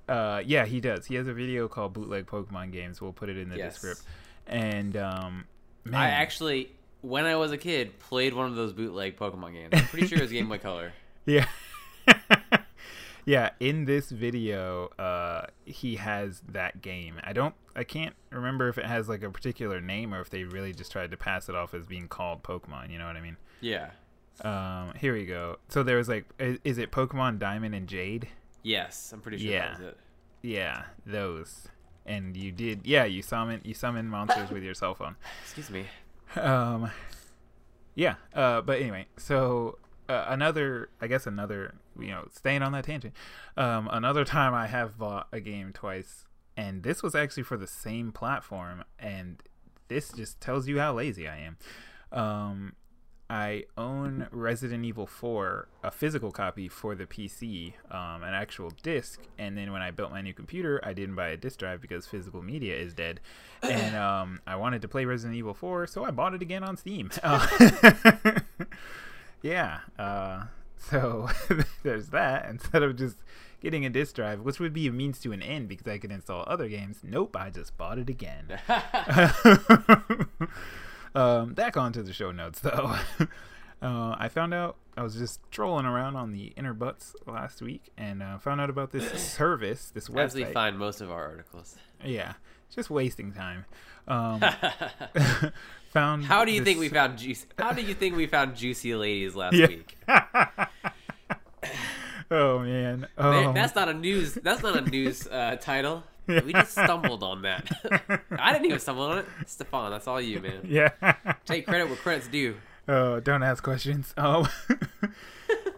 Uh, 0.09 0.43
yeah, 0.45 0.67
he 0.67 0.81
does. 0.81 1.07
He 1.07 1.15
has 1.15 1.29
a 1.29 1.33
video 1.33 1.69
called 1.69 1.93
"Bootleg 1.93 2.27
Pokemon 2.27 2.73
Games." 2.73 3.01
We'll 3.01 3.13
put 3.13 3.29
it 3.29 3.37
in 3.39 3.49
the 3.49 3.57
Yes. 3.57 3.75
description. 3.75 4.05
And 4.47 4.97
um, 4.97 5.45
man, 5.85 6.01
I 6.01 6.09
actually, 6.11 6.73
when 7.03 7.25
I 7.25 7.37
was 7.37 7.53
a 7.53 7.59
kid, 7.59 7.99
played 7.99 8.35
one 8.35 8.47
of 8.47 8.57
those 8.57 8.73
bootleg 8.73 9.17
Pokemon 9.17 9.53
games. 9.53 9.69
I'm 9.73 9.85
pretty 9.87 10.07
sure 10.07 10.19
it 10.19 10.23
was 10.23 10.33
Game 10.33 10.49
Boy 10.49 10.59
Color. 10.69 10.93
Yeah. 11.27 11.47
yeah, 13.27 13.51
in 13.61 13.85
this 13.85 14.11
video, 14.11 14.89
uh 14.99 15.47
he 15.65 15.97
has 15.97 16.43
that 16.49 16.81
game. 16.83 17.21
I 17.23 17.33
don't 17.33 17.55
I 17.77 17.85
can't 17.85 18.15
remember 18.31 18.69
if 18.69 18.79
it 18.79 18.87
has 18.87 19.09
like 19.09 19.23
a 19.23 19.31
particular 19.31 19.81
name 19.81 20.13
or 20.15 20.21
if 20.21 20.31
they 20.31 20.45
really 20.45 20.73
just 20.73 20.91
tried 20.93 21.11
to 21.11 21.17
pass 21.17 21.49
it 21.49 21.55
off 21.55 21.75
as 21.75 21.87
being 21.87 22.09
called 22.09 22.43
Pokemon, 22.43 22.91
you 22.91 22.99
know 22.99 23.07
what 23.07 23.17
I 23.17 23.21
mean? 23.21 23.37
Yeah. 23.61 23.91
Um 24.43 24.95
here 24.99 25.13
we 25.15 25.27
go. 25.27 25.59
So 25.69 25.83
there 25.83 25.97
was 25.97 26.09
like 26.09 26.25
is, 26.39 26.59
is 26.65 26.79
it 26.79 26.91
Pokemon 26.91 27.39
Diamond 27.39 27.75
and 27.75 27.87
Jade? 27.87 28.29
Yes, 28.63 29.13
I'm 29.13 29.21
pretty 29.21 29.39
sure 29.39 29.51
Yeah. 29.53 29.69
that 29.73 29.79
was 29.81 29.89
it. 29.89 29.99
Yeah, 30.43 30.85
those. 31.07 31.69
And 32.07 32.37
you 32.37 32.51
did 32.51 32.87
yeah, 32.87 33.05
you 33.05 33.23
summon 33.23 33.61
you 33.65 33.75
summon 33.75 34.09
monsters 34.09 34.51
with 34.51 34.63
your 34.63 34.75
cell 34.75 34.95
phone. 34.95 35.17
Excuse 35.45 35.71
me. 35.71 35.85
Um, 36.37 36.91
yeah. 37.95 38.15
Uh, 38.35 38.61
but 38.61 38.81
anyway, 38.81 39.07
so 39.17 39.79
uh, 40.09 40.27
another, 40.29 40.91
I 41.01 41.07
guess 41.07 41.27
another, 41.27 41.75
you 41.99 42.09
know, 42.09 42.27
staying 42.33 42.63
on 42.63 42.73
that 42.73 42.85
tangent. 42.85 43.15
Um, 43.57 43.89
another 43.93 44.25
time 44.25 44.55
I 44.55 44.67
have 44.67 44.99
bought 44.99 45.29
a 45.33 45.41
game 45.41 45.73
twice, 45.73 46.25
and 46.57 46.83
this 46.83 47.03
was 47.03 47.15
actually 47.15 47.45
for 47.45 47.57
the 47.57 47.67
same 47.67 48.13
platform, 48.13 48.85
and 48.99 49.43
this 49.89 50.13
just 50.13 50.41
tells 50.41 50.69
you 50.69 50.79
how 50.79 50.95
lazy 50.95 51.29
I 51.29 51.39
am. 51.39 51.57
Um, 52.13 52.73
I 53.31 53.63
own 53.79 54.27
Resident 54.33 54.85
Evil 54.85 55.07
4, 55.07 55.69
a 55.85 55.91
physical 55.93 56.33
copy 56.33 56.67
for 56.67 56.97
the 56.97 57.07
PC, 57.07 57.75
um, 57.89 58.25
an 58.25 58.35
actual 58.35 58.73
disc. 58.83 59.21
And 59.39 59.57
then 59.57 59.71
when 59.71 59.83
I 59.83 59.93
built 59.93 60.11
my 60.11 60.21
new 60.21 60.35
computer, 60.35 60.81
I 60.83 60.93
didn't 60.95 61.15
buy 61.15 61.29
a 61.29 61.37
disc 61.37 61.61
drive 61.61 61.81
because 61.81 62.07
physical 62.07 62.43
media 62.43 62.77
is 62.77 62.93
dead. 62.93 63.21
And 63.63 63.95
um, 64.09 64.41
I 64.49 64.57
wanted 64.57 64.83
to 64.83 64.89
play 64.89 65.05
Resident 65.05 65.39
Evil 65.39 65.55
4, 65.55 65.87
so 65.87 66.05
I 66.05 66.11
bought 66.11 66.35
it 66.35 66.43
again 66.43 66.65
on 66.65 66.77
Steam. 66.77 67.11
Uh, 67.23 67.47
yeah. 69.43 69.81
Uh, 69.97 70.45
so 70.77 71.29
there's 71.85 72.09
that. 72.09 72.49
Instead 72.49 72.83
of 72.83 72.97
just 72.97 73.19
getting 73.61 73.85
a 73.85 73.91
disc 73.91 74.17
drive, 74.17 74.41
which 74.41 74.59
would 74.59 74.73
be 74.73 74.89
a 74.89 74.93
means 74.93 75.21
to 75.21 75.31
an 75.31 75.43
end 75.43 75.69
because 75.69 75.87
I 75.87 75.99
could 75.99 76.11
install 76.11 76.45
other 76.49 76.67
games, 76.67 77.01
nope, 77.05 77.37
I 77.39 77.51
just 77.51 77.77
bought 77.79 77.99
it 77.99 78.09
again. 78.09 78.59
Um, 81.15 81.55
back 81.55 81.77
onto 81.77 82.03
the 82.03 82.13
show 82.13 82.31
notes 82.31 82.61
though. 82.61 82.97
uh, 83.83 84.15
I 84.19 84.29
found 84.29 84.55
out 84.55 84.77
I 84.97 85.03
was 85.03 85.15
just 85.17 85.41
trolling 85.51 85.87
around 85.87 86.17
on 86.17 86.33
the 86.33 86.53
inner 86.57 86.75
butts 86.75 87.15
last 87.27 87.63
week 87.63 87.91
and 87.97 88.23
uh, 88.23 88.39
found 88.39 88.61
out 88.61 88.71
about 88.71 88.91
this 88.93 89.11
service, 89.35 89.91
this 89.93 90.09
website. 90.09 90.25
As 90.25 90.35
we 90.35 90.45
find 90.45 90.79
most 90.79 91.01
of 91.01 91.11
our 91.11 91.25
articles. 91.29 91.77
Yeah, 92.05 92.35
just 92.75 92.91
wasting 92.91 93.33
time. 93.33 93.65
Um, 94.09 94.41
found. 95.93 96.25
How 96.25 96.45
do 96.45 96.51
you 96.51 96.61
this- 96.61 96.67
think 96.67 96.81
we 96.81 96.89
found 96.89 97.17
juicy? 97.19 97.47
How 97.57 97.73
do 97.73 97.83
you 97.83 97.95
think 97.95 98.17
we 98.17 98.27
found 98.27 98.57
juicy 98.57 98.95
ladies 98.97 99.37
last 99.37 99.55
Yeah. 99.55 99.67
week? 99.69 99.97
oh 102.31 102.59
man. 102.61 103.07
Um, 103.19 103.55
That's 103.55 103.75
not 103.75 103.89
a 103.89 103.95
news. 103.95 104.35
That's 104.35 104.63
not 104.63 104.77
a 104.77 104.81
news 104.81 105.27
uh, 105.29 105.57
title. 105.61 106.03
We 106.45 106.53
just 106.53 106.73
stumbled 106.73 107.23
on 107.23 107.43
that. 107.43 107.71
I 108.39 108.53
didn't 108.53 108.67
even 108.67 108.79
stumble 108.81 109.05
on 109.05 109.19
it. 109.19 109.27
Stefan, 109.47 109.91
that's 109.91 110.07
all 110.07 110.21
you, 110.21 110.41
man. 110.41 110.61
yeah. 110.65 110.91
Take 111.45 111.67
credit 111.67 111.87
where 111.89 111.97
credit's 111.97 112.29
due. 112.29 112.57
Oh, 112.89 113.21
don't 113.21 113.45
ask 113.45 113.63
questions. 113.63 114.13
Um, 114.17 114.49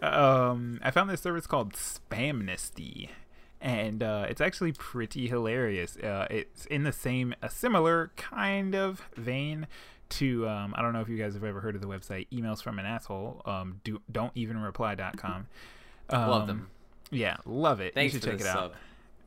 um, 0.01 0.81
I 0.83 0.91
found 0.91 1.11
this 1.11 1.21
service 1.21 1.47
called 1.47 1.75
Spamnesty, 1.75 3.11
and 3.61 4.03
uh, 4.03 4.27
it's 4.31 4.41
actually 4.41 4.73
pretty 4.73 5.29
hilarious. 5.29 5.97
Uh, 5.97 6.27
it's 6.31 6.65
in 6.67 6.85
the 6.85 6.93
same, 6.93 7.35
a 7.43 7.51
similar 7.51 8.13
kind 8.17 8.75
of 8.75 9.03
vein 9.17 9.67
to. 10.11 10.49
Um, 10.49 10.75
I 10.77 10.81
don't 10.81 10.93
know 10.95 11.01
if 11.01 11.09
you 11.09 11.19
guys 11.19 11.35
have 11.35 11.45
ever 11.45 11.61
heard 11.61 11.75
of 11.75 11.83
the 11.83 11.89
website 11.89 12.29
emails 12.33 12.63
from 12.63 12.79
an 12.79 12.87
asshole. 12.87 13.43
Um, 13.45 13.81
do 13.85 14.01
don't 14.11 14.33
even 14.35 14.57
reply.com. 14.59 15.47
Um, 16.09 16.29
Love 16.31 16.47
them. 16.47 16.69
Yeah, 17.11 17.37
love 17.45 17.81
it. 17.81 17.95
Thanks 17.95 18.15
you 18.15 18.21
should 18.21 18.31
for 18.31 18.39
check 18.39 18.41
it 18.41 18.47
out. 18.47 18.75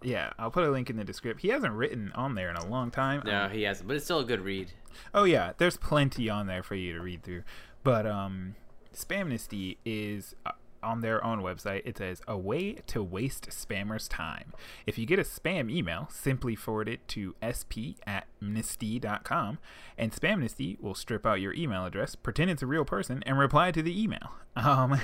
Yeah, 0.06 0.32
I'll 0.38 0.52
put 0.52 0.64
a 0.64 0.70
link 0.70 0.92
in 0.92 0.98
the 0.98 1.04
description. 1.04 1.40
He 1.48 1.52
hasn't 1.52 1.74
written 1.74 2.12
on 2.14 2.36
there 2.36 2.52
in 2.52 2.56
a 2.56 2.66
long 2.68 2.92
time. 2.92 3.24
No, 3.26 3.48
he 3.48 3.64
hasn't, 3.64 3.88
but 3.88 3.96
it's 3.98 4.06
still 4.06 4.20
a 4.20 4.24
good 4.24 4.42
read. 4.42 4.72
Oh 5.14 5.24
yeah, 5.24 5.54
there's 5.58 5.78
plenty 5.78 6.30
on 6.30 6.46
there 6.46 6.62
for 6.62 6.76
you 6.76 6.94
to 6.94 7.02
read 7.02 7.24
through. 7.24 7.44
But 7.84 8.06
um 8.06 8.56
Spamnesty 8.94 9.78
is 9.84 10.36
uh, 10.46 10.52
on 10.86 11.02
their 11.02 11.24
own 11.24 11.42
website. 11.42 11.82
It 11.86 11.98
says 11.98 12.22
a 12.28 12.38
way 12.38 12.74
to 12.88 13.04
waste 13.04 13.50
spammers' 13.50 14.08
time. 14.10 14.54
If 14.86 14.98
you 14.98 15.06
get 15.06 15.20
a 15.20 15.24
spam 15.24 15.70
email, 15.72 16.08
simply 16.12 16.56
forward 16.56 16.88
it 16.88 17.08
to 17.10 17.36
sp 17.42 18.00
at 18.06 18.28
mnesty.com 18.42 19.58
and 19.98 20.12
Spamnesty 20.12 20.80
will 20.82 20.96
strip 20.96 21.26
out 21.26 21.42
your 21.42 21.54
email 21.54 21.86
address, 21.86 22.16
pretend 22.16 22.52
it's 22.52 22.62
a 22.62 22.68
real 22.68 22.86
person, 22.86 23.24
and 23.26 23.38
reply 23.38 23.72
to 23.72 23.82
the 23.82 24.02
email. 24.02 24.32
Um, 24.58 25.02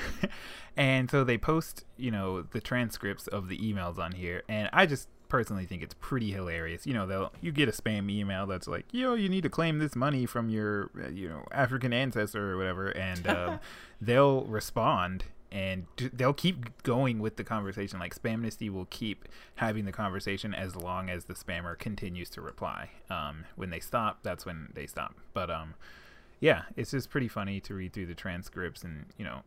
and 0.78 1.12
so 1.12 1.26
they 1.26 1.38
post, 1.38 1.84
you 1.98 2.10
know, 2.10 2.42
the 2.42 2.62
transcripts 2.62 3.28
of 3.28 3.50
the 3.50 3.58
emails 3.58 3.98
on 3.98 4.14
here, 4.14 4.44
and 4.48 4.70
I 4.72 4.86
just 4.86 5.10
personally 5.28 5.66
think 5.66 5.84
it's 5.84 5.94
pretty 5.96 6.32
hilarious. 6.32 6.88
You 6.88 6.94
know, 6.94 7.06
they'll 7.06 7.34
you 7.42 7.52
get 7.52 7.68
a 7.68 7.74
spam 7.74 8.10
email 8.10 8.48
that's 8.48 8.66
like, 8.70 8.86
yo, 8.94 9.14
you 9.14 9.28
need 9.28 9.42
to 9.42 9.50
claim 9.50 9.80
this 9.80 9.94
money 9.94 10.26
from 10.26 10.48
your, 10.48 10.90
uh, 11.04 11.10
you 11.10 11.28
know, 11.28 11.44
African 11.52 11.92
ancestor 11.92 12.54
or 12.54 12.56
whatever, 12.56 12.88
and 12.92 13.28
um, 13.28 13.60
they'll 14.02 14.46
respond 14.46 15.26
and 15.52 15.86
they'll 16.14 16.34
keep 16.34 16.82
going 16.84 17.20
with 17.20 17.36
the 17.36 17.44
conversation. 17.44 18.00
Like 18.00 18.16
Spamnesty 18.16 18.70
will 18.70 18.86
keep 18.86 19.28
having 19.56 19.86
the 19.86 19.92
conversation 19.92 20.54
as 20.54 20.76
long 20.76 21.10
as 21.10 21.26
the 21.26 21.34
spammer 21.34 21.78
continues 21.78 22.30
to 22.32 22.42
reply. 22.42 22.92
Um, 23.10 23.46
when 23.56 23.70
they 23.70 23.80
stop, 23.80 24.20
that's 24.24 24.46
when 24.46 24.70
they 24.74 24.88
stop. 24.88 25.16
But 25.34 25.52
um, 25.52 25.74
yeah, 26.40 26.64
it's 26.76 26.92
just 26.92 27.10
pretty 27.10 27.28
funny 27.28 27.60
to 27.62 27.74
read 27.74 27.94
through 27.94 28.08
the 28.08 28.16
transcripts 28.16 28.84
and 28.84 29.06
you 29.18 29.26
know, 29.26 29.42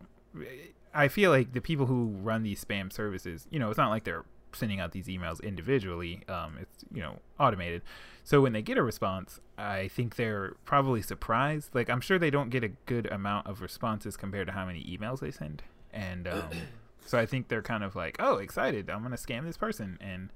I 0.93 1.09
feel 1.09 1.31
like 1.31 1.53
the 1.53 1.61
people 1.61 1.87
who 1.87 2.17
run 2.23 2.43
these 2.43 2.65
spam 2.65 2.93
services, 2.93 3.47
you 3.51 3.59
know, 3.59 3.71
it's 3.71 3.79
not 3.79 3.91
like 3.91 4.05
they're 4.05 4.25
sending 4.55 4.81
out 4.81 4.93
these 4.93 5.07
emails 5.07 5.43
individually. 5.43 6.23
Um, 6.29 6.59
it's 6.61 6.85
you 6.93 7.03
know 7.03 7.19
automated. 7.39 7.83
So 8.23 8.41
when 8.41 8.53
they 8.53 8.63
get 8.63 8.79
a 8.79 8.83
response, 8.83 9.41
I 9.59 9.89
think 9.89 10.17
they're 10.17 10.55
probably 10.65 11.03
surprised. 11.03 11.75
Like 11.75 11.91
I'm 11.91 12.01
sure 12.01 12.19
they 12.19 12.31
don't 12.31 12.51
get 12.51 12.65
a 12.65 12.69
good 12.87 13.07
amount 13.11 13.47
of 13.47 13.61
responses 13.61 14.17
compared 14.17 14.47
to 14.49 14.53
how 14.53 14.67
many 14.67 14.85
emails 14.85 15.21
they 15.21 15.31
send, 15.31 15.63
and 15.95 16.29
um, 16.29 16.51
so 17.07 17.19
I 17.19 17.25
think 17.27 17.49
they're 17.49 17.63
kind 17.63 17.83
of 17.85 17.97
like, 17.97 18.17
oh, 18.19 18.37
excited, 18.37 18.91
I'm 18.91 19.03
gonna 19.03 19.17
scam 19.17 19.45
this 19.45 19.57
person, 19.57 19.97
and 20.01 20.31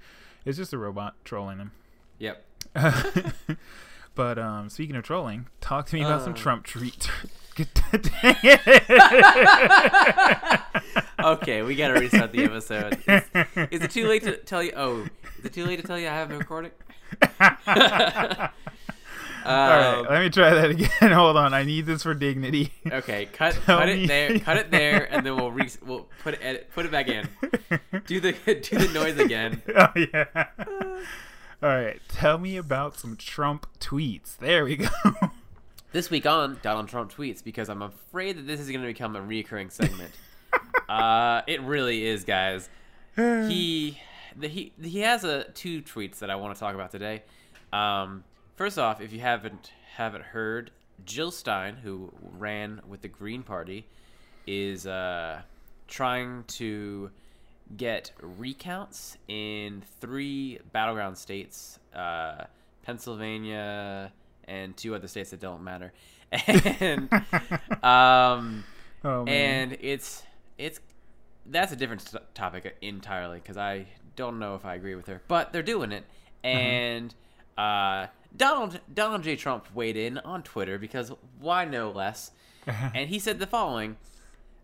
it's 0.46 0.56
just 0.56 0.72
a 0.72 0.78
robot 0.78 1.16
trolling 1.24 1.58
them. 1.58 1.72
Yep. 2.18 2.44
but 4.14 4.38
um, 4.38 4.68
speaking 4.70 4.96
of 4.96 5.04
trolling, 5.04 5.46
talk 5.60 5.86
to 5.86 5.94
me 5.94 6.02
about 6.02 6.22
some 6.22 6.32
Uh. 6.32 6.36
Trump 6.36 6.64
treat. 6.64 7.10
Okay, 11.20 11.62
we 11.62 11.74
gotta 11.74 11.94
restart 11.98 12.30
the 12.30 12.44
episode. 12.44 12.96
Is, 13.08 13.22
is 13.72 13.82
it 13.82 13.90
too 13.90 14.06
late 14.06 14.22
to 14.22 14.36
tell 14.36 14.62
you? 14.62 14.72
Oh, 14.76 15.00
is 15.38 15.44
it 15.44 15.52
too 15.52 15.66
late 15.66 15.80
to 15.80 15.86
tell 15.86 15.98
you 15.98 16.06
I 16.06 16.12
haven't 16.12 16.38
recorded? 16.38 16.70
All 19.44 19.68
right, 19.68 19.94
Um, 19.98 20.06
let 20.10 20.20
me 20.22 20.30
try 20.30 20.50
that 20.54 20.70
again. 20.70 20.88
Hold 21.12 21.36
on, 21.36 21.54
I 21.54 21.62
need 21.64 21.86
this 21.86 22.02
for 22.02 22.14
dignity. 22.14 22.72
Okay, 22.90 23.26
cut 23.26 23.54
Tell 23.66 23.78
cut 23.78 23.88
me- 23.88 24.04
it 24.04 24.08
there, 24.08 24.38
cut 24.40 24.56
it 24.56 24.70
there, 24.70 25.04
and 25.12 25.24
then 25.24 25.36
we'll 25.36 25.52
re- 25.52 25.70
we'll 25.84 26.08
put 26.22 26.34
it 26.34 26.40
edit, 26.42 26.68
put 26.74 26.84
it 26.86 26.92
back 26.92 27.08
in. 27.08 27.28
Do 28.06 28.20
the 28.20 28.32
do 28.32 28.78
the 28.78 28.90
noise 28.92 29.18
again. 29.18 29.62
oh 29.76 29.88
yeah. 29.96 30.46
All 31.62 31.68
right, 31.70 32.00
tell 32.08 32.38
me 32.38 32.56
about 32.56 32.96
some 32.98 33.16
Trump 33.16 33.66
tweets. 33.80 34.36
There 34.36 34.64
we 34.64 34.76
go. 34.76 34.88
This 35.92 36.10
week 36.10 36.26
on 36.26 36.58
Donald 36.62 36.88
Trump 36.88 37.12
tweets 37.12 37.42
because 37.42 37.68
I'm 37.68 37.82
afraid 37.82 38.36
that 38.36 38.46
this 38.46 38.60
is 38.60 38.68
going 38.68 38.82
to 38.82 38.86
become 38.86 39.16
a 39.16 39.22
recurring 39.22 39.70
segment. 39.70 40.12
uh, 40.88 41.42
it 41.46 41.62
really 41.62 42.06
is, 42.06 42.24
guys. 42.24 42.68
He 43.16 43.98
the, 44.36 44.46
he 44.46 44.72
he 44.80 45.00
has 45.00 45.24
a 45.24 45.44
two 45.50 45.82
tweets 45.82 46.20
that 46.20 46.30
I 46.30 46.36
want 46.36 46.54
to 46.54 46.60
talk 46.60 46.74
about 46.76 46.92
today. 46.92 47.22
Um, 47.72 48.22
first 48.58 48.78
off, 48.78 49.00
if 49.00 49.12
you 49.12 49.20
haven't 49.20 49.72
haven't 49.96 50.24
heard, 50.24 50.72
Jill 51.04 51.30
Stein, 51.30 51.76
who 51.76 52.12
ran 52.36 52.82
with 52.86 53.00
the 53.00 53.08
Green 53.08 53.42
Party, 53.42 53.86
is 54.46 54.86
uh, 54.86 55.40
trying 55.86 56.44
to 56.48 57.10
get 57.76 58.10
recounts 58.20 59.16
in 59.28 59.82
three 60.00 60.58
battleground 60.72 61.16
states: 61.16 61.78
uh, 61.94 62.44
Pennsylvania 62.82 64.12
and 64.46 64.76
two 64.76 64.94
other 64.94 65.08
states 65.08 65.30
that 65.30 65.40
don't 65.40 65.62
matter. 65.62 65.92
And 66.30 67.10
um, 67.82 68.64
oh 69.02 69.24
and 69.24 69.78
it's 69.80 70.22
it's 70.58 70.78
that's 71.46 71.72
a 71.72 71.76
different 71.76 72.12
topic 72.34 72.76
entirely 72.82 73.38
because 73.38 73.56
I 73.56 73.86
don't 74.14 74.38
know 74.38 74.54
if 74.54 74.66
I 74.66 74.74
agree 74.74 74.94
with 74.94 75.06
her, 75.06 75.22
but 75.26 75.54
they're 75.54 75.62
doing 75.62 75.90
it. 75.90 76.04
And 76.44 77.14
uh, 77.58 78.06
Donald 78.34 78.80
Donald 78.92 79.24
J. 79.24 79.36
Trump 79.36 79.66
weighed 79.74 79.96
in 79.96 80.18
on 80.18 80.42
Twitter 80.42 80.78
because 80.78 81.12
why 81.38 81.64
no 81.64 81.90
less, 81.90 82.30
and 82.66 83.10
he 83.10 83.18
said 83.18 83.38
the 83.38 83.46
following. 83.46 83.96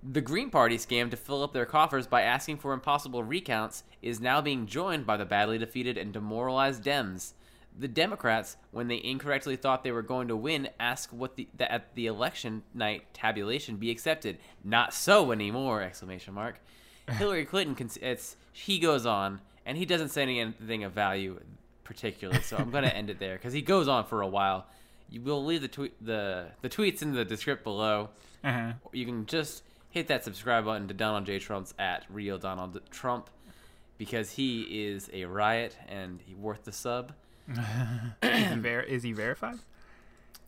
The 0.07 0.21
Green 0.21 0.51
Party 0.51 0.77
scam 0.77 1.11
to 1.11 1.17
fill 1.17 1.43
up 1.43 1.55
their 1.55 1.65
coffers 1.65 2.07
by 2.07 2.23
asking 2.23 2.59
for 2.59 2.75
impossible 2.75 3.25
recounts 3.25 3.85
is 4.03 4.21
now 4.21 4.43
being 4.43 4.67
joined 4.67 5.07
by 5.07 5.17
the 5.17 5.25
badly 5.25 5.57
defeated 5.57 5.97
and 5.97 6.13
demoralized 6.13 6.85
Dems. 6.85 7.33
The 7.77 7.89
Democrats, 7.89 8.59
when 8.71 8.89
they 8.89 9.01
incorrectly 9.03 9.57
thought 9.57 9.83
they 9.83 9.93
were 9.93 10.03
going 10.03 10.29
to 10.29 10.37
win, 10.37 10.69
asked 10.79 11.15
what 11.15 11.37
the 11.37 11.49
that 11.57 11.73
at 11.73 11.95
the 11.95 12.07
election 12.07 12.63
night 12.75 13.13
tabulation 13.15 13.77
be 13.77 13.91
accepted. 13.91 14.39
Not 14.63 14.93
so 14.95 15.33
anymore! 15.33 15.83
Exclamation 15.83 16.35
mark. 16.35 16.61
Hillary 17.11 17.47
Clinton, 17.47 17.75
cons- 17.75 17.99
it's 18.01 18.37
he 18.53 18.79
goes 18.79 19.05
on 19.07 19.41
and 19.67 19.79
he 19.79 19.87
doesn't 19.87 20.11
say 20.11 20.23
anything 20.23 20.85
of 20.85 20.93
value 20.93 21.41
particularly. 21.85 22.41
So 22.43 22.57
I'm 22.57 22.71
going 22.71 22.85
to 22.85 22.95
end 22.95 23.11
it 23.11 23.19
there 23.19 23.37
because 23.37 23.53
he 23.53 23.63
goes 23.63 23.89
on 23.89 24.07
for 24.07 24.21
a 24.23 24.29
while. 24.29 24.67
You 25.11 25.21
will 25.21 25.45
leave 25.45 25.61
the 25.63 25.69
tweet 25.69 25.95
the 26.05 26.49
the 26.63 26.69
tweets 26.69 27.03
in 27.03 27.13
the 27.13 27.25
description 27.25 27.63
below 27.63 28.09
uh-huh. 28.45 28.73
you 28.93 29.07
can 29.07 29.27
just 29.27 29.63
hit 29.91 30.09
that 30.09 30.23
subscribe 30.23 30.67
button 30.67 30.87
to 30.89 30.95
Donald 30.95 31.25
J. 31.25 31.39
Trump's 31.39 31.73
at 31.79 32.05
Real 32.11 32.37
Donald 32.37 32.79
Trump 32.91 33.31
because 33.97 34.33
he 34.33 34.87
is 34.87 35.09
a 35.13 35.25
riot 35.25 35.77
and 35.89 36.21
he 36.27 36.35
worth 36.35 36.65
the 36.65 36.73
sub. 36.73 37.13
is, 37.49 37.59
he 38.23 38.55
ver- 38.57 38.81
is 38.81 39.03
he 39.03 39.13
verified? 39.13 39.59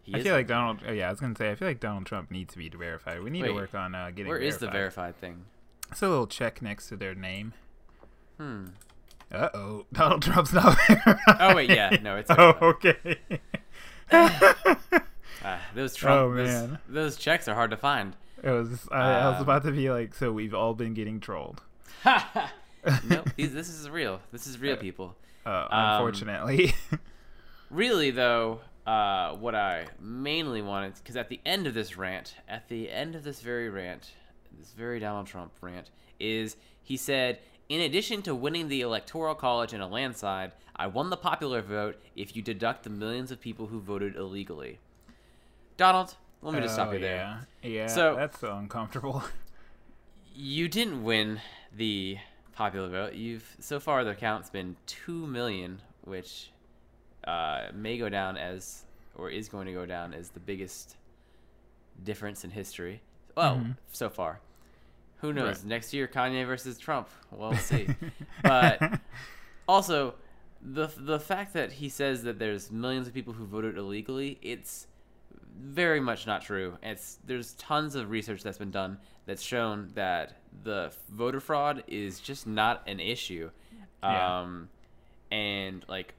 He 0.03 0.15
I 0.15 0.23
feel 0.23 0.35
like 0.35 0.47
Donald. 0.47 0.81
Oh 0.87 0.93
yeah, 0.93 1.09
I 1.09 1.11
was 1.11 1.21
gonna 1.21 1.35
say. 1.37 1.51
I 1.51 1.55
feel 1.55 1.69
like 1.69 1.81
Donald 1.81 2.07
Trump 2.07 2.31
needs 2.31 2.53
to 2.53 2.59
be 2.59 2.69
verified. 2.69 3.23
We 3.23 3.31
need 3.31 3.45
to 3.45 3.53
work 3.53 3.75
on 3.75 3.95
uh, 3.95 4.11
getting. 4.11 4.29
where 4.29 4.39
is 4.39 4.59
the 4.59 4.67
verified. 4.67 5.15
verified 5.15 5.21
thing? 5.21 5.45
It's 5.91 6.03
a 6.03 6.09
little 6.09 6.27
check 6.27 6.63
next 6.63 6.89
to 6.89 6.97
their 6.97 7.15
name. 7.15 7.55
Hmm. 8.39 8.67
Uh 9.33 9.49
oh, 9.55 9.87
Donald 9.93 10.23
Trump's 10.23 10.53
not 10.53 10.77
there. 10.89 11.21
Oh 11.41 11.55
wait, 11.57 11.71
yeah, 11.71 11.97
no, 12.03 12.17
it's 12.17 12.31
oh 12.31 12.55
okay. 12.63 13.19
Uh, 15.45 15.59
those 15.75 15.95
Trump, 15.95 16.21
Oh, 16.23 16.31
man. 16.31 16.79
those 16.89 17.17
checks 17.17 17.47
are 17.47 17.55
hard 17.55 17.71
to 17.71 17.77
find. 17.77 18.17
It 18.43 18.51
was. 18.51 18.89
I, 18.91 19.13
I 19.13 19.29
was 19.29 19.37
Um, 19.37 19.43
about 19.43 19.63
to 19.65 19.71
be 19.71 19.91
like, 19.91 20.13
so 20.15 20.33
we've 20.33 20.55
all 20.55 20.75
been 20.75 20.93
getting 20.95 21.21
trolled. 21.21 21.63
no, 22.05 23.23
these, 23.37 23.53
this 23.55 23.69
is 23.69 23.89
real. 23.89 24.21
This 24.33 24.47
is 24.49 24.59
real 24.59 24.77
people. 24.77 25.15
Uh, 25.45 25.67
Um, 25.71 25.93
unfortunately. 25.93 26.75
Really, 27.71 28.11
though, 28.11 28.61
uh, 28.87 29.35
what 29.37 29.55
I 29.55 29.87
mainly 30.01 30.63
wanted, 30.63 30.95
because 30.95 31.17
at 31.17 31.29
the 31.29 31.41
end 31.47 31.67
of 31.69 31.75
this 31.75 31.97
rant, 31.97 32.35
at 32.49 32.69
the 32.69 32.91
end 32.91 33.15
of 33.15 33.23
this 33.25 33.41
very 33.41 33.69
rant, 33.69 34.13
this 34.59 34.71
very 34.73 34.99
Donald 35.01 35.27
Trump 35.27 35.53
rant, 35.61 35.91
is 36.19 36.57
he 36.83 36.97
said, 36.97 37.39
in 37.69 37.81
addition 37.81 38.23
to 38.23 38.35
winning 38.35 38.69
the 38.69 38.81
Electoral 38.81 39.35
College 39.35 39.73
in 39.75 39.81
a 39.81 39.89
landslide, 39.89 40.53
I 40.77 40.87
won 40.87 41.11
the 41.11 41.17
popular 41.17 41.63
vote 41.63 42.01
if 42.15 42.37
you 42.37 42.43
deduct 42.43 42.85
the 42.85 42.91
millions 42.91 43.31
of 43.31 43.41
people 43.41 43.67
who 43.67 43.81
voted 43.81 44.15
illegally. 44.17 44.79
Donald, 45.77 46.15
let 46.43 46.55
me 46.55 46.61
just 46.61 46.75
stop 46.75 46.89
Oh, 46.89 46.93
you 46.93 47.01
there. 47.01 47.45
Yeah, 47.63 47.69
yeah. 47.71 47.87
So- 47.87 48.15
that's 48.17 48.39
so 48.41 48.55
uncomfortable. 48.57 49.23
You 50.39 50.69
didn't 50.69 51.03
win 51.03 51.41
the 51.75 52.19
popular 52.53 52.91
vote. 52.91 53.15
You've 53.15 53.57
so 53.59 53.81
far 53.81 54.05
the 54.05 54.15
count's 54.15 54.51
been 54.51 54.77
two 54.85 55.27
million, 55.27 55.81
which 56.05 56.51
uh, 57.25 57.69
may 57.73 57.97
go 57.97 58.11
down 58.11 58.37
as 58.37 58.85
or 59.15 59.31
is 59.31 59.49
going 59.49 59.65
to 59.67 59.73
go 59.73 59.87
down 59.87 60.13
as 60.13 60.29
the 60.29 60.41
biggest 60.41 60.97
difference 62.05 62.45
in 62.45 62.51
history. 62.51 63.01
Well, 63.35 63.57
Mhm. 63.57 63.77
so 63.91 64.11
far. 64.11 64.41
Who 65.27 65.33
knows? 65.33 65.59
Right. 65.59 65.67
Next 65.67 65.93
year, 65.93 66.07
Kanye 66.07 66.47
versus 66.47 66.79
Trump. 66.79 67.09
Well, 67.33 67.55
see. 67.57 67.89
but 68.43 69.01
also, 69.69 70.15
the 70.63 70.89
the 70.97 71.19
fact 71.19 71.53
that 71.55 71.73
he 71.73 71.89
says 71.89 72.23
that 72.23 72.39
there's 72.39 72.71
millions 72.71 73.09
of 73.09 73.15
people 73.15 73.33
who 73.33 73.45
voted 73.45 73.77
illegally, 73.77 74.39
it's 74.41 74.87
very 75.59 75.99
much 75.99 76.27
not 76.27 76.43
true. 76.43 76.79
It's 76.81 77.19
there's 77.27 77.55
tons 77.55 77.97
of 77.97 78.11
research 78.11 78.43
that's 78.45 78.59
been 78.59 78.71
done 78.71 78.99
that's 79.27 79.43
shown 79.43 79.91
that 79.95 80.37
the 80.63 80.93
voter 81.11 81.41
fraud 81.41 81.83
is 81.89 82.21
just 82.21 82.47
not 82.47 82.83
an 82.87 83.01
issue. 83.01 83.51
Yeah. 84.03 84.41
Um, 84.41 84.69
and 85.33 85.85
like 85.89 86.15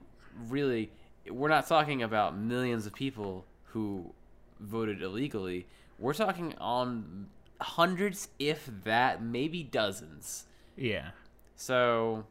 really, 0.50 0.92
we're 1.30 1.48
not 1.48 1.68
talking 1.68 2.04
about 2.04 2.38
millions 2.38 2.86
of 2.86 2.94
people 2.94 3.46
who 3.68 4.12
voted 4.60 5.02
illegally. 5.02 5.66
We're 5.98 6.14
talking 6.14 6.54
on 6.60 7.28
hundreds, 7.62 8.30
if 8.40 8.70
that, 8.84 9.22
maybe 9.24 9.64
dozens. 9.64 10.46
yeah. 10.76 11.10
So, 11.56 12.26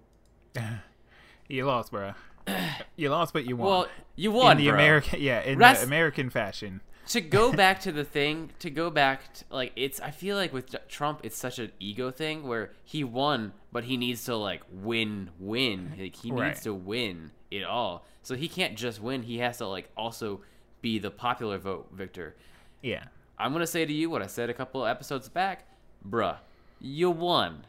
You 1.49 1.65
lost, 1.67 1.91
bro. 1.93 2.13
You 2.97 3.11
lost, 3.11 3.33
but 3.33 3.45
you 3.47 3.57
won. 3.57 3.69
well, 3.69 3.87
you 4.15 4.33
won, 4.33 4.53
in 4.53 4.59
the 4.59 4.71
bro. 4.71 4.75
American, 4.75 5.21
yeah, 5.21 5.41
in 5.43 5.59
Rest- 5.59 5.81
the 5.83 5.87
American 5.87 6.31
fashion. 6.31 6.81
to 7.09 7.21
go 7.21 7.53
back 7.65 7.81
to 7.81 7.93
the 7.93 8.05
thing 8.05 8.51
to 8.61 8.71
go 8.71 8.89
back 8.91 9.33
to, 9.35 9.45
like 9.51 9.73
it's 9.77 10.01
i 10.01 10.11
feel 10.11 10.37
like 10.37 10.53
with 10.53 10.75
trump 10.89 11.21
it's 11.23 11.37
such 11.39 11.59
an 11.61 11.71
ego 11.79 12.11
thing 12.11 12.43
where 12.49 12.73
he 12.83 13.05
won 13.05 13.53
but 13.71 13.85
he 13.85 13.97
needs 13.97 14.25
to 14.25 14.35
like 14.35 14.63
win 14.73 15.31
win 15.39 15.93
like 15.97 16.17
he 16.17 16.33
Right. 16.33 16.49
needs 16.49 16.63
to 16.63 16.75
win 16.75 17.31
it 17.51 17.63
all 17.63 18.05
so 18.23 18.35
he 18.35 18.49
can't 18.49 18.77
just 18.77 19.01
win 19.01 19.23
he 19.23 19.39
has 19.39 19.59
to 19.59 19.69
like 19.69 19.89
also 19.97 20.41
be 20.83 20.99
the 20.99 21.11
popular 21.13 21.59
vote 21.59 21.87
victor 21.93 22.35
Yeah, 22.83 23.05
i'm 23.39 23.53
gonna 23.53 23.67
say 23.67 23.85
to 23.85 23.93
you 23.93 24.09
what 24.11 24.23
i 24.23 24.27
said 24.27 24.49
a 24.51 24.55
couple 24.55 24.85
of 24.85 24.89
episodes 24.89 25.29
back 25.29 25.67
bruh 26.09 26.37
you 26.81 27.11
won 27.11 27.65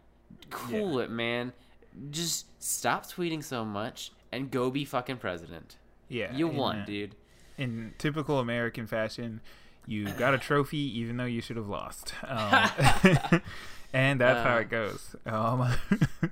cool 0.49 0.99
it 0.99 1.09
man 1.09 1.53
just 2.11 2.45
stop 2.61 3.05
tweeting 3.05 3.43
so 3.43 3.63
much 3.65 4.11
and 4.31 4.51
go 4.51 4.69
be 4.69 4.83
fucking 4.85 5.17
president 5.17 5.77
yeah. 6.09 6.33
you 6.35 6.47
won 6.47 6.79
uh, 6.81 6.85
dude 6.85 7.15
In 7.57 7.93
typical 7.97 8.39
American 8.39 8.85
fashion, 8.87 9.41
you 9.87 10.05
got 10.11 10.33
a 10.33 10.37
trophy 10.37 10.77
even 10.99 11.17
though 11.17 11.25
you 11.25 11.41
should 11.41 11.57
have 11.57 11.67
lost, 11.69 12.13
um, 12.27 12.69
and 13.93 14.21
that's 14.21 14.43
how 14.45 14.55
Uh. 14.57 14.59
it 14.59 14.69
goes. 14.69 15.15
Um, 15.25 15.73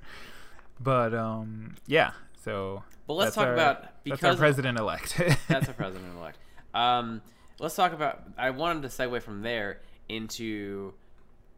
but 0.80 1.14
um, 1.14 1.74
yeah. 1.86 2.12
So, 2.44 2.84
But 3.06 3.14
let's 3.14 3.26
that's 3.28 3.34
talk 3.36 3.46
our- 3.48 3.54
about 3.54 3.82
that's 3.82 3.92
our 3.92 4.16
because 4.16 4.36
president 4.38 4.78
elect. 4.78 5.20
That's 5.48 5.66
our 5.68 5.74
president 5.74 6.16
elect. 6.16 6.38
Um, 6.74 7.22
let's 7.58 7.74
talk 7.74 7.92
about. 7.92 8.22
I 8.38 8.50
wanted 8.50 8.82
to 8.82 8.88
segue 8.88 9.22
from 9.22 9.42
there 9.42 9.80
into 10.08 10.94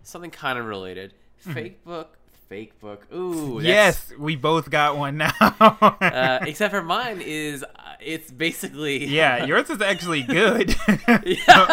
something 0.03 0.31
kind 0.31 0.59
of 0.59 0.65
related. 0.67 1.15
Fake 1.39 1.85
book, 1.85 2.17
fake 2.49 2.79
book. 2.81 3.07
Ooh, 3.15 3.61
yes, 3.63 4.13
we 4.19 4.35
both 4.37 4.71
got 4.71 4.97
one 4.97 5.17
now. 5.19 5.33
Uh, 5.41 6.39
except 6.47 6.73
for 6.73 6.83
mine 6.83 7.21
is 7.25 7.63
uh, 7.63 7.67
it's 8.01 8.31
basically 8.31 9.05
yeah, 9.07 9.45
yours 9.47 9.71
is 9.71 9.81
actually 9.81 10.23
good. 10.23 10.75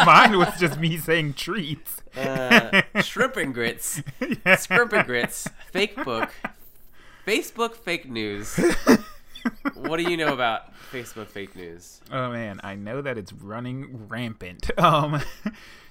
Mine 0.06 0.38
was 0.38 0.60
just 0.60 0.80
me 0.80 0.98
saying 0.98 1.34
treats. 1.34 2.02
uh, 2.16 2.82
shrimp 3.02 3.36
and 3.38 3.54
grits, 3.54 4.02
Yeah. 4.46 4.56
shrimp 4.58 4.94
and 4.94 5.06
grits, 5.06 5.50
fake 5.72 6.02
book, 6.04 6.30
Facebook 7.26 7.76
fake 7.76 8.08
news. 8.10 8.58
What 9.76 9.98
do 9.98 10.10
you 10.10 10.18
know 10.18 10.34
about 10.34 10.74
Facebook 10.92 11.28
fake 11.28 11.56
news? 11.56 12.02
Oh 12.12 12.32
man, 12.32 12.60
I 12.64 12.76
know 12.76 13.02
that 13.02 13.18
it's 13.18 13.34
running 13.34 14.08
rampant. 14.08 14.70
Um, 14.78 15.22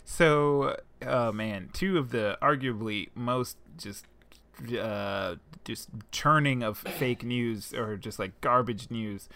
so, 0.05 0.76
oh 1.07 1.32
man, 1.32 1.70
two 1.72 1.98
of 1.98 2.11
the 2.11 2.38
arguably 2.42 3.09
most 3.14 3.57
just 3.76 4.07
uh 4.78 5.36
just 5.64 5.88
churning 6.12 6.62
of 6.62 6.78
fake 6.78 7.24
news 7.24 7.72
or 7.72 7.96
just 7.96 8.18
like 8.18 8.40
garbage 8.40 8.90
news 8.90 9.28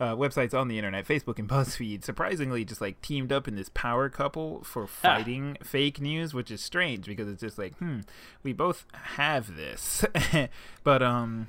uh, 0.00 0.16
websites 0.16 0.54
on 0.54 0.68
the 0.68 0.78
internet, 0.78 1.06
Facebook 1.06 1.38
and 1.38 1.48
BuzzFeed, 1.48 2.04
surprisingly 2.04 2.64
just 2.64 2.80
like 2.80 3.00
teamed 3.02 3.32
up 3.32 3.46
in 3.46 3.54
this 3.54 3.68
power 3.74 4.08
couple 4.08 4.62
for 4.64 4.86
fighting 4.86 5.58
fake 5.62 6.00
news, 6.00 6.32
which 6.32 6.50
is 6.50 6.62
strange 6.62 7.06
because 7.06 7.28
it's 7.28 7.42
just 7.42 7.58
like, 7.58 7.76
hmm, 7.76 8.00
we 8.42 8.52
both 8.52 8.86
have 8.92 9.56
this, 9.56 10.04
but 10.84 11.02
um. 11.02 11.48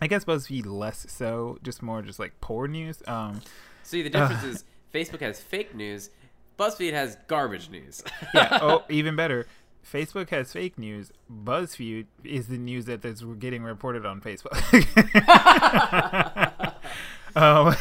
I 0.00 0.06
guess 0.06 0.24
BuzzFeed 0.24 0.66
less 0.66 1.06
so, 1.08 1.58
just 1.62 1.82
more 1.82 2.02
just 2.02 2.18
like 2.18 2.32
poor 2.40 2.66
news. 2.66 3.02
Um, 3.06 3.40
See, 3.82 4.02
the 4.02 4.10
difference 4.10 4.42
is 4.42 4.64
Facebook 4.92 5.20
has 5.20 5.40
fake 5.40 5.74
news, 5.74 6.10
BuzzFeed 6.58 6.92
has 6.92 7.16
garbage 7.26 7.70
news. 7.70 8.02
yeah. 8.34 8.58
Oh, 8.60 8.84
even 8.88 9.16
better. 9.16 9.46
Facebook 9.90 10.30
has 10.30 10.52
fake 10.52 10.78
news. 10.78 11.10
BuzzFeed 11.30 12.06
is 12.24 12.46
the 12.46 12.58
news 12.58 12.84
that 12.84 13.04
is 13.04 13.22
getting 13.38 13.64
reported 13.64 14.06
on 14.06 14.20
Facebook. 14.20 14.52
um, 17.36 17.74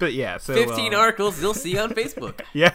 but 0.00 0.12
yeah, 0.12 0.38
so 0.38 0.54
15 0.54 0.92
um, 0.92 1.00
articles 1.00 1.40
you'll 1.40 1.54
see 1.54 1.78
on 1.78 1.90
Facebook. 1.90 2.40
Yeah. 2.52 2.72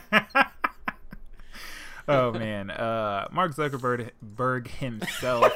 oh 2.08 2.32
man, 2.32 2.72
uh, 2.72 3.28
Mark 3.30 3.54
Zuckerberg 3.56 4.12
Berg 4.22 4.70
himself. 4.70 5.52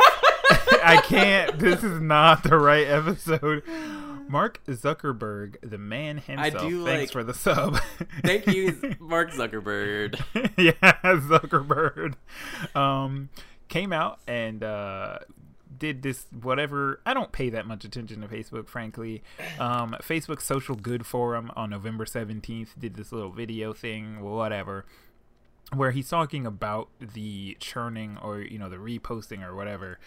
I 0.84 1.02
can't. 1.04 1.58
This 1.60 1.84
is 1.84 2.00
not 2.02 2.44
the 2.44 2.58
right 2.58 2.88
episode. 2.88 3.64
Mark 4.30 4.60
Zuckerberg, 4.68 5.56
the 5.62 5.78
man 5.78 6.18
himself. 6.18 6.62
do 6.68 6.84
Thanks 6.86 7.02
like- 7.04 7.12
for 7.12 7.24
the 7.24 7.34
sub. 7.34 7.78
Thank 8.24 8.48
you, 8.48 8.96
Mark 9.00 9.32
Zuckerberg. 9.32 10.20
yeah, 10.58 10.74
Zuckerberg 11.04 12.16
um, 12.76 13.30
came 13.70 13.94
out 13.94 14.20
and 14.28 14.64
uh, 14.64 15.20
did 15.78 16.02
this 16.02 16.26
whatever. 16.42 17.00
I 17.06 17.14
don't 17.14 17.32
pay 17.32 17.50
that 17.52 17.66
much 17.68 17.86
attention 17.86 18.20
to 18.22 18.28
Facebook, 18.28 18.68
frankly. 18.68 19.24
Um, 19.60 19.96
Facebook 20.02 20.42
Social 20.42 20.76
Good 20.76 21.06
Forum 21.06 21.50
on 21.56 21.70
November 21.70 22.04
17th 22.04 22.70
did 22.78 22.96
this 22.96 23.14
little 23.14 23.32
video 23.32 23.72
thing, 23.72 24.20
whatever, 24.22 24.86
where 25.74 25.92
he's 25.92 26.10
talking 26.10 26.46
about 26.46 26.90
the 27.00 27.56
churning 27.62 28.18
or, 28.22 28.42
you 28.42 28.60
know, 28.60 28.68
the 28.70 28.76
reposting 28.78 29.42
or 29.42 29.56
whatever 29.56 30.00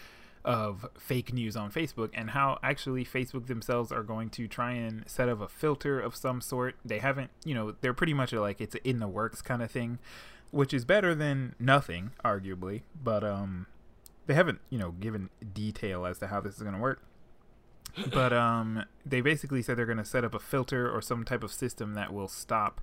of 0.43 0.87
fake 0.97 1.33
news 1.33 1.55
on 1.55 1.71
Facebook 1.71 2.09
and 2.13 2.31
how 2.31 2.59
actually 2.63 3.05
Facebook 3.05 3.47
themselves 3.47 3.91
are 3.91 4.03
going 4.03 4.29
to 4.31 4.47
try 4.47 4.71
and 4.71 5.03
set 5.07 5.29
up 5.29 5.41
a 5.41 5.47
filter 5.47 5.99
of 5.99 6.15
some 6.15 6.41
sort. 6.41 6.75
They 6.83 6.99
haven't, 6.99 7.31
you 7.45 7.53
know, 7.53 7.75
they're 7.81 7.93
pretty 7.93 8.13
much 8.13 8.33
like 8.33 8.59
it's 8.59 8.75
in 8.83 8.99
the 8.99 9.07
works 9.07 9.41
kind 9.41 9.61
of 9.61 9.69
thing, 9.69 9.99
which 10.51 10.73
is 10.73 10.85
better 10.85 11.13
than 11.13 11.55
nothing, 11.59 12.11
arguably. 12.25 12.81
But 13.01 13.23
um, 13.23 13.67
they 14.27 14.33
haven't, 14.33 14.59
you 14.69 14.79
know, 14.79 14.91
given 14.91 15.29
detail 15.53 16.05
as 16.05 16.17
to 16.19 16.27
how 16.27 16.41
this 16.41 16.55
is 16.55 16.61
going 16.61 16.75
to 16.75 16.81
work. 16.81 17.01
But 18.13 18.31
um, 18.31 18.85
they 19.05 19.21
basically 19.21 19.61
said 19.61 19.77
they're 19.77 19.85
going 19.85 19.97
to 19.97 20.05
set 20.05 20.23
up 20.23 20.33
a 20.33 20.39
filter 20.39 20.89
or 20.89 21.01
some 21.01 21.25
type 21.25 21.43
of 21.43 21.51
system 21.51 21.93
that 21.93 22.13
will 22.13 22.29
stop, 22.29 22.79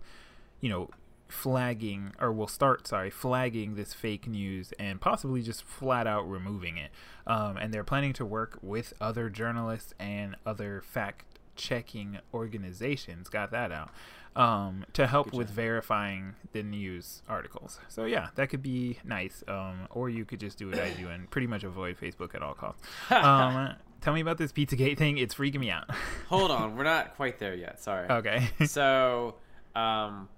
you 0.60 0.68
know, 0.68 0.90
flagging 1.28 2.12
or 2.20 2.32
will 2.32 2.48
start 2.48 2.86
sorry 2.86 3.10
flagging 3.10 3.74
this 3.74 3.92
fake 3.94 4.26
news 4.26 4.72
and 4.78 5.00
possibly 5.00 5.42
just 5.42 5.62
flat 5.62 6.06
out 6.06 6.28
removing 6.28 6.76
it 6.76 6.90
um, 7.26 7.56
and 7.56 7.72
they're 7.72 7.84
planning 7.84 8.12
to 8.12 8.24
work 8.24 8.58
with 8.62 8.92
other 9.00 9.28
journalists 9.28 9.92
and 9.98 10.34
other 10.46 10.82
fact 10.84 11.24
checking 11.54 12.18
organizations 12.32 13.28
got 13.28 13.50
that 13.50 13.70
out 13.70 13.90
um, 14.36 14.84
to 14.92 15.06
help 15.06 15.32
with 15.32 15.50
verifying 15.50 16.34
the 16.52 16.62
news 16.62 17.22
articles 17.28 17.78
so 17.88 18.04
yeah 18.04 18.28
that 18.36 18.48
could 18.48 18.62
be 18.62 18.98
nice 19.04 19.42
um, 19.48 19.86
or 19.90 20.08
you 20.08 20.24
could 20.24 20.40
just 20.40 20.56
do 20.56 20.68
what 20.68 20.78
i 20.78 20.90
do 20.90 21.08
and 21.08 21.30
pretty 21.30 21.46
much 21.46 21.64
avoid 21.64 21.98
facebook 21.98 22.34
at 22.34 22.42
all 22.42 22.54
costs 22.54 22.86
um, 23.10 23.74
tell 24.00 24.14
me 24.14 24.20
about 24.20 24.38
this 24.38 24.52
Pizzagate 24.52 24.96
thing. 24.96 25.18
It's 25.18 25.34
freaking 25.34 25.60
me 25.60 25.70
out. 25.70 25.90
Hold 26.28 26.50
on, 26.52 26.76
we're 26.76 26.84
not 26.84 27.16
quite 27.16 27.38
there 27.38 27.54
yet. 27.54 27.80
Sorry. 27.80 28.08
okay. 28.08 28.48
so, 28.66 29.34
um, 29.74 30.28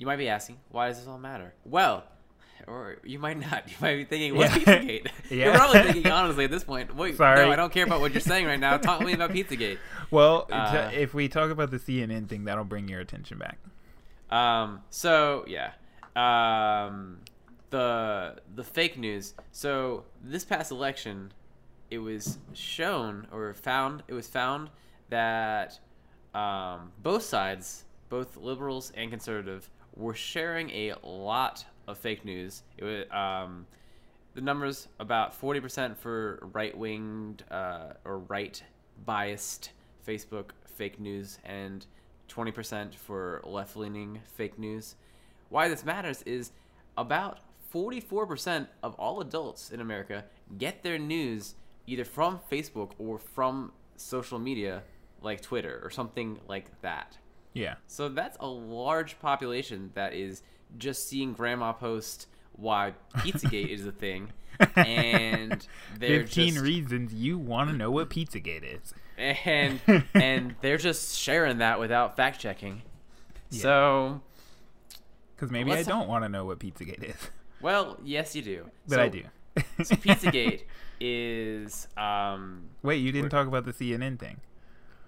you 0.00 0.06
might 0.06 0.16
be 0.16 0.28
asking, 0.30 0.58
why 0.70 0.88
does 0.88 0.96
this 0.98 1.06
all 1.06 1.18
matter? 1.18 1.52
Well, 1.66 2.04
or 2.66 2.96
you 3.04 3.18
might 3.18 3.38
not. 3.38 3.64
You 3.68 3.74
might 3.82 3.96
be 3.96 4.04
thinking, 4.04 4.34
what's 4.34 4.56
Yeah. 4.56 4.62
Pizzagate? 4.78 5.06
Yeah. 5.28 5.30
You're 5.44 5.54
probably 5.54 5.82
thinking, 5.92 6.10
honestly, 6.10 6.44
at 6.46 6.50
this 6.50 6.64
point, 6.64 6.96
wait, 6.96 7.16
Sorry. 7.16 7.44
no, 7.44 7.52
I 7.52 7.56
don't 7.56 7.70
care 7.72 7.84
about 7.84 8.00
what 8.00 8.12
you're 8.12 8.20
saying 8.22 8.46
right 8.46 8.58
now. 8.58 8.78
Talk 8.78 9.00
to 9.00 9.04
me 9.04 9.12
about 9.12 9.30
Pizzagate. 9.32 9.76
well, 10.10 10.46
Uh, 10.50 10.90
if 10.94 11.12
we 11.12 11.28
talk 11.28 11.50
about 11.50 11.70
the 11.70 11.76
CNN 11.78 12.28
thing, 12.28 12.44
that'll 12.44 12.64
bring 12.64 12.88
your 12.88 13.00
attention 13.00 13.36
back. 13.38 13.58
Um, 14.30 14.80
so 14.88 15.44
yeah, 15.48 15.72
um, 16.16 17.18
the 17.70 18.36
the 18.54 18.64
fake 18.64 18.96
news. 18.98 19.34
So 19.52 20.04
this 20.22 20.44
past 20.44 20.70
election, 20.70 21.32
it 21.90 21.98
was 21.98 22.38
shown 22.54 23.26
or 23.32 23.52
found. 23.54 24.02
It 24.08 24.14
was 24.14 24.28
found 24.28 24.70
that 25.10 25.78
um, 26.34 26.92
both 27.02 27.22
sides, 27.24 27.84
both 28.08 28.36
liberals 28.36 28.92
and 28.96 29.10
conservative, 29.10 29.68
were 29.96 30.14
sharing 30.14 30.70
a 30.70 30.94
lot 31.02 31.64
of 31.86 31.98
fake 31.98 32.24
news. 32.24 32.62
It 32.76 32.84
was 32.84 33.04
um, 33.10 33.66
the 34.34 34.40
numbers 34.40 34.88
about 34.98 35.34
forty 35.34 35.60
percent 35.60 35.98
for 35.98 36.40
right 36.52 36.76
winged 36.76 37.44
uh, 37.50 37.94
or 38.04 38.18
right 38.18 38.62
biased 39.04 39.70
Facebook 40.06 40.50
fake 40.66 40.98
news 40.98 41.38
and 41.44 41.86
20% 42.30 42.94
for 42.94 43.42
left 43.44 43.76
leaning 43.76 44.20
fake 44.36 44.58
news. 44.58 44.94
Why 45.48 45.68
this 45.68 45.84
matters 45.84 46.22
is 46.22 46.52
about 46.96 47.40
44% 47.74 48.66
of 48.82 48.94
all 48.94 49.20
adults 49.20 49.70
in 49.70 49.80
America 49.80 50.24
get 50.58 50.82
their 50.82 50.98
news 50.98 51.54
either 51.86 52.04
from 52.04 52.40
Facebook 52.50 52.92
or 52.98 53.18
from 53.18 53.72
social 53.96 54.38
media 54.38 54.82
like 55.22 55.40
Twitter 55.40 55.80
or 55.82 55.90
something 55.90 56.38
like 56.48 56.80
that. 56.82 57.18
Yeah. 57.52 57.74
So 57.86 58.08
that's 58.08 58.36
a 58.40 58.46
large 58.46 59.18
population 59.20 59.90
that 59.94 60.14
is 60.14 60.42
just 60.78 61.08
seeing 61.08 61.32
grandma 61.32 61.72
post 61.72 62.28
why 62.52 62.94
Pizzagate 63.16 63.68
is 63.68 63.86
a 63.86 63.92
thing 63.92 64.32
and 64.76 65.66
they're 65.98 66.20
15 66.20 66.54
just, 66.54 66.64
reasons 66.64 67.14
you 67.14 67.38
want 67.38 67.70
to 67.70 67.76
know 67.76 67.90
what 67.90 68.10
Pizzagate 68.10 68.62
is. 68.62 68.94
and 69.16 69.80
and 70.14 70.54
they're 70.60 70.78
just 70.78 71.16
sharing 71.18 71.58
that 71.58 71.80
without 71.80 72.16
fact 72.16 72.40
checking. 72.40 72.82
Yeah. 73.50 73.62
So, 73.62 74.20
Because 75.34 75.50
maybe 75.50 75.72
I 75.72 75.82
don't 75.82 76.08
want 76.08 76.24
to 76.24 76.28
know 76.28 76.44
what 76.44 76.58
Pizzagate 76.58 77.02
is. 77.02 77.30
well, 77.60 77.98
yes, 78.04 78.36
you 78.36 78.42
do. 78.42 78.70
But 78.86 78.96
so, 78.96 79.02
I 79.02 79.08
do. 79.08 79.22
so 79.82 79.96
Pizzagate 79.96 80.62
is 81.00 81.88
um, 81.96 82.64
Wait, 82.82 82.96
you 82.96 83.10
didn't 83.12 83.30
talk 83.30 83.46
about 83.46 83.64
the 83.64 83.72
CNN 83.72 84.18
thing. 84.18 84.40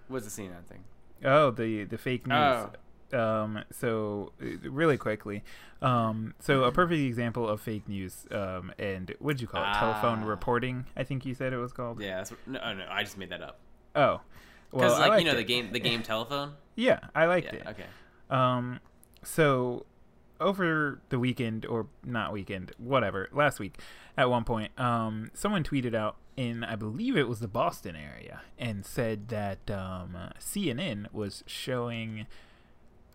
what's 0.09 0.35
the 0.35 0.43
CNN 0.43 0.65
thing? 0.65 0.83
Oh, 1.25 1.51
the 1.51 1.85
the 1.85 1.99
fake 1.99 2.27
news. 2.27 2.37
Oh. 2.39 2.71
Um, 3.15 3.63
so 3.71 4.33
uh, 4.43 4.71
really 4.71 4.97
quickly, 4.97 5.45
um, 5.83 6.33
so 6.41 6.65
a 6.65 6.73
perfect 6.73 7.01
example 7.03 7.47
of 7.47 7.61
fake 7.61 7.87
news. 7.87 8.27
Um, 8.31 8.73
and 8.79 9.15
what'd 9.19 9.41
you 9.43 9.47
call 9.47 9.63
it? 9.63 9.75
Telephone 9.75 10.21
Ah. 10.23 10.27
reporting. 10.27 10.87
I 10.97 11.05
think 11.05 11.27
you 11.27 11.35
said 11.35 11.53
it 11.53 11.59
was 11.59 11.75
called. 11.75 12.01
Yeah, 12.01 12.17
that's, 12.17 12.33
no, 12.47 12.59
oh, 12.65 12.73
no, 12.73 12.87
I 12.91 13.03
just 13.03 13.19
made 13.19 13.29
that 13.29 13.43
up. 13.43 13.59
Oh, 13.95 14.23
Because 14.71 14.99
well, 14.99 15.09
like 15.11 15.19
you 15.21 15.27
know 15.27 15.33
it. 15.35 15.37
the 15.37 15.45
game, 15.45 15.73
the 15.73 15.79
game 15.81 16.03
telephone. 16.13 16.55
Yeah, 16.75 17.01
I 17.15 17.27
liked 17.27 17.53
Yeah, 17.53 17.61
it. 17.61 17.67
okay. 17.67 17.85
Um, 18.31 18.81
so 19.23 19.85
over 20.41 21.03
the 21.11 21.19
weekend 21.19 21.67
or 21.67 21.89
not 22.03 22.33
weekend, 22.33 22.73
whatever, 22.79 23.29
last 23.31 23.61
week, 23.61 23.79
at 24.17 24.31
one 24.31 24.45
point, 24.45 24.73
um, 24.81 25.31
someone 25.35 25.63
tweeted 25.65 25.95
out 25.95 26.17
in 26.37 26.65
I 26.65 26.77
believe 26.77 27.17
it 27.17 27.29
was 27.29 27.41
the 27.41 27.49
Boston 27.49 27.97
area 27.97 28.43
and 28.59 28.85
said 28.87 29.29
that 29.29 29.71
um, 29.71 30.17
CNN 30.39 31.13
was 31.13 31.45
showing 31.47 32.27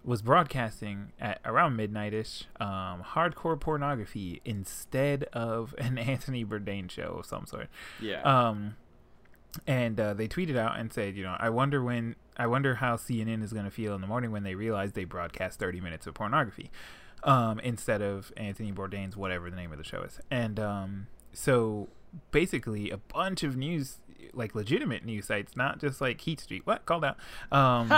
was 0.03 0.22
broadcasting 0.22 1.11
at 1.20 1.41
around 1.43 1.78
midnightish 1.78 2.45
um, 2.61 3.03
hardcore 3.03 3.59
pornography 3.59 4.41
instead 4.45 5.26
of 5.34 5.76
an 5.78 5.97
Anthony 5.97 6.45
Bourdain 6.45 6.89
show 6.89 7.18
of 7.20 7.26
some 7.26 7.45
sort. 7.45 7.68
Yeah. 7.99 8.22
Um, 8.22 8.78
and 9.65 9.99
uh, 9.99 10.13
they 10.13 10.28
tweeted 10.28 10.55
out 10.55 10.80
and 10.80 10.93
said, 10.93 11.18
you 11.18 11.24
know, 11.24 11.36
I 11.38 11.49
wonder 11.49 11.84
when, 11.84 12.15
I 12.38 12.47
wonder 12.47 12.76
how 12.76 12.95
CNN 12.95 13.43
is 13.43 13.51
going 13.51 13.65
to 13.65 13.72
feel 13.72 13.95
in 13.95 14.01
the 14.01 14.07
morning 14.07 14.32
when 14.32 14.43
they 14.43 14.55
realize 14.55 14.93
they 14.93 15.03
broadcast 15.03 15.59
30 15.59 15.82
minutes 15.82 16.07
of 16.07 16.13
pornography 16.13 16.72
um, 17.24 17.59
instead 17.59 18.01
of 18.01 18.32
Anthony 18.38 18.72
Bourdain's 18.72 19.18
whatever 19.18 19.49
the 19.49 19.55
name 19.57 19.74
of 19.74 19.78
the 19.78 19.84
show 19.84 20.03
is. 20.03 20.20
And 20.32 20.59
um, 20.59 21.07
so 21.34 21.89
basically, 22.32 22.89
a 22.89 22.97
bunch 22.97 23.43
of 23.43 23.57
news, 23.57 23.97
like 24.34 24.55
legitimate 24.55 25.05
news 25.05 25.28
sites, 25.28 25.55
not 25.55 25.80
just 25.80 26.01
like 26.01 26.22
Heat 26.22 26.39
Street, 26.39 26.65
what? 26.65 26.86
Called 26.86 27.05
out, 27.05 27.18
um, 27.51 27.91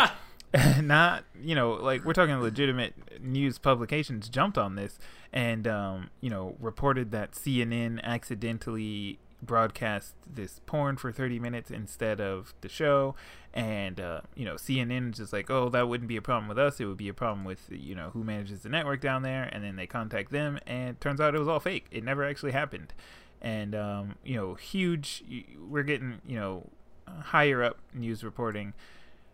not 0.82 1.26
you 1.42 1.54
know 1.54 1.74
like 1.74 2.04
we're 2.04 2.14
talking 2.14 2.40
legitimate 2.40 3.22
news 3.22 3.60
publications 3.60 4.30
jumped 4.30 4.58
on 4.58 4.76
this 4.76 4.98
and 5.32 5.68
um, 5.68 6.10
you 6.22 6.30
know 6.30 6.56
reported 6.60 7.12
that 7.12 7.34
CNN 7.34 8.02
accidentally 8.02 9.20
broadcast 9.42 10.16
this 10.28 10.60
porn 10.66 10.98
for 10.98 11.12
30 11.12 11.40
minutes 11.40 11.72
instead 11.72 12.20
of 12.20 12.54
the 12.62 12.70
show. 12.70 13.16
And 13.54 14.00
uh, 14.00 14.22
you 14.36 14.46
know 14.46 14.56
CNN 14.56 15.12
is 15.12 15.18
just 15.18 15.34
like 15.34 15.50
oh 15.50 15.70
that 15.70 15.88
wouldn't 15.88 16.08
be 16.08 16.18
a 16.18 16.22
problem 16.22 16.48
with 16.48 16.60
us. 16.60 16.80
It 16.80 16.86
would 16.86 16.98
be 16.98 17.10
a 17.10 17.14
problem 17.14 17.46
with 17.46 17.68
you 17.70 17.96
know 17.96 18.10
who 18.14 18.24
manages 18.24 18.62
the 18.62 18.70
network 18.70 19.02
down 19.02 19.22
there. 19.22 19.44
And 19.52 19.64
then 19.64 19.76
they 19.76 19.88
contact 19.88 20.32
them 20.32 20.60
and 20.66 21.00
turns 21.00 21.22
out 21.22 21.36
it 21.36 21.40
was 21.40 21.48
all 21.48 21.60
fake. 21.60 21.86
It 21.92 22.04
never 22.04 22.24
actually 22.24 22.52
happened 22.52 22.94
and 23.42 23.76
um, 23.76 24.16
you 24.24 24.36
know 24.36 24.56
huge 24.56 25.24
we're 25.58 25.84
getting 25.84 26.20
you 26.28 26.38
know 26.38 26.68
higher 27.08 27.64
up 27.64 27.78
news 27.94 28.24
reporting 28.24 28.74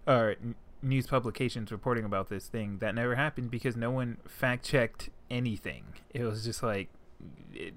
or 0.08 0.36
news 0.82 1.08
publications 1.08 1.72
reporting 1.72 2.06
about 2.06 2.30
this 2.30 2.48
thing 2.48 2.78
that 2.80 2.96
never 2.96 3.16
happened 3.16 3.50
because 3.50 3.76
no 3.76 3.92
one 3.92 4.18
fact 4.28 4.64
checked 4.66 5.10
anything. 5.30 5.84
It 6.14 6.24
was 6.24 6.46
just 6.46 6.62
like, 6.62 6.90
it, 7.54 7.74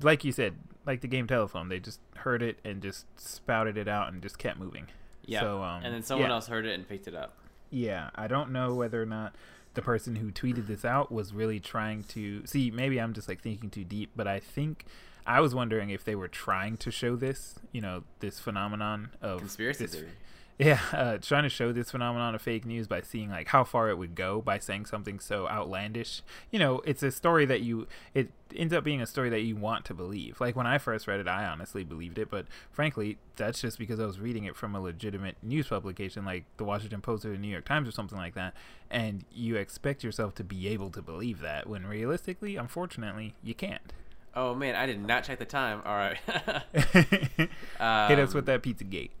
like 0.00 0.24
you 0.24 0.32
said, 0.32 0.56
like 0.84 1.00
the 1.00 1.08
game 1.08 1.26
telephone. 1.26 1.68
They 1.68 1.78
just 1.78 2.00
heard 2.16 2.42
it 2.42 2.58
and 2.64 2.82
just 2.82 3.06
spouted 3.16 3.76
it 3.78 3.88
out 3.88 4.12
and 4.12 4.22
just 4.22 4.38
kept 4.38 4.58
moving. 4.58 4.88
yeah. 5.24 5.40
So, 5.40 5.62
um, 5.62 5.84
and 5.84 5.94
then 5.94 6.02
someone 6.02 6.28
yeah. 6.28 6.34
else 6.34 6.48
heard 6.48 6.66
it 6.66 6.74
and 6.74 6.88
picked 6.88 7.06
it 7.06 7.14
up. 7.14 7.34
Yeah, 7.70 8.10
I 8.16 8.26
don't 8.26 8.50
know 8.50 8.74
whether 8.74 9.00
or 9.00 9.06
not 9.06 9.36
the 9.74 9.82
person 9.82 10.16
who 10.16 10.32
tweeted 10.32 10.66
this 10.66 10.84
out 10.84 11.12
was 11.12 11.32
really 11.32 11.60
trying 11.60 12.02
to 12.04 12.44
see. 12.46 12.70
Maybe 12.70 13.00
I'm 13.00 13.12
just 13.12 13.28
like 13.28 13.40
thinking 13.40 13.70
too 13.70 13.84
deep, 13.84 14.10
but 14.16 14.26
I 14.26 14.40
think 14.40 14.86
I 15.30 15.38
was 15.38 15.54
wondering 15.54 15.90
if 15.90 16.04
they 16.04 16.16
were 16.16 16.26
trying 16.26 16.76
to 16.78 16.90
show 16.90 17.14
this, 17.14 17.54
you 17.70 17.80
know, 17.80 18.02
this 18.18 18.40
phenomenon 18.40 19.10
of 19.22 19.38
Conspiracy 19.38 19.86
this, 19.86 19.94
theory. 19.94 20.10
yeah, 20.58 20.80
uh, 20.92 21.18
trying 21.18 21.44
to 21.44 21.48
show 21.48 21.70
this 21.70 21.92
phenomenon 21.92 22.34
of 22.34 22.42
fake 22.42 22.66
news 22.66 22.88
by 22.88 23.00
seeing 23.02 23.30
like 23.30 23.46
how 23.46 23.62
far 23.62 23.88
it 23.90 23.96
would 23.96 24.16
go 24.16 24.42
by 24.42 24.58
saying 24.58 24.86
something 24.86 25.20
so 25.20 25.46
outlandish. 25.48 26.22
You 26.50 26.58
know, 26.58 26.80
it's 26.84 27.04
a 27.04 27.12
story 27.12 27.46
that 27.46 27.60
you 27.60 27.86
it 28.12 28.32
ends 28.56 28.74
up 28.74 28.82
being 28.82 29.00
a 29.00 29.06
story 29.06 29.30
that 29.30 29.42
you 29.42 29.54
want 29.54 29.84
to 29.84 29.94
believe. 29.94 30.40
Like 30.40 30.56
when 30.56 30.66
I 30.66 30.78
first 30.78 31.06
read 31.06 31.20
it, 31.20 31.28
I 31.28 31.46
honestly 31.46 31.84
believed 31.84 32.18
it, 32.18 32.28
but 32.28 32.46
frankly, 32.72 33.18
that's 33.36 33.60
just 33.60 33.78
because 33.78 34.00
I 34.00 34.06
was 34.06 34.18
reading 34.18 34.44
it 34.46 34.56
from 34.56 34.74
a 34.74 34.80
legitimate 34.80 35.36
news 35.44 35.68
publication 35.68 36.24
like 36.24 36.42
the 36.56 36.64
Washington 36.64 37.02
Post 37.02 37.24
or 37.24 37.30
the 37.30 37.38
New 37.38 37.46
York 37.46 37.66
Times 37.66 37.88
or 37.88 37.92
something 37.92 38.18
like 38.18 38.34
that, 38.34 38.52
and 38.90 39.24
you 39.32 39.54
expect 39.54 40.02
yourself 40.02 40.34
to 40.34 40.44
be 40.44 40.66
able 40.66 40.90
to 40.90 41.00
believe 41.00 41.38
that 41.38 41.68
when 41.68 41.86
realistically, 41.86 42.56
unfortunately, 42.56 43.36
you 43.44 43.54
can't. 43.54 43.92
Oh 44.34 44.54
man, 44.54 44.74
I 44.76 44.86
did 44.86 45.04
not 45.04 45.24
check 45.24 45.38
the 45.38 45.44
time. 45.44 45.82
All 45.84 45.94
right. 45.94 46.16
Hit 46.72 47.50
us 48.18 48.30
Um, 48.30 48.34
with 48.34 48.46
that 48.46 48.62
pizza 48.62 48.84
gate. 48.84 49.12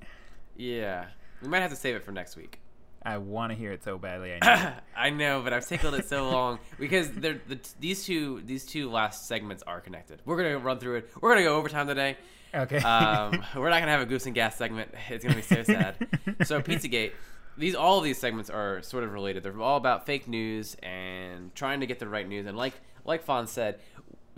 Yeah, 0.56 1.06
we 1.42 1.48
might 1.48 1.60
have 1.60 1.70
to 1.70 1.76
save 1.76 1.96
it 1.96 2.04
for 2.04 2.12
next 2.12 2.36
week. 2.36 2.60
I 3.02 3.16
want 3.16 3.50
to 3.50 3.56
hear 3.56 3.72
it 3.72 3.82
so 3.82 3.96
badly. 3.96 4.34
I 4.34 4.38
know. 4.44 4.72
I 4.96 5.10
know, 5.10 5.40
but 5.42 5.52
I've 5.52 5.66
tickled 5.66 5.94
it 5.94 6.06
so 6.06 6.28
long 6.28 6.58
because 6.78 7.10
they're, 7.10 7.40
the, 7.48 7.58
these 7.80 8.04
two 8.04 8.42
these 8.44 8.66
two 8.66 8.90
last 8.90 9.26
segments 9.26 9.62
are 9.66 9.80
connected. 9.80 10.20
We're 10.24 10.36
gonna 10.36 10.58
run 10.58 10.78
through 10.78 10.96
it. 10.96 11.10
We're 11.20 11.30
gonna 11.30 11.44
go 11.44 11.56
overtime 11.56 11.86
today. 11.86 12.16
okay. 12.54 12.78
Um, 12.78 13.42
we're 13.56 13.70
not 13.70 13.80
gonna 13.80 13.92
have 13.92 14.02
a 14.02 14.06
goose 14.06 14.26
and 14.26 14.34
gas 14.34 14.56
segment. 14.56 14.92
It's 15.08 15.24
gonna 15.24 15.36
be 15.36 15.42
so 15.42 15.62
sad. 15.62 15.96
so 16.44 16.60
Pizzagate, 16.60 17.12
these 17.56 17.74
all 17.74 17.98
of 17.98 18.04
these 18.04 18.18
segments 18.18 18.50
are 18.50 18.82
sort 18.82 19.02
of 19.04 19.12
related. 19.14 19.42
They're 19.44 19.58
all 19.60 19.78
about 19.78 20.04
fake 20.04 20.28
news 20.28 20.76
and 20.82 21.54
trying 21.54 21.80
to 21.80 21.86
get 21.86 22.00
the 22.00 22.08
right 22.08 22.28
news. 22.28 22.46
And 22.46 22.56
like 22.56 22.74
like 23.06 23.22
Fawn 23.24 23.46
said, 23.46 23.80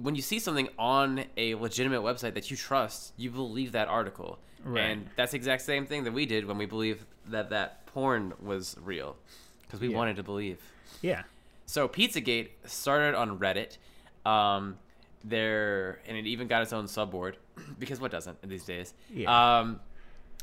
when 0.02 0.14
you 0.14 0.22
see 0.22 0.38
something 0.38 0.68
on 0.78 1.24
a 1.36 1.54
legitimate 1.54 2.02
website 2.02 2.34
that 2.34 2.50
you 2.50 2.56
trust, 2.56 3.12
you 3.16 3.30
believe 3.30 3.72
that 3.72 3.88
article. 3.88 4.38
Right. 4.64 4.82
And 4.82 5.08
that's 5.16 5.32
the 5.32 5.36
exact 5.36 5.62
same 5.62 5.86
thing 5.86 6.04
that 6.04 6.12
we 6.12 6.26
did 6.26 6.44
when 6.46 6.58
we 6.58 6.66
believed 6.66 7.04
that 7.28 7.50
that 7.50 7.86
porn 7.86 8.32
was 8.40 8.76
real, 8.82 9.16
because 9.62 9.80
we 9.80 9.88
Yeah. 9.88 9.96
wanted 9.96 10.16
to 10.16 10.22
believe. 10.22 10.60
yeah. 11.00 11.22
So 11.66 11.88
Pizzagate 11.88 12.50
started 12.66 13.14
on 13.16 13.38
Reddit. 13.38 13.78
Um, 14.26 14.78
there 15.24 16.00
and 16.06 16.16
it 16.16 16.26
even 16.26 16.48
got 16.48 16.62
its 16.62 16.72
own 16.72 16.86
subboard 16.86 17.34
because 17.78 18.00
what 18.00 18.10
doesn't 18.10 18.42
these 18.48 18.64
days? 18.64 18.92
Yeah. 19.12 19.58
Um, 19.60 19.78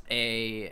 a 0.09 0.69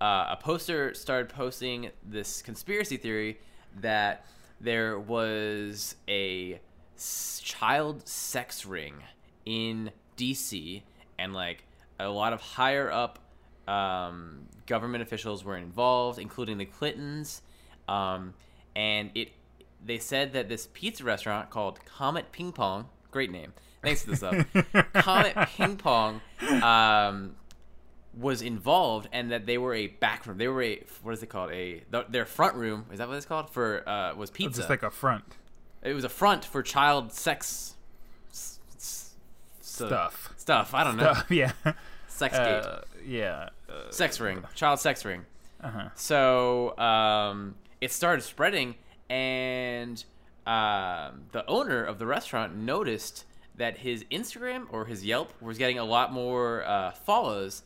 uh, 0.00 0.26
a 0.30 0.38
poster 0.40 0.94
started 0.94 1.28
posting 1.28 1.90
this 2.08 2.40
conspiracy 2.42 2.96
theory 2.96 3.38
that 3.80 4.24
there 4.60 4.98
was 4.98 5.96
a 6.08 6.60
child 7.42 8.06
sex 8.06 8.64
ring 8.64 8.94
in 9.44 9.90
DC 10.16 10.82
and 11.18 11.34
like 11.34 11.64
a 11.98 12.08
lot 12.08 12.32
of 12.32 12.40
higher 12.40 12.90
up 12.90 13.18
um, 13.68 14.46
government 14.66 15.02
officials 15.02 15.44
were 15.44 15.56
involved, 15.56 16.18
including 16.18 16.58
the 16.58 16.64
Clintons, 16.66 17.42
um, 17.88 18.34
and 18.74 19.10
it. 19.14 19.32
They 19.84 19.98
said 19.98 20.32
that 20.34 20.48
this 20.48 20.68
pizza 20.72 21.02
restaurant 21.02 21.50
called 21.50 21.84
Comet 21.84 22.30
Ping 22.30 22.52
Pong, 22.52 22.88
great 23.10 23.32
name. 23.32 23.52
Thanks 23.82 24.04
for 24.04 24.10
the 24.10 24.16
sub. 24.16 24.92
Comet 24.92 25.34
Ping 25.56 25.76
Pong 25.76 26.20
um, 26.62 27.34
was 28.16 28.42
involved, 28.42 29.08
and 29.12 29.32
that 29.32 29.46
they 29.46 29.58
were 29.58 29.74
a 29.74 29.88
back 29.88 30.24
room. 30.26 30.38
They 30.38 30.46
were 30.46 30.62
a 30.62 30.82
what 31.02 31.12
is 31.12 31.22
it 31.22 31.28
called? 31.28 31.50
A 31.50 31.82
their 32.08 32.26
front 32.26 32.54
room 32.54 32.86
is 32.92 32.98
that 32.98 33.08
what 33.08 33.16
it's 33.16 33.26
called 33.26 33.50
for? 33.50 33.88
Uh, 33.88 34.14
was 34.14 34.30
pizza. 34.30 34.60
Just 34.60 34.70
like 34.70 34.84
a 34.84 34.90
front 34.90 35.24
it 35.82 35.94
was 35.94 36.04
a 36.04 36.08
front 36.08 36.44
for 36.44 36.62
child 36.62 37.12
sex 37.12 37.74
s- 38.30 38.58
s- 38.76 39.14
stuff. 39.60 40.32
Stuff. 40.36 40.74
I 40.74 40.84
don't 40.84 40.96
know. 40.96 41.14
Yeah. 41.30 41.52
Sex 42.08 42.36
gate. 42.38 42.46
Uh, 42.46 42.80
yeah. 43.06 43.48
Uh, 43.68 43.90
sex 43.90 44.20
ring. 44.20 44.42
Child 44.54 44.78
sex 44.80 45.04
ring. 45.04 45.24
uh-huh. 45.62 45.88
So 45.94 46.76
um, 46.78 47.54
it 47.80 47.90
started 47.92 48.22
spreading, 48.22 48.74
and 49.08 50.04
um, 50.46 51.22
the 51.32 51.44
owner 51.48 51.82
of 51.84 51.98
the 51.98 52.06
restaurant 52.06 52.54
noticed 52.56 53.24
that 53.56 53.78
his 53.78 54.04
Instagram 54.04 54.66
or 54.70 54.84
his 54.86 55.04
Yelp 55.04 55.32
was 55.40 55.56
getting 55.58 55.78
a 55.78 55.84
lot 55.84 56.12
more 56.12 56.64
uh, 56.64 56.90
follows, 56.92 57.62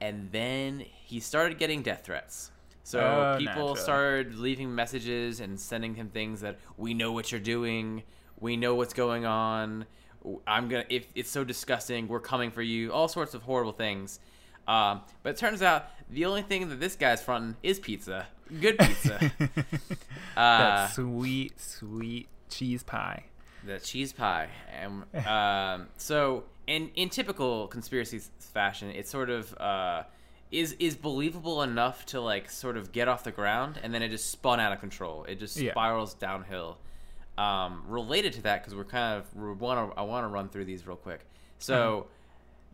and 0.00 0.30
then 0.32 0.80
he 1.04 1.20
started 1.20 1.58
getting 1.58 1.82
death 1.82 2.02
threats. 2.04 2.50
So 2.90 2.98
Oh, 3.00 3.38
people 3.38 3.54
naturally. 3.54 3.80
started 3.80 4.34
leaving 4.36 4.74
messages 4.74 5.38
and 5.40 5.58
sending 5.60 5.94
him 5.94 6.08
things 6.08 6.40
that 6.40 6.58
we 6.76 6.92
know 6.94 7.12
what 7.12 7.30
you're 7.30 7.40
doing, 7.40 8.02
we 8.40 8.56
know 8.56 8.74
what's 8.74 8.94
going 8.94 9.24
on. 9.24 9.86
I'm 10.46 10.68
gonna 10.68 10.84
if 10.88 11.06
it's 11.14 11.30
so 11.30 11.44
disgusting, 11.44 12.08
we're 12.08 12.20
coming 12.20 12.50
for 12.50 12.62
you. 12.62 12.92
All 12.92 13.06
sorts 13.08 13.34
of 13.34 13.42
horrible 13.42 13.72
things. 13.72 14.18
Um, 14.66 15.02
but 15.22 15.30
it 15.30 15.36
turns 15.36 15.62
out 15.62 15.86
the 16.10 16.24
only 16.26 16.42
thing 16.42 16.68
that 16.68 16.80
this 16.80 16.96
guy's 16.96 17.22
fronting 17.22 17.56
is 17.62 17.78
pizza. 17.78 18.26
Good 18.60 18.78
pizza. 18.78 19.30
Uh, 20.36 20.58
that 20.86 20.94
sweet, 20.94 21.60
sweet 21.60 22.28
cheese 22.48 22.82
pie. 22.82 23.24
the 23.66 23.78
cheese 23.80 24.12
pie. 24.12 24.48
And 24.80 25.04
um, 25.26 25.88
so, 25.96 26.44
in 26.66 26.90
in 26.94 27.08
typical 27.10 27.66
conspiracy 27.68 28.20
fashion, 28.38 28.90
it's 28.90 29.10
sort 29.10 29.28
of 29.28 29.54
uh, 29.58 30.04
is 30.50 30.72
is 30.78 30.96
believable 30.96 31.62
enough 31.62 32.04
to 32.06 32.20
like 32.20 32.50
sort 32.50 32.76
of 32.76 32.92
get 32.92 33.08
off 33.08 33.24
the 33.24 33.30
ground, 33.32 33.78
and 33.82 33.92
then 33.94 34.02
it 34.02 34.08
just 34.08 34.30
spun 34.30 34.58
out 34.60 34.72
of 34.72 34.80
control. 34.80 35.24
It 35.24 35.38
just 35.38 35.56
Yeah. 35.56 35.72
spirals 35.72 36.14
downhill. 36.14 36.78
Um, 37.38 37.84
related 37.86 38.32
to 38.34 38.42
that, 38.42 38.60
because 38.62 38.74
we're 38.74 38.84
kind 38.84 39.18
of 39.18 39.34
we 39.34 39.52
want 39.52 39.92
to 39.92 39.98
I 39.98 40.02
want 40.02 40.24
to 40.24 40.28
run 40.28 40.48
through 40.48 40.64
these 40.66 40.86
real 40.86 40.96
quick. 40.96 41.20
So, 41.58 42.06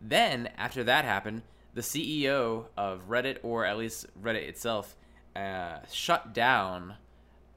then 0.01 0.49
after 0.57 0.83
that 0.85 1.05
happened, 1.05 1.43
the 1.73 1.81
CEO 1.81 2.65
of 2.75 3.07
Reddit, 3.09 3.37
or 3.43 3.65
at 3.65 3.77
least 3.77 4.07
Reddit 4.21 4.47
itself, 4.47 4.95
uh, 5.35 5.79
shut 5.91 6.33
down 6.33 6.95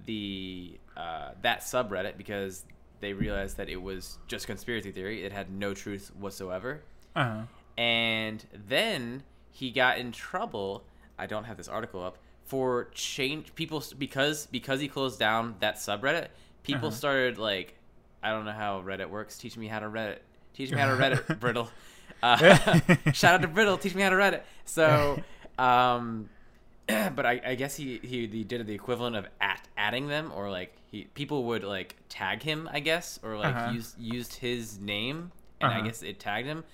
the 0.05 0.79
uh, 0.97 1.31
that 1.43 1.61
subreddit 1.61 2.17
because 2.17 2.65
they 3.01 3.13
realized 3.13 3.57
that 3.57 3.69
it 3.69 3.81
was 3.81 4.19
just 4.29 4.47
conspiracy 4.47 4.93
theory. 4.93 5.25
It 5.25 5.33
had 5.33 5.51
no 5.51 5.73
truth 5.75 6.13
whatsoever. 6.19 6.83
Uh-huh. 7.17 7.43
And 7.79 8.45
then 8.53 9.23
he 9.51 9.71
got 9.71 9.99
in 9.99 10.13
trouble. 10.13 10.85
I 11.19 11.27
don't 11.27 11.45
have 11.45 11.57
this 11.57 11.69
article 11.69 12.03
up 12.03 12.19
for 12.45 12.89
change 12.95 13.55
people 13.55 13.83
because 13.99 14.47
because 14.47 14.81
he 14.81 14.89
closed 14.89 15.19
down 15.19 15.57
that 15.61 15.77
subreddit. 15.77 16.29
People 16.63 16.89
Uh-huh. 16.89 16.97
started 16.97 17.39
like 17.39 17.75
I 18.23 18.31
don't 18.31 18.45
know 18.45 18.53
how 18.53 18.83
Reddit 18.83 19.09
works. 19.09 19.39
Teach 19.39 19.57
me 19.57 19.67
how 19.67 19.79
to 19.81 19.87
Reddit. 19.87 20.19
Teach 20.55 20.71
me 20.73 20.79
how 20.79 20.87
to 20.95 20.97
Reddit, 21.03 21.39
Brittle. 21.41 21.71
Uh, 22.23 22.37
shout 23.15 23.35
out 23.37 23.41
to 23.41 23.49
Brittle. 23.49 23.79
Teach 23.79 23.95
me 23.95 24.03
how 24.03 24.11
to 24.11 24.17
Reddit. 24.17 24.43
So, 24.67 25.23
um, 25.59 26.29
but 26.87 27.25
I, 27.25 27.41
I 27.47 27.55
guess 27.55 27.77
he, 27.77 27.99
he 28.03 28.27
he 28.27 28.45
did 28.45 28.67
the 28.67 28.75
equivalent 28.75 29.17
of 29.17 29.27
at 29.41 29.67
adding 29.79 30.09
them 30.09 30.31
or 30.35 30.51
like 30.51 30.75
he 30.91 31.05
people 31.15 31.45
would 31.45 31.65
like 31.65 31.97
tag 32.11 32.43
him 32.43 32.69
I 32.71 32.81
guess 32.81 33.19
or 33.23 33.39
like 33.39 33.55
Uh-huh. 33.55 33.71
use 33.73 33.95
used 33.99 34.35
his 34.35 34.79
name 34.79 35.33
and 35.63 35.73
I 35.73 35.77
Uh-huh. 35.79 35.87
guess 35.87 36.03
it 36.03 36.21
tagged 36.21 36.47
him. 36.47 36.65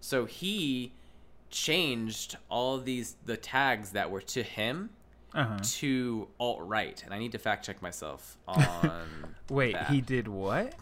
So 0.00 0.24
he 0.24 0.92
changed 1.50 2.36
all 2.48 2.78
these 2.78 3.16
the 3.24 3.36
tags 3.36 3.90
that 3.90 4.10
were 4.10 4.20
to 4.22 4.42
him 4.42 4.90
Uh-huh. 5.34 5.58
to 5.80 6.28
alt 6.38 6.60
right, 6.62 7.02
and 7.04 7.12
I 7.12 7.18
need 7.18 7.32
to 7.32 7.38
fact 7.38 7.64
check 7.66 7.82
myself 7.82 8.36
on. 8.48 9.34
Wait, 9.50 9.72
that. 9.72 9.88
he 9.90 10.00
did 10.00 10.28
what? 10.28 10.74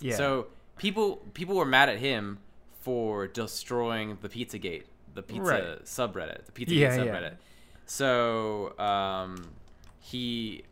Yeah. 0.00 0.16
So 0.16 0.48
people 0.76 1.16
people 1.34 1.54
were 1.56 1.64
mad 1.66 1.88
at 1.88 1.98
him 1.98 2.38
for 2.80 3.28
destroying 3.28 4.18
the 4.20 4.28
Pizzagate, 4.28 4.84
the 5.14 5.22
pizza 5.22 5.40
Right. 5.42 5.84
subreddit, 5.84 6.46
the 6.46 6.52
Pizzagate 6.52 6.76
Yeah, 6.76 7.04
yeah. 7.04 7.30
So 7.86 8.76
um, 8.78 9.50
he, 10.00 10.64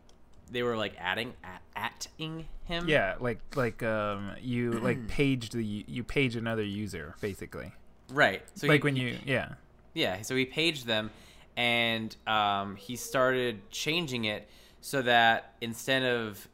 they 0.51 0.63
were 0.63 0.75
like 0.75 0.93
adding 0.99 1.33
at, 1.43 1.61
atting 1.75 2.45
him. 2.65 2.87
yeah, 2.89 3.15
like 3.19 3.39
like 3.55 3.81
um 3.83 4.31
you 4.41 4.71
like 4.73 5.07
paged 5.19 5.53
the 5.53 5.63
you 5.63 6.03
page 6.03 6.35
another 6.35 6.63
user 6.63 7.15
basically. 7.21 7.71
Right. 8.11 8.41
So 8.55 8.67
like 8.67 8.81
he, 8.81 8.83
when 8.85 8.95
you 8.95 9.17
yeah. 9.25 9.53
Yeah, 9.93 10.21
so 10.21 10.35
he 10.35 10.45
paged 10.45 10.85
them, 10.87 11.09
and 11.57 12.15
um, 12.25 12.75
he 12.77 12.95
started 12.95 13.69
changing 13.71 14.23
it 14.25 14.47
so 14.79 15.01
that 15.01 15.53
instead 15.61 16.03
of 16.03 16.47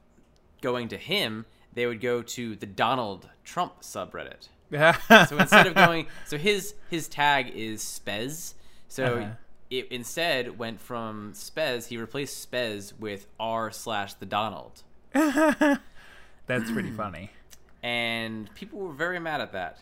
going 0.62 0.88
to 0.90 0.98
him, 0.98 1.46
they 1.74 1.86
would 1.86 2.02
go 2.02 2.22
to 2.24 2.56
the 2.56 2.66
Donald 2.66 3.30
Trump 3.44 3.82
subreddit. 3.82 4.50
So 5.30 5.38
instead 5.40 5.68
of 5.68 5.76
going, 5.76 6.08
so 6.26 6.38
his 6.38 6.74
his 6.90 7.08
tag 7.08 7.52
is 7.56 7.82
Spez. 7.84 8.54
So 8.88 9.18
Uh-huh. 9.18 9.30
it 9.70 9.88
instead 9.92 10.58
went 10.58 10.82
from 10.82 11.34
Spez. 11.34 11.88
He 11.88 11.98
replaced 11.98 12.50
Spez 12.52 12.92
with 13.00 13.28
R 13.40 13.70
slash 13.72 14.14
the 14.16 14.26
Donald, 14.26 14.82
That's 15.14 16.72
pretty 16.72 16.92
funny. 16.92 17.30
and 17.84 18.54
people 18.56 18.80
were 18.80 18.94
very 18.94 19.20
mad 19.20 19.42
at 19.42 19.52
that. 19.54 19.80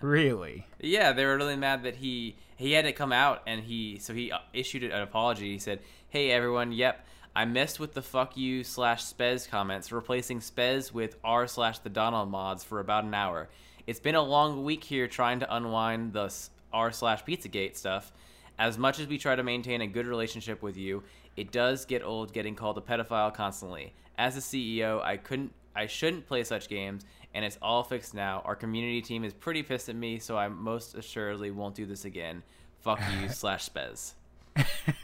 Really? 0.00 0.66
Yeah, 0.80 1.12
they 1.12 1.24
were 1.24 1.36
really 1.36 1.56
mad 1.56 1.82
that 1.82 1.96
he 1.96 2.36
he 2.56 2.72
had 2.72 2.84
to 2.84 2.92
come 2.92 3.12
out 3.12 3.42
and 3.46 3.62
he 3.62 3.98
so 3.98 4.14
he 4.14 4.30
uh, 4.30 4.38
issued 4.52 4.84
an 4.84 5.02
apology. 5.02 5.52
He 5.52 5.58
said, 5.58 5.80
"Hey 6.08 6.30
everyone, 6.30 6.72
yep, 6.72 7.04
I 7.34 7.44
messed 7.44 7.78
with 7.78 7.94
the 7.94 8.02
fuck 8.02 8.36
you 8.36 8.64
slash 8.64 9.04
Spez 9.04 9.48
comments, 9.48 9.92
replacing 9.92 10.40
Spez 10.40 10.92
with 10.92 11.16
R 11.22 11.46
slash 11.46 11.78
the 11.78 11.88
Donald 11.88 12.30
mods 12.30 12.64
for 12.64 12.80
about 12.80 13.04
an 13.04 13.14
hour. 13.14 13.48
It's 13.86 14.00
been 14.00 14.16
a 14.16 14.22
long 14.22 14.64
week 14.64 14.84
here 14.84 15.08
trying 15.08 15.40
to 15.40 15.54
unwind 15.54 16.12
the 16.12 16.32
r 16.72 16.92
slash 16.92 17.24
Pizzagate 17.24 17.76
stuff. 17.76 18.12
As 18.58 18.76
much 18.76 18.98
as 18.98 19.06
we 19.06 19.18
try 19.18 19.36
to 19.36 19.42
maintain 19.42 19.80
a 19.80 19.86
good 19.86 20.06
relationship 20.06 20.62
with 20.62 20.76
you, 20.76 21.04
it 21.36 21.52
does 21.52 21.84
get 21.84 22.02
old 22.02 22.32
getting 22.32 22.56
called 22.56 22.76
a 22.76 22.80
pedophile 22.80 23.32
constantly. 23.32 23.94
As 24.16 24.36
a 24.36 24.40
CEO, 24.40 25.00
I 25.00 25.16
couldn't, 25.16 25.52
I 25.76 25.86
shouldn't 25.86 26.26
play 26.26 26.42
such 26.42 26.68
games, 26.68 27.04
and 27.38 27.44
it's 27.44 27.56
all 27.62 27.84
fixed 27.84 28.14
now. 28.14 28.42
Our 28.44 28.56
community 28.56 29.00
team 29.00 29.22
is 29.22 29.32
pretty 29.32 29.62
pissed 29.62 29.88
at 29.88 29.94
me, 29.94 30.18
so 30.18 30.36
I 30.36 30.48
most 30.48 30.96
assuredly 30.96 31.52
won't 31.52 31.76
do 31.76 31.86
this 31.86 32.04
again. 32.04 32.42
Fuck 32.80 33.00
you, 33.12 33.28
slash 33.28 33.70
Spez. 33.70 34.14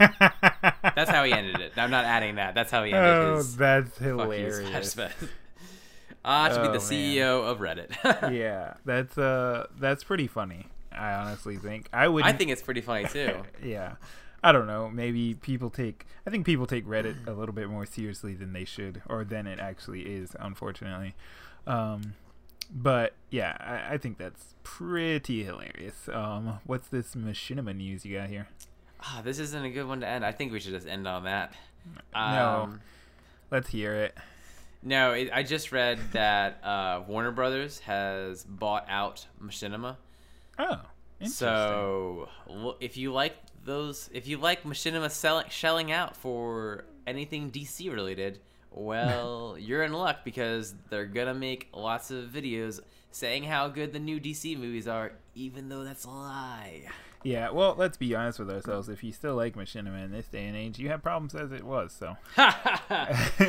That's 0.00 1.10
how 1.12 1.22
he 1.22 1.32
ended 1.32 1.60
it. 1.60 1.74
I'm 1.76 1.92
not 1.92 2.04
adding 2.04 2.34
that. 2.34 2.56
That's 2.56 2.72
how 2.72 2.82
he 2.82 2.92
ended 2.92 3.08
oh, 3.08 3.36
his 3.36 3.56
that's 3.56 3.96
fuck 3.98 4.36
you, 4.36 4.50
slash. 4.50 4.82
Spez. 4.82 5.12
Ah, 6.26 6.48
to 6.48 6.54
be 6.54 6.68
Oh, 6.68 6.72
the 6.72 6.78
man. 6.78 6.80
CEO 6.80 7.44
of 7.44 7.58
Reddit. 7.58 8.32
yeah, 8.34 8.74
that's 8.84 9.16
uh 9.16 9.66
that's 9.78 10.02
pretty 10.02 10.26
funny. 10.26 10.66
I 10.90 11.12
honestly 11.12 11.56
think 11.56 11.88
I 11.92 12.08
would 12.08 12.24
I 12.24 12.32
think 12.32 12.50
it's 12.50 12.62
pretty 12.62 12.80
funny 12.80 13.06
too. 13.06 13.42
yeah. 13.62 13.96
I 14.42 14.50
don't 14.52 14.66
know. 14.66 14.90
Maybe 14.90 15.34
people 15.34 15.70
take. 15.70 16.06
I 16.26 16.30
think 16.30 16.44
people 16.44 16.66
take 16.66 16.86
Reddit 16.86 17.26
a 17.28 17.32
little 17.32 17.54
bit 17.54 17.68
more 17.70 17.86
seriously 17.86 18.34
than 18.34 18.52
they 18.54 18.64
should, 18.66 19.00
or 19.08 19.22
than 19.24 19.46
it 19.46 19.58
actually 19.58 20.02
is. 20.02 20.36
Unfortunately, 20.38 21.14
um, 21.66 22.14
but 22.70 23.14
yeah, 23.30 23.56
I, 23.60 23.94
I 23.94 23.98
think 23.98 24.18
that's 24.18 24.54
pretty 24.62 25.44
hilarious. 25.44 26.08
Um, 26.12 26.60
what's 26.64 26.88
this 26.88 27.14
machinima 27.14 27.76
news 27.76 28.04
you 28.04 28.18
got 28.18 28.28
here? 28.28 28.48
Ah, 29.00 29.20
this 29.22 29.38
isn't 29.38 29.64
a 29.64 29.70
good 29.70 29.86
one 29.86 30.00
to 30.00 30.08
end. 30.08 30.24
I 30.24 30.32
think 30.32 30.52
we 30.52 30.60
should 30.60 30.72
just 30.72 30.88
end 30.88 31.06
on 31.06 31.24
that. 31.24 31.52
No. 32.14 32.20
Um, 32.20 32.80
Let's 33.50 33.68
hear 33.68 33.94
it. 33.94 34.16
No, 34.82 35.12
it, 35.12 35.30
I 35.32 35.42
just 35.42 35.72
read 35.72 35.98
that 36.12 36.62
uh, 36.64 37.02
Warner 37.06 37.30
Brothers 37.30 37.80
has 37.80 38.44
bought 38.44 38.86
out 38.88 39.26
Machinima. 39.42 39.96
Oh, 40.58 40.80
interesting. 41.20 41.28
So 41.46 42.28
if 42.80 42.96
you 42.96 43.12
like 43.12 43.36
those, 43.64 44.10
if 44.12 44.26
you 44.26 44.38
like 44.38 44.64
Machinima 44.64 45.10
selling, 45.10 45.46
shelling 45.50 45.92
out 45.92 46.16
for 46.16 46.84
anything 47.06 47.50
DC 47.50 47.92
related, 47.92 48.40
well, 48.74 49.56
you're 49.60 49.82
in 49.84 49.92
luck 49.92 50.18
because 50.24 50.74
they're 50.90 51.06
gonna 51.06 51.34
make 51.34 51.68
lots 51.72 52.10
of 52.10 52.26
videos 52.30 52.80
saying 53.10 53.44
how 53.44 53.68
good 53.68 53.92
the 53.92 53.98
new 54.00 54.20
DC 54.20 54.58
movies 54.58 54.88
are, 54.88 55.12
even 55.34 55.68
though 55.68 55.84
that's 55.84 56.04
a 56.04 56.10
lie. 56.10 56.82
yeah. 57.22 57.50
Well, 57.50 57.74
let's 57.78 57.96
be 57.96 58.14
honest 58.14 58.38
with 58.40 58.50
ourselves. 58.50 58.88
If 58.88 59.04
you 59.04 59.12
still 59.12 59.36
like 59.36 59.54
machinima 59.56 60.04
in 60.04 60.10
this 60.12 60.26
day 60.28 60.46
and 60.46 60.56
age, 60.56 60.78
you 60.78 60.88
have 60.88 61.02
problems 61.02 61.34
as 61.34 61.52
it 61.52 61.62
was. 61.64 61.92
So 61.92 62.16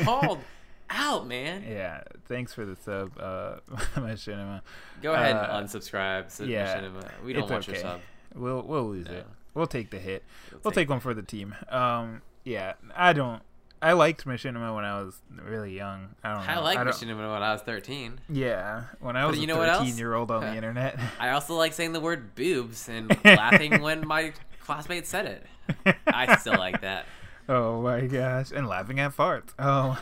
Called 0.04 0.38
out, 0.90 1.26
man. 1.26 1.64
yeah. 1.68 2.02
Thanks 2.26 2.52
for 2.54 2.64
the 2.64 2.76
sub, 2.76 3.12
uh, 3.18 3.56
machinima. 3.96 4.60
Go 5.02 5.14
ahead 5.14 5.34
Uh, 5.36 5.48
and 5.58 5.66
unsubscribe 5.68 6.34
to 6.36 6.46
yeah, 6.46 6.78
Machinima. 6.80 7.10
We 7.24 7.32
don't 7.32 7.50
want 7.50 7.66
your 7.66 7.76
okay. 7.76 7.82
sub. 7.82 8.00
We'll 8.34 8.62
we'll 8.62 8.88
lose 8.88 9.06
No. 9.06 9.12
it. 9.14 9.26
we'll 9.54 9.66
take 9.66 9.90
the 9.90 9.98
hit. 9.98 10.22
We'll 10.52 10.60
We'll 10.64 10.70
take 10.72 10.82
take 10.82 10.90
one 10.90 11.00
for 11.00 11.12
the 11.14 11.22
team. 11.22 11.54
Um, 11.68 12.22
yeah, 12.44 12.74
I 12.94 13.12
don't. 13.12 13.42
I 13.82 13.92
liked 13.92 14.24
Machinima 14.24 14.74
when 14.74 14.84
I 14.84 15.02
was 15.02 15.20
really 15.44 15.76
young. 15.76 16.08
I 16.24 16.34
don't 16.34 16.46
know. 16.46 16.52
I 16.52 16.58
like 16.60 16.78
don't, 16.78 16.88
Machinima 16.88 17.32
when 17.32 17.42
I 17.42 17.52
was 17.52 17.62
13. 17.62 18.20
Yeah, 18.28 18.84
when 19.00 19.16
I 19.16 19.26
was 19.26 19.36
you 19.36 19.44
a 19.44 19.46
know 19.46 19.58
what 19.58 19.68
else? 19.68 19.80
13 19.80 19.98
year 19.98 20.14
old 20.14 20.30
on 20.30 20.42
the 20.42 20.54
internet. 20.54 20.98
I 21.20 21.30
also 21.30 21.54
like 21.54 21.72
saying 21.72 21.92
the 21.92 22.00
word 22.00 22.34
boobs 22.34 22.88
and 22.88 23.16
laughing 23.24 23.82
when 23.82 24.06
my 24.06 24.32
classmates 24.64 25.08
said 25.08 25.26
it. 25.26 25.96
I 26.06 26.36
still 26.36 26.56
like 26.56 26.80
that. 26.80 27.06
oh 27.48 27.82
my 27.82 28.02
gosh, 28.02 28.50
and 28.50 28.66
laughing 28.66 28.98
at 28.98 29.14
farts. 29.14 29.50
Oh, 29.58 29.96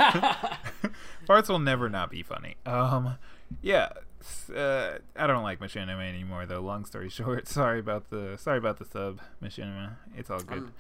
farts 1.28 1.48
will 1.48 1.58
never 1.58 1.88
not 1.88 2.10
be 2.10 2.22
funny. 2.22 2.56
Um, 2.66 3.18
yeah. 3.60 3.90
Uh, 4.54 4.98
I 5.16 5.26
don't 5.26 5.42
like 5.42 5.60
Machinima 5.60 6.08
anymore, 6.08 6.46
though. 6.46 6.60
Long 6.60 6.86
story 6.86 7.10
short, 7.10 7.46
sorry 7.48 7.78
about 7.80 8.08
the 8.08 8.38
sorry 8.38 8.58
about 8.58 8.78
the 8.78 8.86
sub 8.86 9.20
Machinima. 9.42 9.96
It's 10.16 10.30
all 10.30 10.40
good. 10.40 10.58
I'm, 10.58 10.72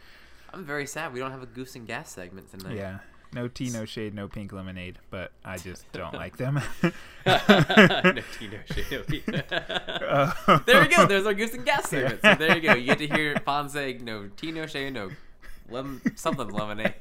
I'm 0.54 0.64
very 0.64 0.86
sad 0.86 1.12
we 1.12 1.18
don't 1.18 1.32
have 1.32 1.42
a 1.42 1.46
goose 1.46 1.74
and 1.74 1.84
gas 1.84 2.12
segment 2.12 2.48
tonight. 2.48 2.76
Yeah, 2.76 2.98
no 3.32 3.48
tea, 3.48 3.70
no 3.70 3.84
shade, 3.84 4.14
no 4.14 4.28
pink 4.28 4.52
lemonade, 4.52 5.00
but 5.10 5.32
I 5.44 5.58
just 5.58 5.84
don't 5.92 6.14
like 6.14 6.36
them. 6.36 6.60
no 7.26 7.32
tea, 8.38 8.48
no 8.48 8.58
shade, 8.72 8.86
no 8.92 9.02
tea. 9.02 9.22
Uh, 9.50 10.58
there 10.64 10.80
we 10.80 10.88
go. 10.88 11.06
There's 11.06 11.26
our 11.26 11.34
goose 11.34 11.54
and 11.54 11.64
gas 11.64 11.88
segment. 11.88 12.20
So 12.22 12.36
there 12.36 12.56
you 12.56 12.62
go. 12.62 12.74
You 12.74 12.86
get 12.86 12.98
to 12.98 13.08
hear 13.08 13.36
Fawn 13.44 13.68
say 13.68 13.98
no 14.00 14.28
tea, 14.36 14.52
no 14.52 14.66
shade, 14.66 14.94
no 14.94 15.10
lem- 15.68 16.00
something 16.14 16.48
lemonade, 16.48 16.94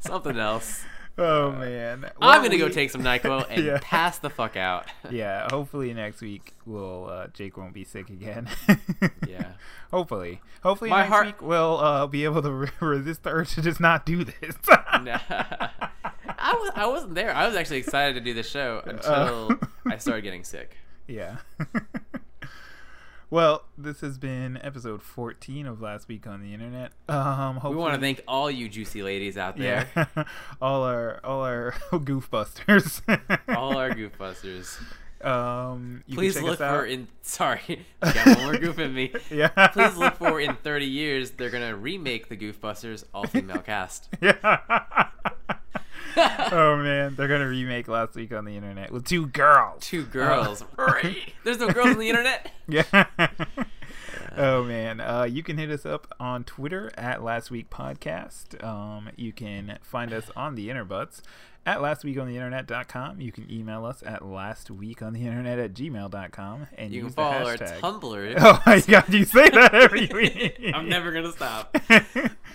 something 0.00 0.38
else. 0.38 0.84
oh 1.24 1.52
man, 1.52 2.10
I'm 2.20 2.42
gonna 2.42 2.58
go 2.58 2.68
take 2.68 2.90
some 2.90 3.02
Nyquil 3.02 3.44
and 3.50 3.64
Yeah. 3.64 3.78
pass 3.82 4.18
the 4.18 4.30
fuck 4.30 4.56
out. 4.56 4.86
Yeah, 5.10 5.48
hopefully 5.50 5.92
next 5.94 6.20
week 6.20 6.54
we'll 6.66 7.08
uh, 7.10 7.26
Jake 7.28 7.56
won't 7.56 7.72
be 7.74 7.84
sick 7.84 8.08
again. 8.10 8.48
Yeah. 9.26 9.52
Hopefully, 9.90 10.40
hopefully 10.62 10.90
My 10.90 10.98
next 11.00 11.08
heart- 11.08 11.26
week 11.26 11.42
we'll 11.42 11.78
uh, 11.78 12.06
be 12.06 12.24
able 12.24 12.42
to 12.42 12.50
re- 12.52 12.68
resist 12.80 13.22
the 13.22 13.30
urge 13.30 13.54
to 13.54 13.62
just 13.62 13.80
not 13.80 14.04
do 14.06 14.24
this. 14.24 14.56
Nah. 14.68 15.18
I 15.30 16.52
was 16.54 16.70
I 16.74 16.86
wasn't 16.86 17.14
there. 17.14 17.34
I 17.34 17.46
was 17.46 17.56
actually 17.56 17.78
excited 17.78 18.14
to 18.14 18.20
do 18.20 18.34
the 18.34 18.42
show 18.42 18.82
until 18.84 19.52
Uh. 19.52 19.66
I 19.86 19.96
started 19.98 20.22
getting 20.22 20.44
sick. 20.44 20.76
Yeah. 21.06 21.36
Well, 23.30 23.64
this 23.76 24.00
has 24.00 24.18
been 24.18 24.58
episode 24.62 25.02
14 25.02 25.66
of 25.66 25.80
last 25.80 26.08
week 26.08 26.26
on 26.26 26.40
the 26.42 26.54
internet. 26.54 26.92
Um, 27.08 27.54
hopefully, 27.56 27.74
We 27.74 27.80
want 27.80 27.94
to 27.94 28.00
thank 28.00 28.22
all 28.26 28.50
you 28.50 28.68
juicy 28.68 29.02
ladies 29.02 29.36
out 29.36 29.56
there, 29.56 29.88
yeah, 29.96 30.24
all 30.62 30.82
our 30.84 31.20
all 31.24 31.42
our 31.42 31.72
goofbusters. 31.92 33.02
all 33.54 33.76
our 33.76 33.90
goofbusters. 33.94 34.78
Um, 35.24 36.04
you 36.06 36.14
Please 36.16 36.40
look 36.40 36.58
for 36.58 36.84
in 36.86 37.08
sorry, 37.22 37.84
got 38.00 38.24
one 38.26 38.42
more 38.42 38.56
goof 38.56 38.78
in 38.78 38.94
me. 38.94 39.12
yeah. 39.30 39.48
Please 39.68 39.96
look 39.96 40.14
for 40.14 40.40
in 40.40 40.54
30 40.54 40.86
years 40.86 41.32
they're 41.32 41.50
gonna 41.50 41.74
remake 41.76 42.28
the 42.28 42.36
Goofbusters 42.36 43.04
all 43.12 43.26
female 43.26 43.58
cast. 43.58 44.08
Yeah. 44.22 45.08
oh 46.52 46.76
man, 46.76 47.14
they're 47.16 47.28
gonna 47.28 47.48
remake 47.48 47.88
last 47.88 48.14
week 48.14 48.32
on 48.32 48.44
the 48.44 48.56
internet 48.56 48.90
with 48.92 49.04
two 49.04 49.26
girls. 49.26 49.82
Two 49.84 50.04
girls. 50.04 50.62
Uh, 50.78 50.84
Right. 51.02 51.32
There's 51.44 51.58
no 51.58 51.68
girls 51.70 51.88
on 51.88 51.98
the 51.98 52.08
internet. 52.08 52.50
Yeah. 52.68 53.06
oh 54.36 54.62
man, 54.64 55.00
uh, 55.00 55.22
you 55.24 55.42
can 55.42 55.56
hit 55.58 55.70
us 55.70 55.86
up 55.86 56.12
on 56.20 56.44
Twitter 56.44 56.90
at 56.96 57.22
Last 57.22 57.50
Week 57.50 57.70
Podcast. 57.70 58.62
Um, 58.62 59.08
you 59.16 59.32
can 59.32 59.78
find 59.82 60.12
us 60.12 60.30
on 60.36 60.54
the 60.54 60.68
Interbutts 60.68 61.22
at 61.68 61.78
lastweekontheinternet.com. 61.80 63.20
You 63.20 63.30
can 63.32 63.50
email 63.52 63.84
us 63.84 64.02
at 64.06 64.22
lastweekontheinternet 64.22 65.62
at 65.64 65.74
gmail.com 65.74 66.66
and 66.76 66.92
You 66.92 67.00
can 67.00 67.06
use 67.08 67.14
follow 67.14 67.38
the 67.40 67.46
our 67.46 67.56
hashtag. 67.56 67.80
Tumblr. 67.80 68.34
Oh 68.40 68.62
my 68.66 68.80
god, 68.80 69.12
you 69.12 69.24
say 69.24 69.48
that 69.50 69.74
every 69.74 70.06
week. 70.12 70.58
I'm 70.74 70.88
never 70.88 71.12
gonna 71.12 71.32
stop. 71.32 71.76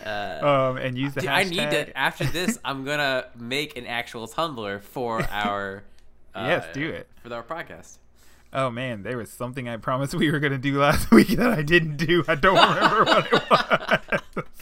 Uh, 0.05 0.71
um, 0.73 0.77
and 0.77 0.97
use 0.97 1.13
the 1.13 1.21
Dude, 1.21 1.29
hashtag. 1.29 1.33
I 1.33 1.43
need 1.45 1.71
to. 1.71 1.97
After 1.97 2.25
this, 2.25 2.59
I'm 2.65 2.83
gonna 2.83 3.25
make 3.39 3.77
an 3.77 3.85
actual 3.87 4.27
Tumblr 4.27 4.81
for 4.81 5.21
our. 5.31 5.83
Uh, 6.35 6.45
Yes, 6.47 6.65
do 6.73 6.89
it. 6.89 7.07
for 7.21 7.33
our 7.33 7.43
podcast. 7.43 7.99
Oh 8.51 8.69
man, 8.69 9.03
there 9.03 9.17
was 9.17 9.29
something 9.31 9.69
I 9.69 9.77
promised 9.77 10.13
we 10.13 10.29
were 10.29 10.39
gonna 10.39 10.57
do 10.57 10.77
last 10.79 11.09
week 11.11 11.29
that 11.29 11.51
I 11.51 11.61
didn't 11.61 11.95
do. 11.97 12.25
I 12.27 12.35
don't 12.35 12.55
remember 12.55 13.03
what 13.05 13.27
it 14.11 14.33
was. 14.35 14.53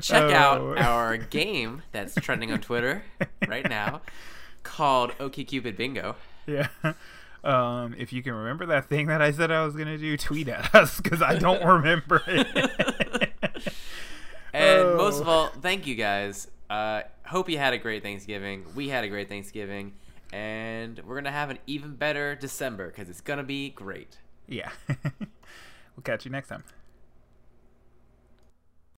Check 0.00 0.22
Oh. 0.22 0.34
out 0.34 0.78
our 0.78 1.16
game 1.16 1.82
that's 1.92 2.14
trending 2.16 2.52
on 2.52 2.60
Twitter 2.60 3.02
right 3.46 3.68
now, 3.68 4.00
called 4.62 5.12
OkCupid 5.18 5.76
Bingo. 5.76 6.16
Yeah. 6.46 6.68
Um, 7.44 7.94
if 7.96 8.12
you 8.12 8.22
can 8.22 8.34
remember 8.34 8.66
that 8.66 8.88
thing 8.88 9.06
that 9.08 9.22
I 9.22 9.30
said 9.32 9.50
I 9.50 9.64
was 9.64 9.76
gonna 9.76 9.96
do, 9.98 10.16
tweet 10.16 10.48
at 10.48 10.74
us 10.74 11.00
because 11.00 11.22
I 11.22 11.36
don't 11.38 11.64
remember 11.66 12.22
it. 12.26 13.32
And 14.52 14.96
most 14.96 15.20
of 15.20 15.28
Oh. 15.28 15.30
all, 15.30 15.46
thank 15.48 15.86
you 15.86 15.94
guys. 15.94 16.48
Uh, 16.70 17.02
hope 17.26 17.50
you 17.50 17.58
had 17.58 17.74
a 17.74 17.78
great 17.78 18.02
Thanksgiving. 18.02 18.64
We 18.74 18.88
had 18.88 19.04
a 19.04 19.08
great 19.08 19.28
Thanksgiving, 19.28 19.92
and 20.32 20.98
we're 21.04 21.16
gonna 21.16 21.30
have 21.30 21.50
an 21.50 21.58
even 21.66 21.94
better 21.96 22.34
December 22.34 22.86
because 22.88 23.08
it's 23.10 23.20
gonna 23.20 23.42
be 23.44 23.70
great. 23.70 24.18
yeah. 24.46 24.70
we'll 25.20 26.02
catch 26.02 26.24
you 26.24 26.30
next 26.30 26.48
time. 26.48 26.64